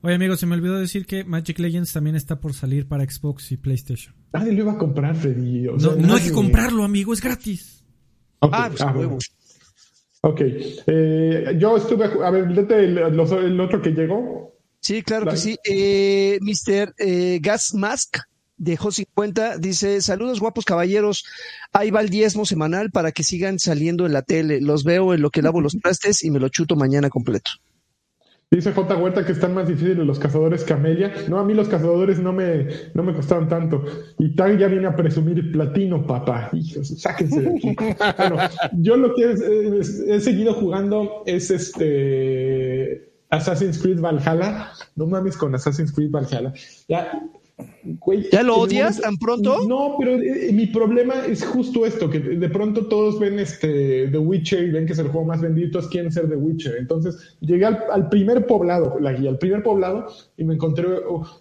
[0.05, 3.51] Oye, amigo, se me olvidó decir que Magic Legends también está por salir para Xbox
[3.51, 4.13] y PlayStation.
[4.33, 5.63] Nadie lo iba a comprar, Freddy.
[5.63, 7.83] no, hay que comprarlo, amigo, es gratis.
[8.39, 8.93] ah, pues ah,
[10.21, 10.41] Ok.
[10.41, 12.05] Eh, yo estuve.
[12.23, 14.55] A ver, el, el otro que llegó.
[14.79, 15.57] Sí, claro que sí.
[15.63, 16.93] Eh, Mr.
[16.99, 18.17] Eh, Gas Mask
[18.57, 21.25] dejó 50, dice, saludos guapos caballeros,
[21.73, 25.23] ahí va el diezmo semanal para que sigan saliendo en la tele, los veo en
[25.23, 27.49] lo que lavo los trastes y me lo chuto mañana completo.
[28.55, 28.95] Dice J.
[28.95, 31.11] Huerta que están más difíciles los cazadores que Amelia.
[31.27, 33.83] No, a mí los cazadores no me, no me costaron tanto.
[34.17, 36.51] Y Tang ya viene a presumir platino, papá.
[36.53, 37.75] Hijos, sáquense de aquí.
[38.17, 38.37] bueno,
[38.77, 39.35] yo lo que
[40.07, 44.71] he seguido jugando es este Assassin's Creed Valhalla.
[44.95, 46.53] No mames con Assassin's Creed Valhalla.
[46.87, 47.11] Ya,
[48.31, 49.67] ¿Ya lo odias tan pronto?
[49.67, 54.17] No, pero eh, mi problema es justo esto, que de pronto todos ven este The
[54.17, 56.77] Witcher y ven que es el juego más vendido, todos quieren ser The Witcher.
[56.77, 60.07] Entonces llegué al, primer poblado, la guía, al primer poblado,
[60.37, 60.87] y me encontré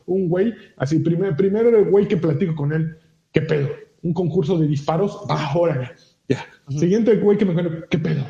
[0.06, 2.96] un güey, así, primer, primero el güey que platico con él,
[3.32, 3.68] ¿qué pedo?
[4.02, 5.90] Un concurso de disparos, ah, órale,
[6.28, 6.44] ya.
[6.68, 8.24] Siguiente güey que me encuentro, ¿qué pedo?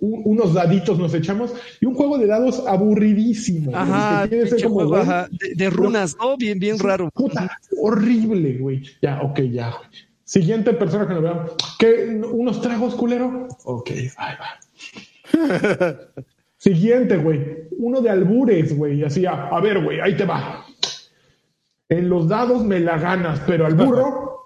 [0.00, 3.74] Unos daditos nos echamos y un juego de dados aburridísimo.
[3.74, 6.36] Ajá, de, runas, ¿no?
[6.36, 7.10] Bien, bien raro.
[7.14, 8.82] Puta, horrible, güey.
[9.00, 9.74] Ya, ok, ya.
[10.24, 11.52] Siguiente persona que nos veamos.
[11.78, 12.20] ¿Qué?
[12.30, 13.48] ¿Unos tragos, culero?
[13.64, 15.98] Ok, ahí va.
[16.56, 17.68] Siguiente, güey.
[17.78, 19.02] Uno de albures, güey.
[19.04, 20.64] Así, a, a ver, güey, ahí te va.
[21.88, 24.32] En los dados me la ganas, pero al burro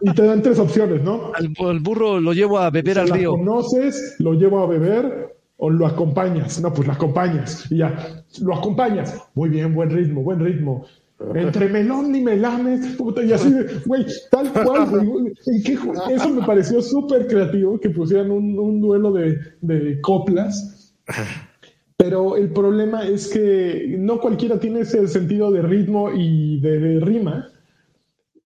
[0.00, 1.32] y te dan tres opciones, ¿no?
[1.34, 1.48] Al,
[1.80, 3.32] burro lo llevo a beber al río.
[3.32, 6.60] Lo conoces, lo llevo a beber o lo acompañas.
[6.60, 7.70] No, pues lo acompañas.
[7.70, 9.16] Y ya, lo acompañas.
[9.34, 10.86] Muy bien, buen ritmo, buen ritmo.
[11.34, 13.54] Entre melón y melames, puta, y así,
[13.86, 15.32] güey, tal cual, güey.
[16.10, 20.94] Eso me pareció súper creativo que pusieran un, duelo de, de coplas.
[21.96, 27.48] Pero el problema es que no cualquiera tiene ese sentido de ritmo y de rima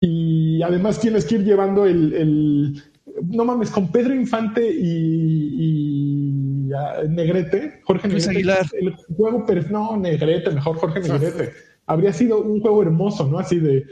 [0.01, 2.83] y además tienes que ir llevando el,
[3.23, 6.69] no mames, con Pedro Infante y,
[7.09, 8.67] Negrete, Jorge Negrete, Aguilar.
[8.73, 11.53] el juego, pero no, Negrete, mejor Jorge Negrete.
[11.87, 13.39] Habría sido un juego hermoso, ¿no?
[13.39, 13.87] Así de,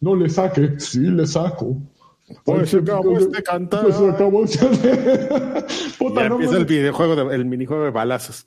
[0.00, 1.76] no le saque, sí le saco.
[2.44, 3.82] Pues se acabó este cantar.
[3.82, 4.66] Pues se acabó este...
[5.98, 8.46] Puta, no, empieza el videojuego, el minijuego de balazos.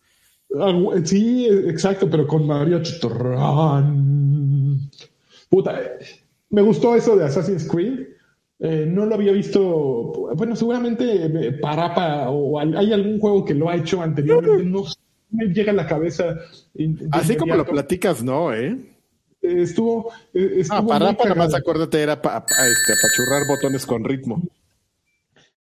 [0.58, 0.72] Ah,
[1.04, 4.90] sí, exacto, pero con María Chitorrán.
[5.50, 5.82] Puta,
[6.54, 8.10] me gustó eso de Assassin's Creed.
[8.60, 10.30] Eh, no lo había visto.
[10.36, 14.64] Bueno, seguramente eh, Parapa o hay algún juego que lo ha hecho anteriormente.
[14.64, 14.84] No
[15.32, 16.38] me llega a la cabeza.
[17.12, 18.78] Así como lo platicas, no, ¿eh?
[19.42, 20.12] Estuvo.
[20.32, 24.40] Eh, estuvo ah, Parapa, nada más acuérdate, era para este, churrar botones con ritmo.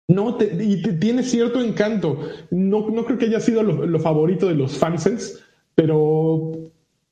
[0.09, 2.21] No, y tiene cierto encanto.
[2.51, 5.41] No, no creo que haya sido lo, favorito de los fans,
[5.75, 6.53] pero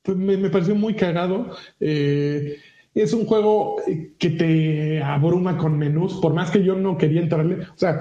[0.03, 1.55] pues, me, me, pareció muy cagado.
[1.79, 2.57] Eh,
[2.93, 7.21] es un juego eh, que te abruma con menús, por más que yo no quería
[7.21, 7.61] entrarle.
[7.61, 7.99] O sea,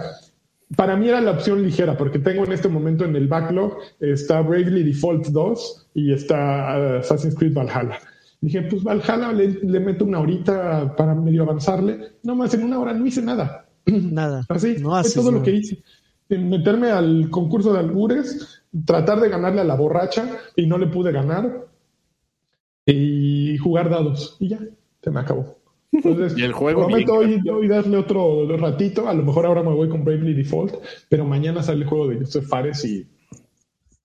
[0.77, 4.41] para mí era la opción ligera, porque tengo en este momento en el backlog, está
[4.41, 7.99] Bravely Default 2 y está uh, Assassin's Creed Valhalla.
[8.41, 12.13] Dije, pues Valhalla le, meto una horita para medio avanzarle.
[12.23, 13.67] No más, en una hora no hice nada.
[13.87, 14.45] Nada.
[14.49, 15.83] Así, no fue todo lo que hice.
[16.29, 21.13] Meterme al concurso de albures, tratar de ganarle a la borracha y no le pude
[21.13, 21.67] ganar.
[22.87, 24.37] Y jugar dados.
[24.39, 24.59] Y ya
[25.03, 25.59] se me acabó.
[25.93, 26.87] Entonces, y el juego.
[26.87, 29.09] Prometo hoy, darle otro ratito.
[29.09, 30.75] A lo mejor ahora me voy con Bravely Default,
[31.09, 33.07] pero mañana sale el juego de Joseph Fares y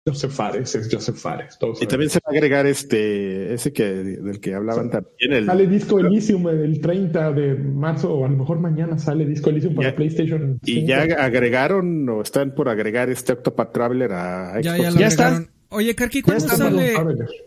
[0.07, 1.57] Joseph Fares, es Joseph Fares.
[1.59, 5.33] todos Y también se va a agregar este, ese que del que hablaban también.
[5.33, 9.49] El, Sale Disco Elysium el 30 de marzo, o a lo mejor mañana sale Disco
[9.49, 10.59] Elysium para Ya- PlayStation.
[10.63, 10.87] y 5.
[10.87, 14.83] ya agregaron o están por agregar este Octopath Traveler a Ya, Xbox.
[14.83, 15.45] ya lo Ya está.
[15.69, 16.93] Oye, Karki, ¿cuándo sale.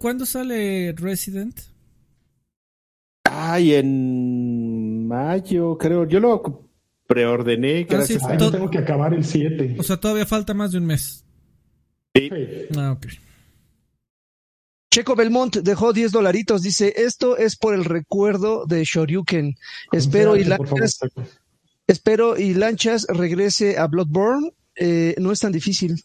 [0.00, 1.54] ¿cuándo sale Resident?
[3.40, 6.06] Ay, en mayo, creo.
[6.08, 6.68] Yo lo
[7.06, 8.38] preordené gracias sí, Ay, a...
[8.38, 9.76] yo todo- tengo que acabar el 7.
[9.78, 11.24] O sea, todavía falta más de un mes.
[12.14, 12.28] Sí.
[12.76, 13.06] Ah, ok.
[14.90, 16.62] Checo Belmont dejó 10 dolaritos.
[16.62, 19.54] Dice, esto es por el recuerdo de Shoryuken.
[19.92, 20.98] Espero y lanchas,
[21.86, 24.52] espero y lanchas regrese a Bloodborne.
[24.74, 26.02] Eh, no es tan difícil.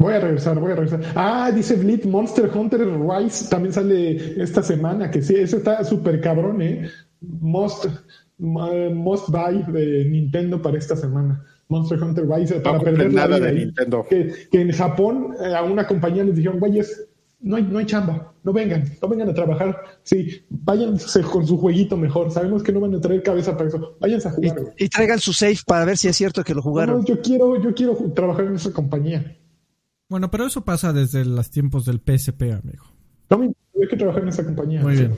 [0.00, 1.00] Voy a regresar, voy a regresar.
[1.14, 6.20] Ah, dice Blitz, Monster Hunter Rise también sale esta semana, que sí, eso está súper
[6.22, 6.88] cabrón, ¿eh?
[7.20, 11.44] Most, uh, most Buy de Nintendo para esta semana.
[11.68, 13.64] Monster Hunter Rise No para perder la nada vida de ahí.
[13.66, 14.06] Nintendo.
[14.08, 17.06] Que, que en Japón eh, a una compañía les dijeron, güeyes,
[17.42, 19.76] no hay, no hay chamba, no vengan, no vengan a trabajar.
[20.02, 22.30] Sí, váyanse con su jueguito mejor.
[22.30, 23.96] Sabemos que no van a traer cabeza para eso.
[24.00, 24.74] Váyanse a Y, jugar, güey.
[24.78, 27.04] y traigan su safe para ver si es cierto que lo No, jugaron.
[27.04, 29.36] yo quiero, yo quiero trabajar en esa compañía.
[30.10, 32.84] Bueno, pero eso pasa desde los tiempos del PSP, amigo.
[33.30, 33.52] No me
[33.88, 34.82] que trabajar en esa compañía.
[34.82, 35.16] Muy bien.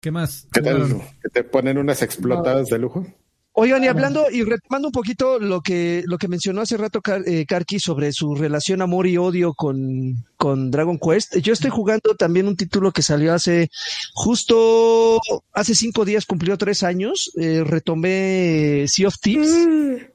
[0.00, 0.48] ¿Qué más?
[0.52, 1.00] ¿Qué tal?
[1.22, 3.06] Que te ponen unas explotadas de lujo.
[3.54, 7.22] Oigan, y hablando y retomando un poquito lo que, lo que mencionó hace rato Kar-
[7.26, 12.16] eh, Karki sobre su relación amor y odio con, con Dragon Quest, yo estoy jugando
[12.16, 13.68] también un título que salió hace
[14.14, 15.20] justo
[15.52, 20.08] hace cinco días, cumplió tres años, eh, retomé Sea of Thieves.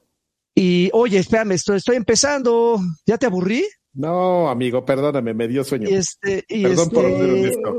[0.60, 3.64] Y oye, espérame, estoy, estoy empezando, ¿ya te aburrí?
[3.94, 5.88] No, amigo, perdóname, me dio sueño.
[5.88, 7.76] Y este, y Perdón por este- ser honesto.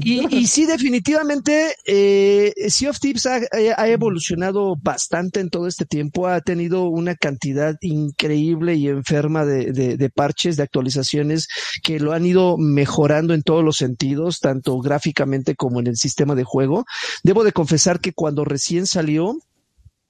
[0.00, 3.40] Y, y sí, definitivamente, eh, Sea of Thieves ha,
[3.76, 6.26] ha evolucionado bastante en todo este tiempo.
[6.26, 11.48] Ha tenido una cantidad increíble y enferma de, de- de parches, de actualizaciones
[11.82, 16.34] que lo han ido mejorando en todos los sentidos, tanto gráficamente como en el sistema
[16.34, 16.84] de juego.
[17.22, 19.36] Debo de confesar que cuando recién salió,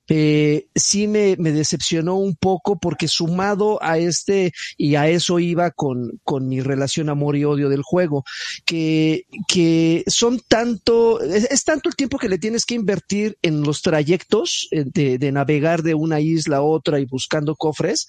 [0.08, 5.70] eh, sí me, me decepcionó un poco porque sumado a este y a eso iba
[5.70, 8.24] con, con mi relación amor y odio del juego,
[8.64, 13.62] que, que son tanto, es, es tanto el tiempo que le tienes que invertir en
[13.62, 18.06] los trayectos eh, de, de navegar de una isla a otra y buscando cofres,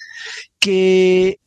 [0.59, 1.39] que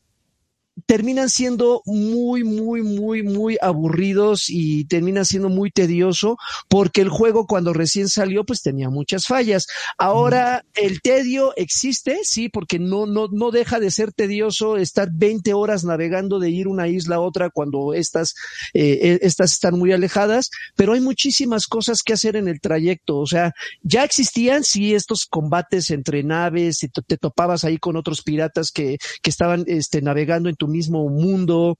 [0.84, 6.36] terminan siendo muy, muy, muy, muy aburridos y terminan siendo muy tedioso
[6.68, 9.66] porque el juego cuando recién salió pues tenía muchas fallas.
[9.96, 15.54] Ahora el tedio existe, sí, porque no, no, no deja de ser tedioso estar 20
[15.54, 18.34] horas navegando de ir una isla a otra cuando estas,
[18.74, 23.18] eh, eh, estas están muy alejadas, pero hay muchísimas cosas que hacer en el trayecto.
[23.18, 27.96] O sea, ya existían, sí, estos combates entre naves, y te, te topabas ahí con
[27.96, 31.78] otros piratas que, que estaban este, navegando en tu mismo mundo.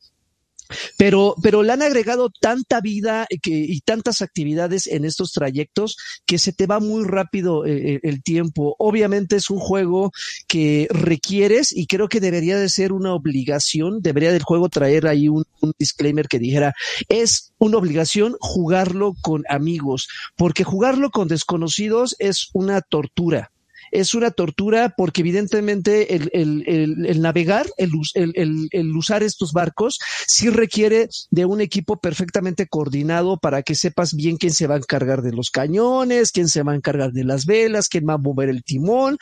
[0.97, 5.97] Pero, pero le han agregado tanta vida y tantas actividades en estos trayectos
[6.27, 8.75] que se te va muy rápido eh, el tiempo.
[8.79, 10.11] Obviamente es un juego
[10.49, 15.29] que requieres y creo que debería de ser una obligación, debería del juego traer ahí
[15.29, 16.75] un, un disclaimer que dijera,
[17.09, 23.53] es una obligación jugarlo con amigos, porque jugarlo con desconocidos es una tortura
[23.91, 30.51] es una tortura porque evidentemente el, el, el, el navegar, el, usar estos barcos, sí
[30.51, 35.23] requiere de un equipo perfectamente coordinado para que sepas bien quién se va a encargar
[35.23, 38.49] de los cañones, quién se va a encargar de las velas, quién va a mover
[38.49, 39.19] el timón,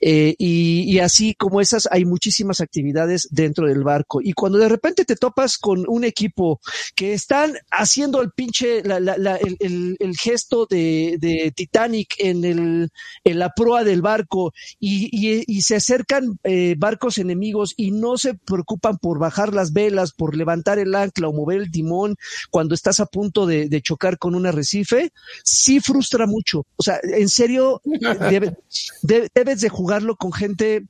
[0.00, 4.20] eh, y, y, así como esas hay muchísimas actividades dentro del barco.
[4.22, 6.60] Y cuando de repente te topas con un equipo
[6.94, 8.98] que están haciendo el pinche, la,
[9.36, 12.90] el, el, gesto de, de Titanic en, el,
[13.24, 18.18] en la proa del barco y, y, y se acercan eh, barcos enemigos y no
[18.18, 22.16] se preocupan por bajar las velas, por levantar el ancla o mover el timón
[22.50, 25.10] cuando estás a punto de, de chocar con un arrecife,
[25.44, 26.66] sí frustra mucho.
[26.76, 27.80] O sea, en serio,
[28.30, 28.56] debe,
[29.02, 30.84] de, debes de jugarlo con gente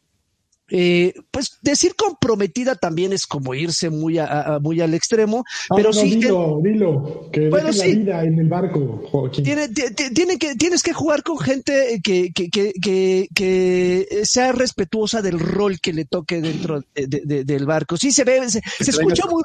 [0.71, 5.77] eh, pues decir comprometida también es como irse muy a, a muy al extremo, no,
[5.77, 9.45] pero no, sí dilo, que, dilo, que bueno, sí, la vida en el barco, Joaquín.
[9.45, 15.23] Tiene, tiene que, tienes que jugar con gente que, que, que, que, que sea respetuosa
[15.23, 17.97] del rol que le toque dentro de, de, de, del barco.
[17.97, 19.43] Sí se ve, se, se escucha muy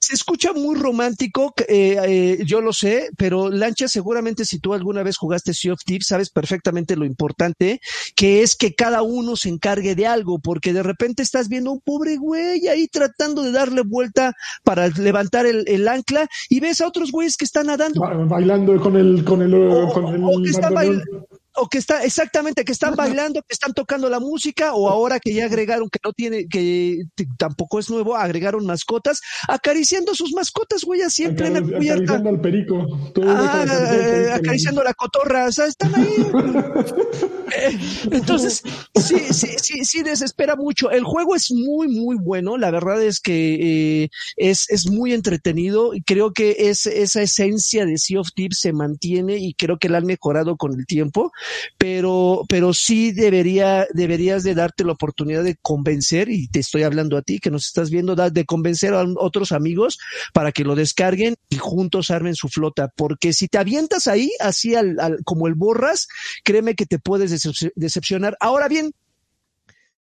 [0.00, 5.02] se escucha muy romántico, eh, eh, yo lo sé, pero Lancha, seguramente si tú alguna
[5.02, 7.80] vez jugaste Sea of Thieves, sabes perfectamente lo importante
[8.16, 11.74] que es que cada uno se encargue de algo, porque de repente estás viendo a
[11.74, 14.32] un pobre güey ahí tratando de darle vuelta
[14.64, 18.00] para levantar el, el ancla y ves a otros güeyes que están nadando.
[18.00, 21.26] Ba bailando con el, con el, o, con el o que están bailando
[21.60, 25.32] o que está, exactamente, que están bailando, que están tocando la música, o ahora que
[25.34, 27.04] ya agregaron, que no tiene, que
[27.38, 32.14] tampoco es nuevo, agregaron mascotas, acariciando sus mascotas, güey, así en plena cubierta.
[32.14, 32.86] Acariciando al perico.
[33.22, 36.26] Ah, eh, acariciando la cotorra, o sea, están ahí.
[37.50, 37.76] Eh,
[38.12, 38.62] entonces,
[38.94, 40.92] sí, sí, sí, sí, desespera mucho.
[40.92, 42.56] El juego es muy, muy bueno.
[42.56, 47.86] La verdad es que eh, es, es muy entretenido y creo que es, esa esencia
[47.86, 51.32] de Sea of Thieves se mantiene y creo que la han mejorado con el tiempo,
[51.78, 57.16] pero, pero sí debería, deberías de darte la oportunidad de convencer, y te estoy hablando
[57.16, 59.98] a ti que nos estás viendo, de convencer a otros amigos
[60.32, 64.74] para que lo descarguen y juntos armen su flota, porque si te avientas ahí, así
[64.74, 66.08] al, como el borras,
[66.44, 67.30] créeme que te puedes
[67.74, 68.36] decepcionar.
[68.40, 68.92] Ahora bien,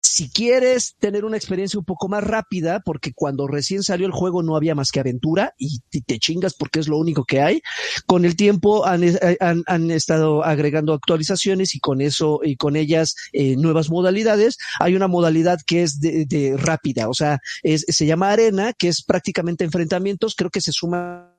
[0.01, 4.43] si quieres tener una experiencia un poco más rápida, porque cuando recién salió el juego
[4.43, 7.61] no había más que aventura y te chingas porque es lo único que hay,
[8.05, 13.15] con el tiempo han, eh, han, estado agregando actualizaciones y con eso y con ellas
[13.33, 14.57] eh, nuevas modalidades.
[14.79, 18.87] Hay una modalidad que es de, de rápida, o sea, es, se llama arena, que
[18.87, 21.38] es prácticamente enfrentamientos, creo que se suma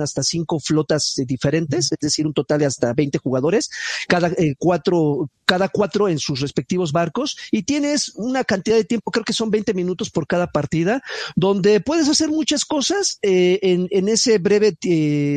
[0.00, 3.70] hasta cinco flotas eh, diferentes, es decir, un total de hasta 20 jugadores,
[4.08, 9.10] cada eh, cuatro, cada cuatro en sus respectivos barcos, y tienes una cantidad de tiempo,
[9.10, 11.02] creo que son 20 minutos por cada partida,
[11.36, 14.76] donde puedes hacer muchas cosas eh, en, en, ese breve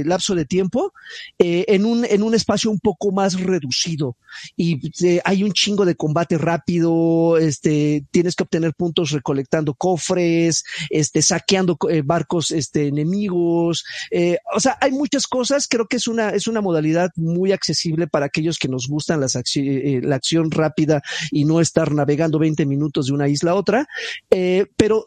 [0.06, 0.94] lapso de tiempo,
[1.38, 4.16] en, un, en un espacio un poco más reducido.
[4.58, 4.92] Y
[5.24, 11.78] hay un chingo de combate rápido, este, tienes que obtener puntos recolectando cofres, este, saqueando
[12.04, 15.68] barcos este, enemigos, eh, o sea, hay muchas cosas.
[15.68, 19.36] Creo que es una, es una modalidad muy accesible para aquellos que nos gustan las
[19.36, 21.02] eh, la acción rápida
[21.32, 23.88] y no estar navegando 20 minutos de una isla a otra.
[24.30, 25.06] Eh, pero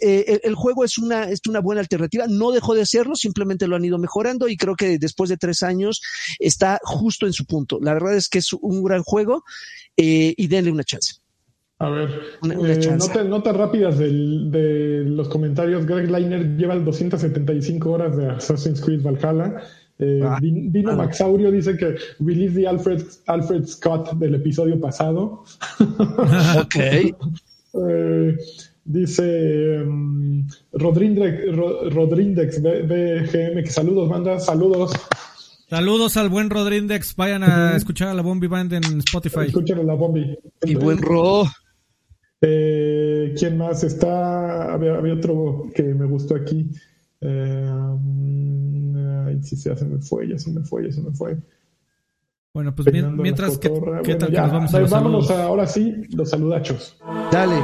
[0.00, 2.26] eh, el juego es una, es una buena alternativa.
[2.28, 5.62] No dejó de serlo, simplemente lo han ido mejorando y creo que después de tres
[5.62, 6.00] años
[6.38, 7.78] está justo en su punto.
[7.80, 9.44] La verdad es que es un gran juego
[9.96, 11.25] y denle una chance.
[11.78, 12.08] A ver,
[12.42, 12.98] eh,
[13.28, 15.84] notas, rápidas del, de los comentarios.
[15.84, 19.62] Greg Liner lleva 275 horas de Assassin's Creed Valhalla.
[19.98, 25.44] Eh, ah, Dino ah, Maxaurio dice que release the Alfred, Alfred Scott del episodio pasado.
[26.60, 26.76] ok.
[26.76, 28.36] eh,
[28.84, 34.92] dice um, Rodrindex, BGM que saludos, manda saludos.
[35.68, 37.16] Saludos al buen Rodrindex.
[37.16, 39.46] Vayan a escuchar a la Bombi Band en Spotify.
[39.48, 40.38] Escuchen a la Bombi.
[40.62, 41.44] Y buen Ro.
[42.40, 44.72] Eh, ¿Quién más está?
[44.72, 46.70] Había, otro que me gustó aquí.
[47.20, 47.68] Eh,
[49.26, 51.36] ay, sí, ya se me fue, ya se me fue, ya se me fue.
[52.52, 53.70] Bueno, pues mientras que,
[54.02, 56.96] ¿qué tal que nos vamos a los Vámonos ahora sí, los saludachos.
[57.30, 57.56] Dale.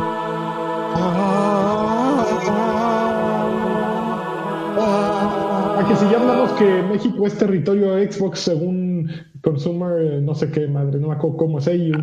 [5.78, 10.66] A que si ya hablamos que México es territorio Xbox según Consumer, no sé qué
[10.68, 11.96] madre, no me acuerdo cómo es ello.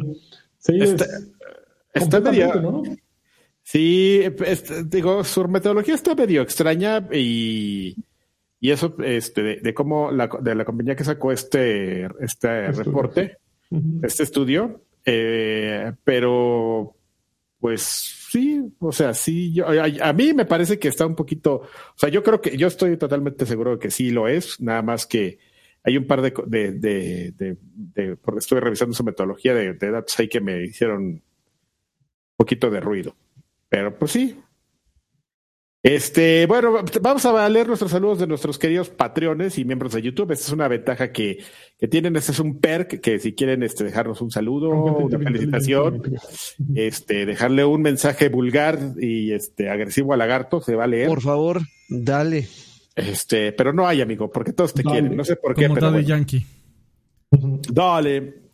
[0.57, 1.05] Sí, este,
[2.01, 2.83] Está medio.
[3.63, 4.23] Sí,
[4.85, 7.95] digo, su metodología está medio extraña y,
[8.59, 13.37] y eso este, de, cómo la, de la compañía que sacó este, este reporte,
[14.01, 16.95] este estudio, eh, pero
[17.59, 17.81] pues
[18.31, 22.09] sí, o sea, sí, yo, a, mí me parece que está un poquito, o sea,
[22.09, 25.39] yo creo que yo estoy totalmente seguro de que sí lo es, nada más que
[25.83, 30.27] hay un par de, de, de, de porque estoy revisando su metodología de, datos ahí
[30.27, 31.21] que me hicieron
[32.39, 33.15] poquito de ruido.
[33.67, 34.39] Pero pues sí.
[35.83, 40.31] Este, bueno, vamos a leer nuestros saludos de nuestros queridos patreones y miembros de YouTube.
[40.31, 41.43] Esta es una ventaja que,
[41.77, 42.15] que tienen.
[42.15, 46.01] Este es un perk que si quieren este, dejarnos un saludo, una felicitación,
[46.75, 51.07] este, dejarle un mensaje vulgar y este agresivo al lagarto, se va a leer.
[51.07, 52.47] Por favor, dale.
[52.95, 55.15] Este, pero no hay, amigo, porque todos te quieren.
[55.15, 55.99] No sé por qué, pero.
[55.99, 56.45] Yankee.
[57.31, 58.48] Dale.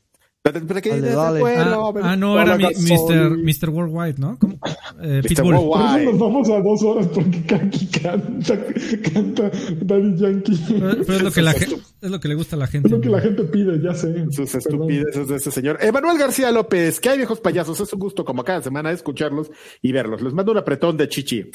[0.48, 3.70] Ah, ah, no, era mi, Mr.
[3.72, 4.38] Worldwide, ¿no?
[4.38, 4.60] ¿Cómo?
[5.02, 5.44] Eh, Mr.
[5.44, 6.06] Worldwide.
[6.06, 8.64] nos vamos a dos horas porque Kaki canta,
[9.12, 9.52] canta
[9.82, 10.60] Daddy Yankee.
[10.68, 12.88] Pero, es, lo que la gente, es lo que le gusta a la gente.
[12.88, 14.24] Es lo que la gente pide, ya sé.
[14.30, 15.80] Sus estupideces de ese señor.
[15.82, 17.80] Emanuel García López, ¿qué hay viejos payasos?
[17.80, 19.50] Es un gusto como cada semana escucharlos
[19.82, 20.22] y verlos.
[20.22, 21.44] Les mando un apretón de chichi.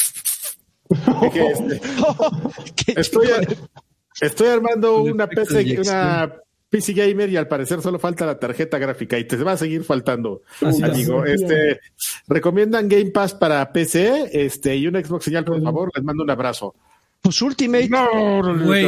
[0.90, 1.80] Este,
[3.00, 3.28] estoy,
[4.20, 6.32] estoy armando una PC, una
[6.70, 9.82] PC Gamer y al parecer solo falta la tarjeta gráfica y te va a seguir
[9.82, 11.24] faltando, amigo.
[11.24, 11.80] Este,
[12.28, 16.30] recomiendan Game Pass para PC, este, y un Xbox señal, por favor, les mando un
[16.30, 16.74] abrazo.
[17.20, 17.88] Pues Ultimate.
[17.88, 18.06] No,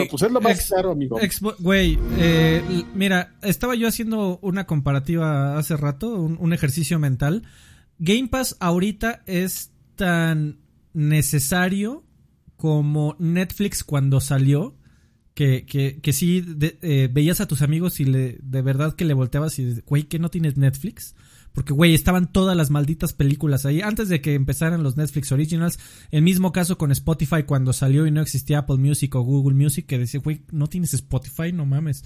[0.08, 1.18] pues es lo más caro, amigo.
[1.58, 2.62] Güey, eh,
[2.94, 7.42] mira, estaba yo haciendo una comparativa hace rato, un, un ejercicio mental.
[7.98, 10.60] Game Pass ahorita es tan
[10.94, 12.04] necesario
[12.56, 14.76] como Netflix cuando salió
[15.34, 19.14] que, que, que sí eh, veías a tus amigos y le, de verdad que le
[19.14, 21.14] volteabas y, güey, ¿que no tienes Netflix?
[21.52, 23.82] Porque, güey, estaban todas las malditas películas ahí.
[23.82, 25.78] Antes de que empezaran los Netflix Originals,
[26.10, 29.86] el mismo caso con Spotify cuando salió y no existía Apple Music o Google Music,
[29.86, 32.04] que decía, güey, no tienes Spotify, no mames.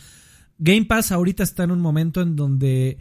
[0.58, 2.98] Game Pass ahorita está en un momento en donde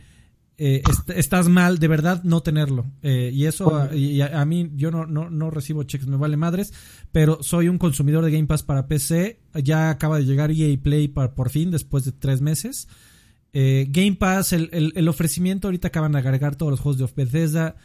[0.57, 0.81] eh,
[1.13, 2.85] estás mal de verdad no tenerlo.
[3.01, 6.37] Eh, y eso, a, y a, mí, yo no, no, no recibo cheques, me vale
[6.37, 6.73] madres,
[7.11, 9.39] pero soy un consumidor de Game Pass para PC.
[9.63, 12.87] Ya acaba de llegar EA Play para, por fin, después de tres meses.
[13.51, 17.75] Eh, Game Pass, el, el, ofrecimiento, ahorita acaban de agregar todos los juegos de Bethesda.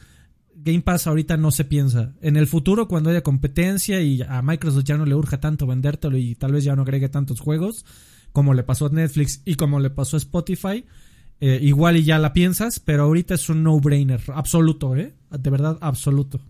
[0.55, 2.15] Game Pass ahorita no se piensa.
[2.21, 6.19] En el futuro, cuando haya competencia y a Microsoft ya no le urja tanto vendértelo
[6.19, 7.85] y tal vez ya no agregue tantos juegos,
[8.33, 10.85] como le pasó a Netflix y como le pasó a Spotify,
[11.41, 15.15] eh, igual y ya la piensas, pero ahorita es un no-brainer, absoluto, ¿eh?
[15.31, 16.41] De verdad, absoluto.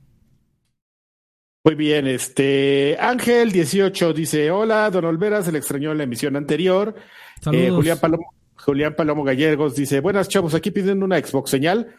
[1.62, 6.34] Muy bien, este Ángel 18 dice, hola, don Olvera, se le extrañó en la emisión
[6.36, 6.94] anterior.
[7.52, 11.94] Eh, Julián Palomo Julián Palomo Gallegos dice, buenas chavos, aquí piden una Xbox señal.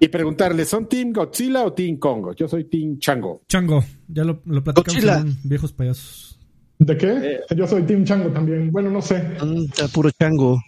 [0.00, 2.34] Y preguntarle, ¿son Team Godzilla o Team Congo?
[2.34, 3.42] Yo soy Team Chango.
[3.48, 6.38] Chango, ya lo, lo platicamos viejos payasos.
[6.84, 7.08] ¿De qué?
[7.08, 7.40] Eh.
[7.56, 8.70] Yo soy Team Chango también.
[8.70, 9.22] Bueno, no sé.
[9.42, 10.60] Mm, puro Chango.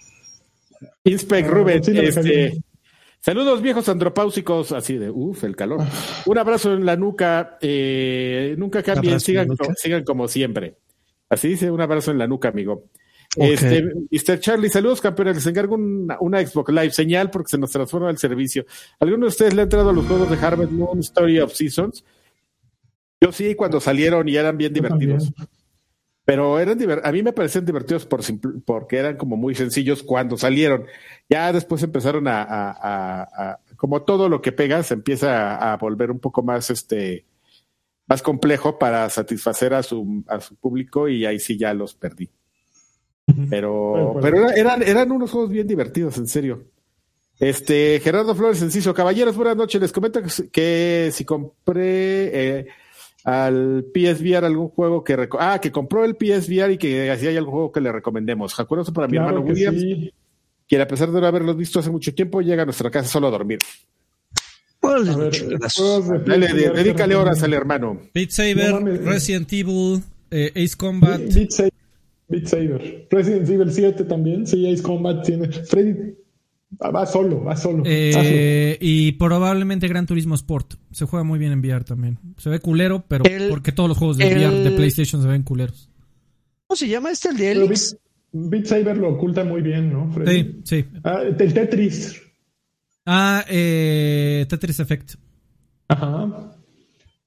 [1.05, 2.61] Inspec Rubén, este,
[3.21, 5.81] saludos viejos andropáusicos, así de, uff, el calor.
[5.83, 5.89] Ah.
[6.27, 10.77] Un abrazo en la nuca, eh, nunca cambien, sigan, sigan como siempre.
[11.29, 12.85] Así dice, un abrazo en la nuca, amigo.
[13.37, 14.41] Este, Mr.
[14.41, 15.37] Charlie, saludos campeones.
[15.37, 18.65] Les encargo una, Xbox Live señal porque se nos transforma el servicio.
[18.99, 22.05] ¿Alguno de ustedes le ha entrado a los juegos de Harvest Moon Story of Seasons?
[23.21, 25.33] Yo sí, cuando salieron y eran bien divertidos.
[26.27, 28.20] Pero eran a mí me parecían divertidos por
[28.66, 30.85] porque eran como muy sencillos cuando salieron.
[31.31, 36.19] Ya después empezaron a, a como todo lo que pega, se empieza a volver un
[36.19, 37.24] poco más este
[38.07, 42.31] más complejo para satisfacer a su, a su público y ahí sí ya los perdí.
[43.51, 46.65] Pero, pero eran, eran unos juegos bien divertidos, en serio.
[47.40, 49.81] Este, Gerardo Flores Enciso, caballeros, buenas noches.
[49.81, 50.20] Les comento
[50.53, 52.66] que, si compré eh,
[53.27, 57.53] al PSVR algún juego que ah, que compró el PSVR y que así hay algún
[57.53, 58.55] juego que le recomendemos.
[58.55, 60.12] Jacuroso para mi hermano Williams, sí.
[60.69, 63.27] quien a pesar de no haberlos visto hace mucho tiempo, llega a nuestra casa solo
[63.27, 63.59] a dormir.
[64.81, 68.01] Dale, dedícale horas al hermano.
[68.15, 71.19] Beat Saber, Resident Evil, eh, Ace Combat.
[71.19, 71.73] Beat, Saber,
[72.28, 73.09] Beat Saber.
[73.11, 74.47] Resident Evil 7 también.
[74.47, 75.48] Sí, Ace Combat tiene.
[75.48, 76.15] Freddy
[76.81, 77.82] va solo, va solo.
[77.86, 80.74] Eh, y probablemente Gran Turismo Sport.
[80.93, 82.19] Se juega muy bien en VR también.
[82.36, 85.90] Se ve culero, pero porque todos los juegos de VR de PlayStation se ven culeros.
[86.66, 87.97] ¿Cómo se llama este el de Elix?
[88.32, 90.11] Beat, Saber lo oculta muy bien, ¿no?
[90.12, 90.61] Freddy?
[90.65, 90.85] Sí, sí.
[91.05, 92.20] Ah, el Tetris.
[93.07, 95.15] Ah, eh, Tetris Effect.
[95.89, 96.53] Ajá.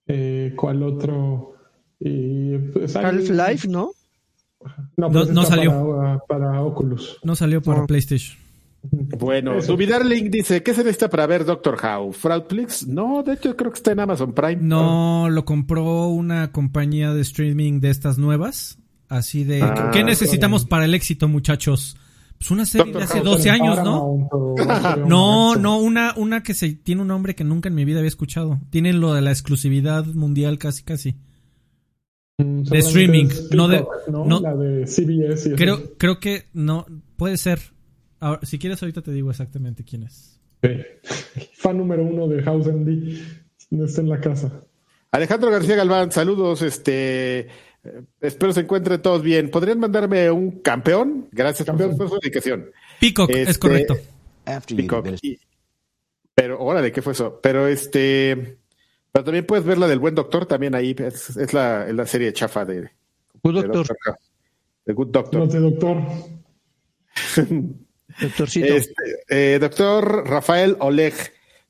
[0.05, 1.55] Eh, ¿Cuál otro?
[1.99, 3.91] Pues, Half-Life, ¿no?
[4.97, 6.21] No, pues no, salió.
[6.27, 7.17] Para, Oculus.
[7.23, 8.37] No salió para PlayStation.
[8.81, 12.13] Bueno, su Link dice, ¿qué se necesita para ver Doctor How?
[12.13, 12.87] ¿Fraudplix?
[12.87, 14.57] No, de hecho creo que está en Amazon Prime.
[14.61, 18.79] No, lo compró una compañía de streaming de estas nuevas.
[19.09, 21.97] Así de, ah, ¿qué necesitamos para el éxito, muchachos?
[22.37, 24.29] Pues una serie de hace 12 años, ¿no?
[25.05, 28.07] no, no, una, una que se, tiene un nombre que nunca en mi vida había
[28.07, 28.59] escuchado.
[28.69, 31.15] Tienen lo de la exclusividad mundial casi, casi.
[32.37, 33.83] Mm, de streaming, no de...
[34.07, 34.39] ¿no?
[34.39, 35.55] La de CBS.
[35.55, 36.85] creo, creo que no,
[37.17, 37.59] puede ser.
[38.19, 40.39] Ahora, si quieres ahorita te digo exactamente quién es.
[41.53, 43.17] Fan número uno de House MD.
[43.83, 44.63] Está en la casa.
[45.11, 47.47] Alejandro García Galván, saludos, este...
[47.83, 49.49] Eh, espero se encuentren todos bien.
[49.49, 51.29] ¿Podrían mandarme un campeón?
[51.31, 51.95] Gracias campeón.
[51.97, 52.71] por su dedicación.
[52.99, 53.97] Peacock, es este, correcto.
[54.67, 55.07] Peacock.
[56.35, 57.39] pero, órale, ¿qué fue eso?
[57.41, 58.57] Pero este.
[59.11, 60.93] Pero también puedes ver la del buen doctor, también ahí.
[60.97, 62.89] Es, la, la, serie chafa de.
[63.41, 63.87] Good Doctor.
[64.85, 65.39] De Good Doctor.
[65.39, 66.03] No, de Doctor.
[68.21, 68.73] Doctorcito.
[68.73, 71.13] Este, eh, doctor Rafael Oleg.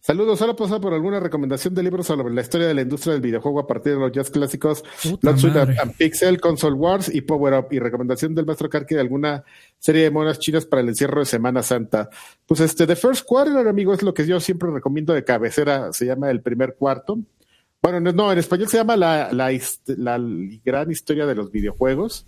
[0.02, 3.22] Saludos, solo pasado por alguna recomendación de libros sobre la historia de la industria del
[3.22, 7.80] videojuego a partir de los jazz clásicos and, Pixel, Console Wars y Power Up, y
[7.80, 9.44] recomendación del maestro Karki de alguna
[9.78, 12.10] serie de monas chinas para el encierro de Semana Santa.
[12.46, 16.06] Pues este, The First Quarter, amigo, es lo que yo siempre recomiendo de cabecera, se
[16.06, 17.20] llama El Primer Cuarto.
[17.82, 19.52] Bueno, no, en español se llama la, la,
[19.86, 20.20] la
[20.64, 22.26] gran historia de los videojuegos.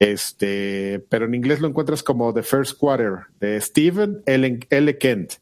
[0.00, 4.98] Este, pero en inglés lo encuentras como The First Quarter, de Stephen L.
[4.98, 5.34] Kent.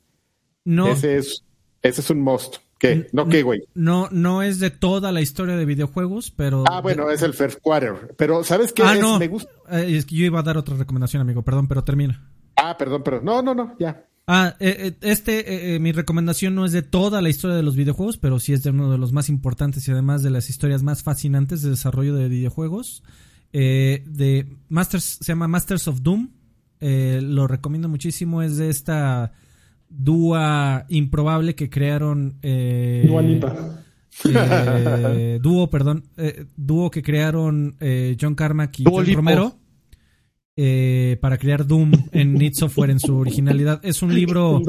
[0.64, 0.88] No.
[0.88, 1.44] Ese es,
[1.80, 2.56] ese es un most.
[2.78, 3.08] ¿Qué?
[3.12, 3.62] ¿No qué, güey?
[3.74, 6.64] No, no es de toda la historia de videojuegos, pero...
[6.70, 8.14] Ah, bueno, es el first quarter.
[8.16, 8.82] Pero, ¿sabes qué?
[8.84, 9.18] Ah, no.
[9.18, 9.50] Me gusta...
[9.70, 11.42] Eh, es que yo iba a dar otra recomendación, amigo.
[11.42, 12.30] Perdón, pero termina.
[12.54, 13.24] Ah, perdón, perdón.
[13.24, 14.04] No, no, no, ya.
[14.28, 17.76] Ah, eh, eh, este, eh, mi recomendación no es de toda la historia de los
[17.76, 20.82] videojuegos, pero sí es de uno de los más importantes y además de las historias
[20.82, 23.02] más fascinantes de desarrollo de videojuegos.
[23.52, 26.30] De Masters, se llama Masters of Doom.
[26.80, 28.42] lo recomiendo muchísimo.
[28.42, 29.32] Es de esta
[29.88, 32.38] dúa improbable que crearon.
[32.40, 33.84] Dua Lipa.
[35.42, 36.04] dúo, perdón.
[36.56, 37.76] dúo que crearon
[38.20, 39.58] John Carmack y John Romero
[40.60, 43.80] eh, para crear Doom en Need Software en su originalidad.
[43.84, 44.60] Es un libro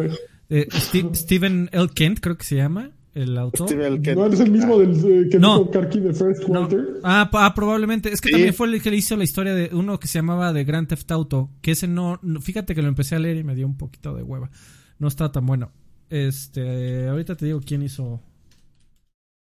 [0.47, 0.68] de
[1.15, 1.88] Stephen L.
[1.95, 3.69] Kent, creo que se llama, el autor.
[3.75, 6.99] ¿No es el mismo del, eh, que no, Karki de First Quarter?
[7.03, 8.11] Ah, ah, probablemente.
[8.11, 10.53] Es que también fue el que le hizo la historia de uno que se llamaba
[10.53, 13.55] de Grand Theft Auto, que ese no, fíjate que lo empecé a leer y me
[13.55, 14.49] dio un poquito de hueva.
[14.97, 15.71] No está tan bueno.
[16.09, 18.19] Este, ahorita te digo quién hizo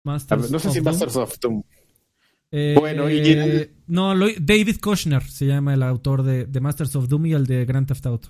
[0.06, 1.64] Masters No sé si Masters of Doom.
[2.52, 3.70] Eh, bueno, y...
[3.88, 7.88] no, David Kushner se llama el autor de, Masters of Doom y el de Grand
[7.88, 8.30] Theft Auto.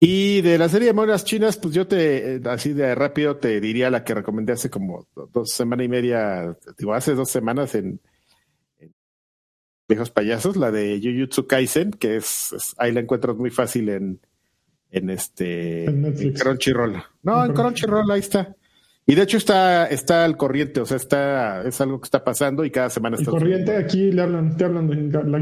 [0.00, 3.90] Y de la serie de monas chinas, pues yo te, así de rápido te diría
[3.90, 8.00] la que recomendé hace como dos semanas y media, digo, hace dos semanas en,
[9.86, 14.20] Viejos Payasos, la de Jujutsu Kaisen, que es, ahí la encuentras muy fácil en,
[14.90, 17.02] en este en Crunchyroll.
[17.22, 18.56] No, en Crunchyroll, ahí está.
[19.06, 22.64] Y de hecho está, está al corriente, o sea, está, es algo que está pasando
[22.64, 23.30] y cada semana está.
[23.30, 25.38] El corriente aquí le hablan, te hablan de la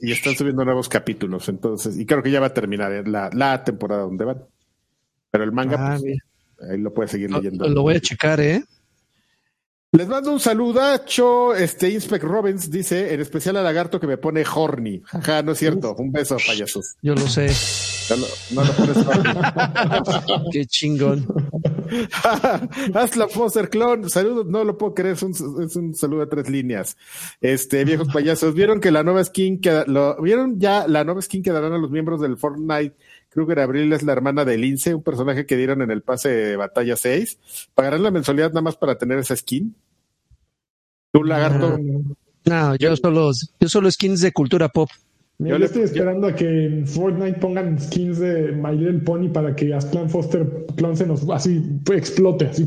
[0.00, 3.64] Y están subiendo nuevos capítulos, entonces, y creo que ya va a terminar la, la
[3.64, 4.44] temporada donde van.
[5.30, 7.68] Pero el manga, ah, pues, ahí lo puedes seguir leyendo.
[7.68, 8.62] Lo voy a checar, ¿eh?
[9.92, 11.54] Les mando un saludacho.
[11.54, 15.00] Este Inspect Robbins dice, en especial a Lagarto que me pone horny.
[15.02, 15.94] Jaja, no es cierto.
[15.94, 16.96] Un beso, payasos.
[17.00, 17.50] Yo lo sé.
[18.50, 20.50] No, lo pones horny.
[20.52, 21.26] Qué chingón.
[22.94, 24.10] Hazla Foster Clon.
[24.10, 25.14] Saludos, no lo puedo creer.
[25.14, 26.98] Es un, es un, saludo de tres líneas.
[27.40, 31.42] Este, viejos payasos, ¿vieron que la nueva skin que lo, vieron ya la nueva skin
[31.42, 32.94] que darán a los miembros del Fortnite
[33.30, 36.56] Kruger Abril es la hermana de Lince, un personaje que dieron en el pase de
[36.56, 37.38] batalla 6.
[37.74, 39.74] ¿Pagarán la mensualidad nada más para tener esa skin?
[41.12, 41.78] ¿Tú, lagarto?
[42.44, 43.30] No, yo solo,
[43.60, 44.88] yo solo skins de cultura pop.
[45.38, 49.54] yo le estoy esperando a que en Fortnite pongan skins de My Little Pony para
[49.54, 52.64] que Asclan Foster Clon se nos así explote, así.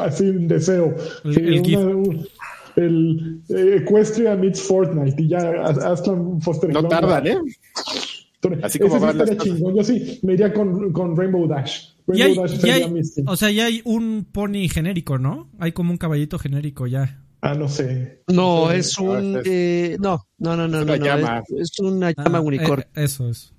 [0.00, 0.94] Así un deseo.
[1.24, 2.28] El,
[2.76, 7.38] el, eh, Equestria meets Fortnite y ya Asclan Foster No tardan, ¿eh?
[8.62, 11.90] Así como Yo sí me iría con, con Rainbow Dash.
[12.06, 12.88] Rainbow Dash sería
[13.26, 15.50] O sea, ya hay un pony genérico, ¿no?
[15.58, 17.22] Hay como un caballito genérico ya.
[17.40, 18.22] Ah, no sé.
[18.28, 19.40] No, es un.
[19.44, 20.78] Eh, no, no, no, no.
[20.78, 21.42] Es una llama.
[21.56, 22.86] Es, una llama ah, unicornio.
[22.94, 23.52] Eh, eso es.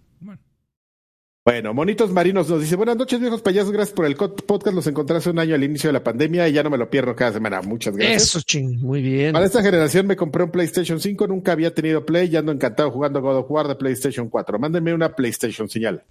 [1.48, 5.16] Bueno, Monitos Marinos nos dice, buenas noches viejos payasos, gracias por el podcast, los encontré
[5.16, 7.32] hace un año al inicio de la pandemia y ya no me lo pierdo cada
[7.32, 8.24] semana, muchas gracias.
[8.24, 9.32] Eso, ching, muy bien.
[9.32, 12.92] Para esta generación me compré un PlayStation 5, nunca había tenido Play y ando encantado
[12.92, 14.60] jugando God of War de PlayStation 4.
[14.60, 16.04] Mándenme una PlayStation señal.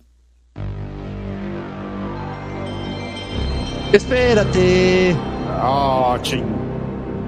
[3.92, 5.14] Espérate.
[5.62, 6.44] Oh, ching.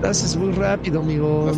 [0.02, 1.52] Haces muy rápido, amigo.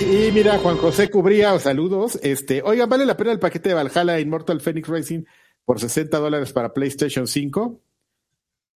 [0.00, 2.18] y mira, Juan José Cubría, saludos.
[2.22, 5.24] Este, oigan, vale la pena el paquete de Valhalla Immortal Phoenix Racing
[5.64, 7.80] por 60 dólares para PlayStation 5.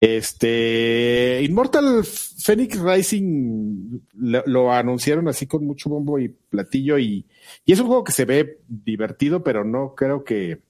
[0.00, 7.26] Este, Immortal Phoenix Racing lo, anunciaron así con mucho bombo y platillo y,
[7.64, 10.60] es un juego que se ve divertido, pero no creo que,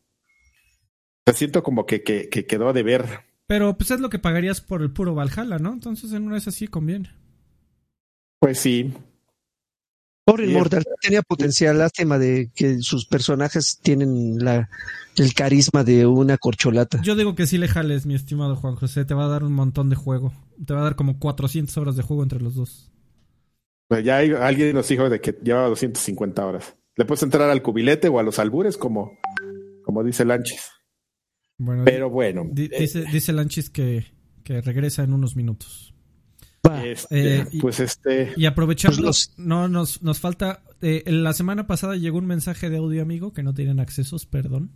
[1.26, 3.06] o siento como que, que, quedó de ver.
[3.46, 5.72] Pero pues es lo que pagarías por el puro Valhalla, ¿no?
[5.72, 7.10] Entonces en una es así conviene.
[8.38, 8.92] Pues sí,
[10.24, 14.70] Pobre Immortal, tenía potencial, lástima de que sus personajes tienen la,
[15.16, 17.02] el carisma de una corcholata.
[17.02, 19.52] Yo digo que sí le jales, mi estimado Juan José, te va a dar un
[19.52, 20.32] montón de juego.
[20.64, 22.90] Te va a dar como 400 horas de juego entre los dos.
[23.88, 26.74] Pues ya hay, alguien nos dijo de que llevaba 250 horas.
[26.96, 29.18] Le puedes entrar al cubilete o a los albures, como,
[29.84, 30.70] como dice Lanchis.
[31.58, 32.48] Bueno, Pero bueno.
[32.50, 34.06] dice, dice Lanchis que,
[34.42, 35.93] que regresa en unos minutos.
[36.84, 38.32] Este, eh, pues este.
[38.36, 40.62] Y aprovechamos, pues no nos, nos falta.
[40.80, 44.70] Eh, la semana pasada llegó un mensaje de audio amigo que no tienen accesos, perdón.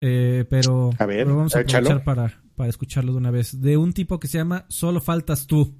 [0.00, 3.60] Eh, pero, a ver, vamos a aprovechar para, para escucharlo de una vez.
[3.60, 5.74] De un tipo que se llama Solo faltas tú.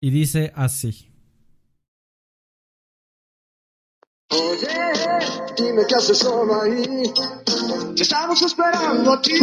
[0.00, 1.09] Y dice así.
[4.32, 4.68] Oye,
[5.56, 6.82] dime qué haces solo ahí.
[7.96, 9.34] Te estamos esperando aquí.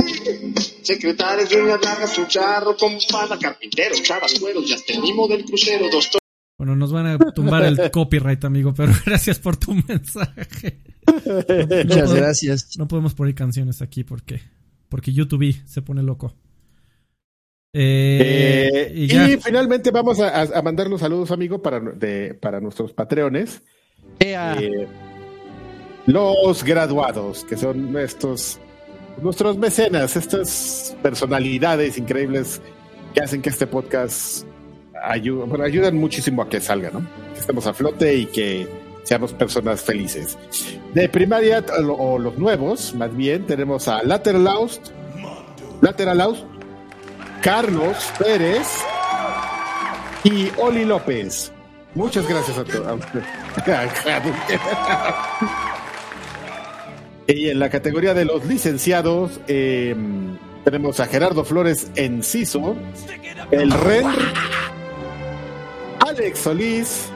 [0.81, 6.09] Secretarios, uñas largas, su charro con bufanda, carpinteros, chavas, cueros, ya tenemos del crucero, dos
[6.57, 10.79] Bueno, nos van a tumbar el copyright, amigo, pero gracias por tu mensaje.
[11.05, 12.77] Muchas gracias.
[12.77, 14.41] No podemos poner canciones aquí porque,
[14.87, 16.33] porque YouTube se pone loco.
[17.73, 19.09] Eh, y,
[19.39, 23.61] finalmente vamos a, mandar los saludos, amigo, para, de, para nuestros patreones.
[24.19, 24.87] Eh,
[26.05, 28.59] los graduados, que son estos
[29.21, 32.61] nuestros mecenas, estas personalidades increíbles
[33.13, 34.45] que hacen que este podcast
[35.07, 36.99] ayu- bueno, ayudan muchísimo a que salga, ¿no?
[37.33, 38.67] Que estemos a flote y que
[39.03, 40.37] seamos personas felices.
[40.93, 44.89] De primaria, o o los nuevos, más bien, tenemos a Lateralaust,
[45.81, 46.43] Lateralaust,
[47.41, 48.67] Carlos Pérez
[50.23, 51.51] y Oli López.
[51.95, 53.01] Muchas gracias a todos.
[57.27, 59.95] y en la categoría de los licenciados eh,
[60.63, 62.75] tenemos a Gerardo Flores Enciso,
[63.51, 64.05] el Ren,
[66.05, 67.09] Alex Solís,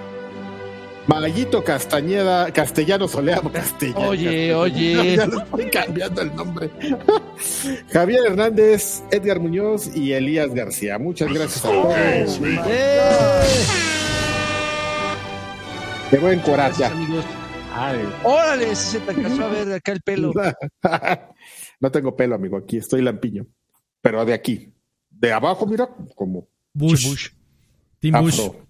[1.07, 4.09] Mayito Castañeda, Castellano Soleado, Castellano.
[4.09, 4.93] Oye, oye.
[5.17, 6.69] Ya estoy cambiando el nombre.
[7.91, 10.97] Javier Hernández, Edgar Muñoz y Elías García.
[10.97, 12.39] Muchas gracias a todos.
[16.11, 16.77] Qué buen coraje.
[16.79, 17.25] Gracias, amigos.
[18.23, 20.33] Órale, si se te alcanzó a ver acá el pelo.
[21.79, 22.57] No tengo pelo, amigo.
[22.57, 23.47] Aquí estoy lampiño.
[24.01, 24.71] Pero de aquí.
[25.09, 27.07] De abajo, mira, como Bush.
[27.07, 27.29] Bush.
[28.13, 28.67] afro.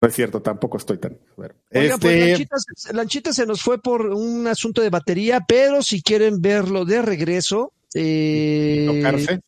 [0.00, 1.12] No es cierto, tampoco estoy tan.
[1.36, 1.56] a ver.
[1.72, 5.82] Oigan, pues Este, Lanchita, se- Lanchita se nos fue por un asunto de batería, pero
[5.82, 9.40] si quieren verlo de regreso eh, tocarse.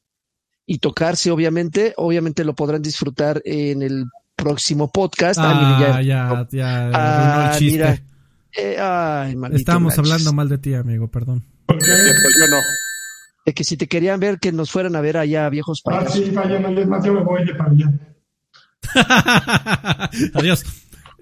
[0.66, 4.05] y tocarse, obviamente, obviamente lo podrán disfrutar en el
[4.36, 5.39] próximo podcast.
[5.43, 6.90] Ah, mira, Ah, ya- ya, ya.
[6.94, 7.98] Ah, mira.
[8.56, 11.44] Eh, ay, Estábamos hablando mal de ti, amigo, perdón.
[11.69, 12.56] Es cierto, yo no.
[13.47, 16.15] De que si te querían ver, que nos fueran a ver allá, viejos Ah, payasos.
[16.15, 17.93] sí, vaya, no es más, yo me voy de para allá.
[20.35, 20.65] Adiós.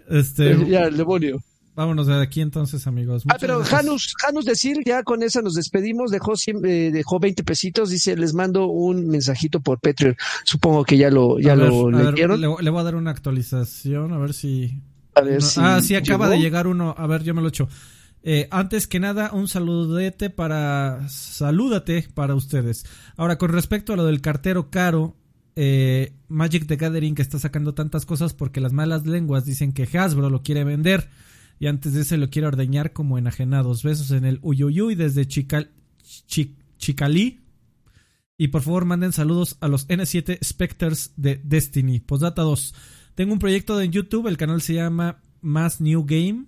[0.09, 1.39] Este, ya, el demonio.
[1.75, 3.25] Vámonos de aquí entonces, amigos.
[3.29, 3.81] Ah, pero gracias.
[3.81, 6.35] Janus, Janus decir, ya con esa nos despedimos, dejó,
[6.65, 10.17] eh, dejó 20 pesitos, dice, les mando un mensajito por Patreon.
[10.45, 12.41] Supongo que ya lo, ya A lo ver, leyeron.
[12.41, 14.81] le, le voy a dar una actualización, a ver si.
[15.15, 16.37] A ver no- si ah, sí, acaba llegó.
[16.37, 16.95] de llegar uno.
[16.97, 17.69] A ver, yo me lo echo.
[18.25, 21.09] Eh, antes que nada, un saludete para.
[21.09, 22.85] Salúdate para ustedes.
[23.17, 25.17] Ahora, con respecto a lo del cartero caro,
[25.57, 29.89] eh, Magic the Gathering que está sacando tantas cosas porque las malas lenguas dicen que
[29.99, 31.09] Hasbro lo quiere vender
[31.63, 33.85] y antes de ese lo quiere ordeñar como enajenados.
[33.85, 35.71] Besos en el Uyuyuy desde Chical,
[36.27, 37.39] Chi- Chicalí.
[38.37, 42.01] Y por favor manden saludos a los N7 Specters de Destiny.
[42.01, 42.75] Postdata 2.
[43.15, 46.47] Tengo un proyecto en YouTube, el canal se llama Más New Game.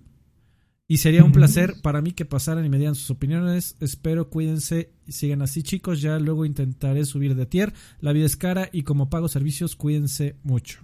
[0.85, 3.77] Y sería un placer para mí que pasaran y me dieran sus opiniones.
[3.79, 6.01] Espero cuídense y sigan así, chicos.
[6.01, 7.73] Ya luego intentaré subir de tier.
[8.01, 10.81] La vida es cara y como pago servicios, cuídense mucho.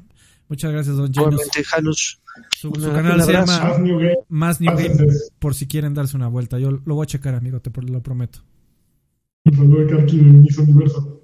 [0.51, 2.19] Muchas gracias, Don Janus.
[2.59, 4.17] Su, canal se llama Más New Game.
[4.27, 5.31] Más New Game Pásense.
[5.39, 6.59] por si quieren darse una vuelta.
[6.59, 8.39] Yo lo voy a checar, amigo, te lo prometo.
[9.45, 11.21] Universo.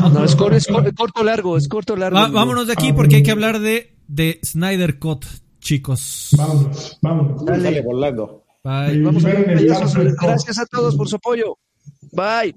[0.00, 2.16] No, es, cor- es cor- corto largo, es corto largo.
[2.18, 5.26] Va- vámonos de aquí porque hay que hablar de, de Snyder Cut,
[5.60, 6.30] chicos.
[6.38, 7.44] Vámonos, vámonos.
[7.44, 7.62] Dale.
[7.64, 8.44] Sale volando.
[8.64, 9.02] Bye.
[9.02, 9.62] Vamos a ver.
[10.22, 11.58] Gracias a todos por su apoyo.
[12.12, 12.56] Bye.